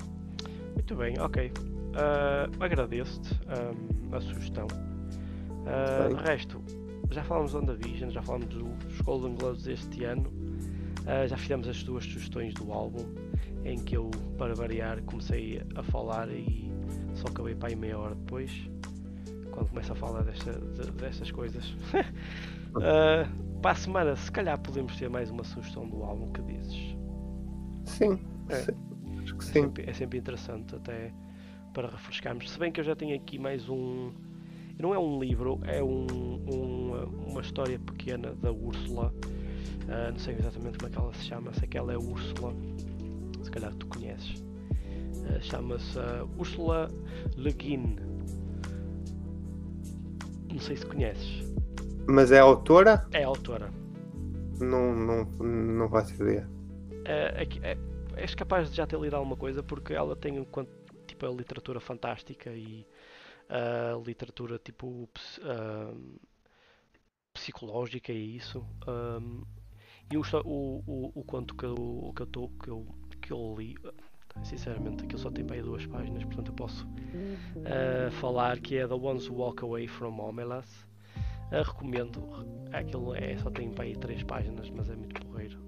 Muito 0.75 0.97
bem, 0.97 1.19
ok. 1.21 1.53
Ah, 1.95 2.49
Agradeço-te 2.61 3.41
ahm, 3.49 4.15
a 4.15 4.21
sugestão. 4.21 4.67
Ah, 5.67 6.09
Bem. 6.09 6.17
de 6.17 6.23
resto, 6.25 6.63
já 7.11 7.23
falamos 7.23 7.53
do 7.53 7.59
WandaVision, 7.59 8.11
já 8.11 8.23
falamos 8.23 8.49
dos 8.49 9.01
Golden 9.03 9.35
Globes 9.37 9.63
deste 9.63 10.05
ano, 10.05 10.31
ah, 11.07 11.27
já 11.27 11.37
fizemos 11.37 11.69
as 11.69 11.83
duas 11.83 12.05
sugestões 12.05 12.53
do 12.55 12.73
álbum, 12.73 13.07
em 13.65 13.79
que 13.79 13.97
eu, 13.97 14.11
para 14.39 14.55
variar, 14.55 15.03
comecei 15.03 15.63
a 15.75 15.83
falar 15.83 16.29
e 16.31 16.71
só 17.15 17.29
acabei 17.29 17.55
para 17.55 17.69
aí 17.71 17.77
meia 17.77 17.99
hora 17.99 18.15
depois, 18.15 18.51
quando 19.51 19.69
começo 19.69 19.93
a 19.93 19.95
falar 19.95 20.23
desta, 20.23 20.53
de- 20.53 20.91
destas 20.93 21.31
coisas. 21.31 21.65
Ah, 22.77 23.29
para 23.63 23.71
a 23.71 23.75
semana, 23.77 24.17
se 24.17 24.31
calhar 24.33 24.59
podemos 24.59 24.97
ter 24.97 25.09
mais 25.09 25.31
uma 25.31 25.45
sugestão 25.45 25.89
do 25.89 26.03
álbum 26.03 26.33
que 26.33 26.43
dizes. 26.43 26.97
Sim, 27.85 28.19
É. 28.49 28.57
sim, 28.57 28.73
acho 29.23 29.35
que 29.37 29.45
É 29.45 29.47
sim. 29.47 29.53
sempre, 29.53 29.85
é 29.89 29.93
sempre 29.93 30.19
interessante 30.19 30.75
até 30.75 31.13
para 31.73 31.89
refrescarmos. 31.89 32.51
Se 32.51 32.59
bem 32.59 32.73
que 32.73 32.81
eu 32.81 32.85
já 32.85 32.97
tenho 32.97 33.15
aqui 33.15 33.39
mais 33.39 33.69
um. 33.69 34.11
Não 34.77 34.93
é 34.93 34.99
um 34.99 35.21
livro, 35.21 35.61
é 35.63 35.81
um, 35.81 36.05
um, 36.49 37.31
uma 37.31 37.41
história 37.41 37.79
pequena 37.79 38.35
da 38.35 38.51
Úrsula. 38.51 39.15
Ah, 39.89 40.11
não 40.11 40.19
sei 40.19 40.35
exatamente 40.35 40.77
como 40.79 40.89
é 40.89 40.91
que 40.91 40.99
ela 40.99 41.15
se 41.15 41.23
chama, 41.25 41.55
sei 41.55 41.69
que 41.69 41.79
ela 41.79 41.93
é 41.93 41.97
Úrsula. 41.97 42.53
Se 43.55 43.61
calhar 43.61 43.75
tu 43.77 43.87
conheces. 43.87 44.43
Ah, 45.29 45.41
Chama-se 45.41 45.97
ah, 45.97 46.27
Úrsula 46.37 46.91
Le 47.37 47.53
Guin. 47.53 47.95
Não 50.51 50.59
sei 50.59 50.77
se 50.77 50.85
conheces. 50.85 51.45
Mas 52.09 52.33
é 52.33 52.41
autora? 52.41 53.07
É 53.13 53.23
a 53.23 53.29
autora. 53.29 53.73
Não, 54.59 54.93
não, 54.93 55.25
não 55.45 55.89
faço 55.89 56.21
ideia. 56.21 56.51
É, 57.05 57.45
é, 57.45 57.71
é, 57.71 57.79
és 58.17 58.35
capaz 58.35 58.71
de 58.71 58.77
já 58.77 58.89
ter 58.89 58.99
lido 58.99 59.15
alguma 59.15 59.37
coisa 59.37 59.63
porque 59.63 59.95
ela 59.95 60.17
tem 60.17 60.37
enquanto 60.37 60.73
tipo 61.07 61.25
a 61.25 61.31
literatura 61.31 61.79
fantástica 61.79 62.51
e 62.51 62.85
a 63.49 63.97
literatura 64.05 64.59
tipo 64.59 65.09
ahm, 65.43 66.17
psicológica 67.33 68.13
e 68.13 68.35
isso 68.37 68.67
ahm, 68.89 69.43
e 70.11 70.17
o, 70.17 70.23
o, 70.45 70.83
o, 70.87 71.21
o 71.21 71.25
conto 71.25 71.55
que 71.55 71.65
eu, 71.65 72.13
que 72.15 72.23
eu, 72.23 72.27
tô, 72.27 72.49
que 72.49 72.69
eu, 72.69 72.87
que 73.25 73.33
eu 73.33 73.55
li 73.57 73.77
sinceramente 74.43 75.05
aquilo 75.05 75.19
só 75.19 75.31
tem 75.31 75.45
para 75.45 75.57
aí 75.57 75.63
duas 75.63 75.87
páginas 75.87 76.25
portanto 76.25 76.49
eu 76.49 76.55
posso 76.55 76.87
ah, 77.65 78.11
falar 78.21 78.59
que 78.59 78.77
é 78.77 78.87
The 78.87 78.95
Ones 78.95 79.29
Who 79.29 79.37
Walk 79.37 79.65
Away 79.65 79.87
From 79.87 80.19
Omelas 80.21 80.87
Ah, 81.51 81.63
recomendo 81.63 82.21
aquilo 82.73 83.15
é, 83.15 83.37
só 83.39 83.51
tem 83.51 83.71
para 83.71 83.85
aí 83.85 83.97
três 83.97 84.23
páginas 84.25 84.69
mas 84.71 84.91
é 84.91 84.97
muito 84.97 85.25
porreiro 85.27 85.65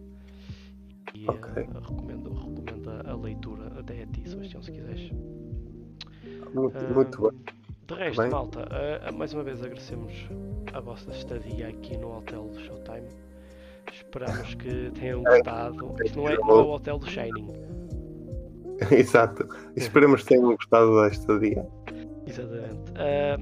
e 1.14 1.24
eh, 1.24 1.32
recomendo, 1.32 1.78
recomendo 1.80 2.90
a, 2.90 3.10
a 3.10 3.16
leitura 3.16 3.72
até 3.78 4.02
a 4.02 4.06
ti, 4.06 4.28
Sebastião, 4.28 4.62
se 4.62 4.72
quiseres. 4.72 5.10
Muito, 6.54 6.94
muito 6.94 7.22
bem. 7.22 7.40
De 7.86 7.94
resto, 7.94 8.22
bem. 8.22 8.30
malta, 8.30 8.68
mais 9.14 9.32
uma 9.32 9.42
vez 9.42 9.62
agradecemos 9.62 10.12
a 10.72 10.80
vossa 10.80 11.10
estadia 11.12 11.68
aqui 11.68 11.96
no 11.96 12.18
hotel 12.18 12.48
do 12.48 12.60
Showtime. 12.60 13.08
Esperamos 13.92 14.54
que 14.54 14.90
tenham 14.98 15.22
gostado. 15.22 15.94
Isto 16.04 16.18
não 16.18 16.28
é, 16.28 16.36
não 16.36 16.50
é 16.50 16.62
o 16.62 16.70
hotel 16.70 16.98
do 16.98 17.06
Shining, 17.08 17.52
Exato. 18.92 19.46
Esperemos 19.74 20.22
que 20.22 20.28
tenham 20.28 20.54
gostado 20.54 21.02
desta 21.02 21.38
dia. 21.38 21.66
exatamente. 22.26 22.92
Ah, 22.96 23.38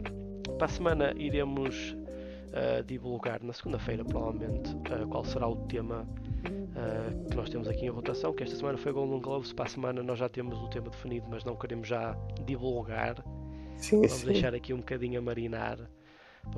para 0.58 0.66
a 0.66 0.68
semana 0.68 1.12
iremos 1.16 1.96
ah, 2.52 2.82
divulgar 2.86 3.42
na 3.42 3.52
segunda-feira, 3.52 4.04
provavelmente, 4.04 4.76
ah, 4.90 5.06
qual 5.08 5.24
será 5.24 5.48
o 5.48 5.56
tema 5.66 6.06
que 7.30 7.36
nós 7.36 7.48
temos 7.48 7.68
aqui 7.68 7.86
em 7.86 7.88
rotação. 7.88 8.32
Que 8.34 8.42
esta 8.42 8.56
semana 8.56 8.76
foi 8.76 8.92
Golden 8.92 9.20
Globes, 9.20 9.52
para 9.52 9.64
a 9.64 9.68
semana 9.68 10.02
nós 10.02 10.18
já 10.18 10.28
temos 10.28 10.58
o 10.60 10.68
tema 10.68 10.90
definido, 10.90 11.26
mas 11.30 11.44
não 11.44 11.54
queremos 11.54 11.86
já 11.86 12.16
divulgar. 12.44 13.24
Sim, 13.76 13.96
Vamos 13.96 14.12
sim. 14.12 14.26
deixar 14.26 14.54
aqui 14.54 14.72
um 14.74 14.78
bocadinho 14.78 15.18
a 15.20 15.22
marinar 15.22 15.78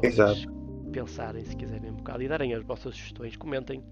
Exato. 0.02 0.48
Pensarem 0.96 1.44
se 1.44 1.54
quiserem 1.54 1.90
um 1.90 1.96
bocado 1.96 2.22
e 2.22 2.28
darem 2.28 2.54
as 2.54 2.64
vossas 2.64 2.94
sugestões. 2.94 3.36
Comentem 3.36 3.82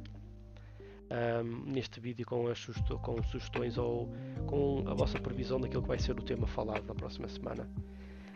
ahm, 1.11 1.71
neste 1.71 2.01
vídeo 2.01 2.25
com, 2.25 2.49
as 2.49 2.65
com 3.03 3.23
sugestões 3.25 3.77
ou 3.77 4.09
com 4.47 4.83
a 4.87 4.95
vossa 4.95 5.19
previsão 5.19 5.61
daquilo 5.61 5.83
que 5.83 5.89
vai 5.89 5.99
ser 5.99 6.13
o 6.13 6.23
tema 6.23 6.47
falado 6.47 6.87
na 6.87 6.95
próxima 6.95 7.29
semana. 7.29 7.69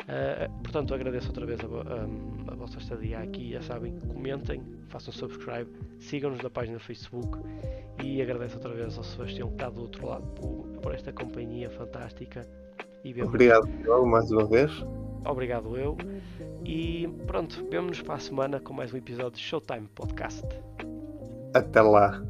Ah, 0.06 0.50
portanto, 0.62 0.92
agradeço 0.92 1.28
outra 1.28 1.46
vez 1.46 1.60
a, 1.60 1.64
ahm, 1.64 2.44
a 2.46 2.54
vossa 2.54 2.76
estadia 2.78 3.20
aqui. 3.20 3.52
Já 3.52 3.62
sabem, 3.62 3.98
comentem, 4.00 4.62
façam 4.88 5.14
subscribe, 5.14 5.70
sigam-nos 5.98 6.42
na 6.42 6.50
página 6.50 6.76
do 6.76 6.84
Facebook 6.84 7.38
e 8.04 8.20
agradeço 8.20 8.56
outra 8.56 8.74
vez 8.74 8.98
ao 8.98 9.04
Sebastião 9.04 9.48
que 9.48 9.54
está 9.54 9.70
do 9.70 9.80
outro 9.80 10.06
lado 10.06 10.26
por, 10.34 10.66
por 10.82 10.94
esta 10.94 11.10
companhia 11.10 11.70
fantástica. 11.70 12.46
E 13.02 13.22
Obrigado, 13.22 13.66
Diogo, 13.78 14.06
mais 14.06 14.30
uma 14.30 14.44
vez. 14.46 14.70
Obrigado 15.24 15.76
eu. 15.76 15.96
E 16.64 17.08
pronto, 17.26 17.66
vemo-nos 17.70 18.00
para 18.02 18.14
a 18.14 18.18
semana 18.18 18.60
com 18.60 18.72
mais 18.72 18.92
um 18.92 18.96
episódio 18.96 19.32
de 19.32 19.40
Showtime 19.40 19.88
Podcast. 19.94 20.46
Até 21.54 21.80
lá. 21.80 22.22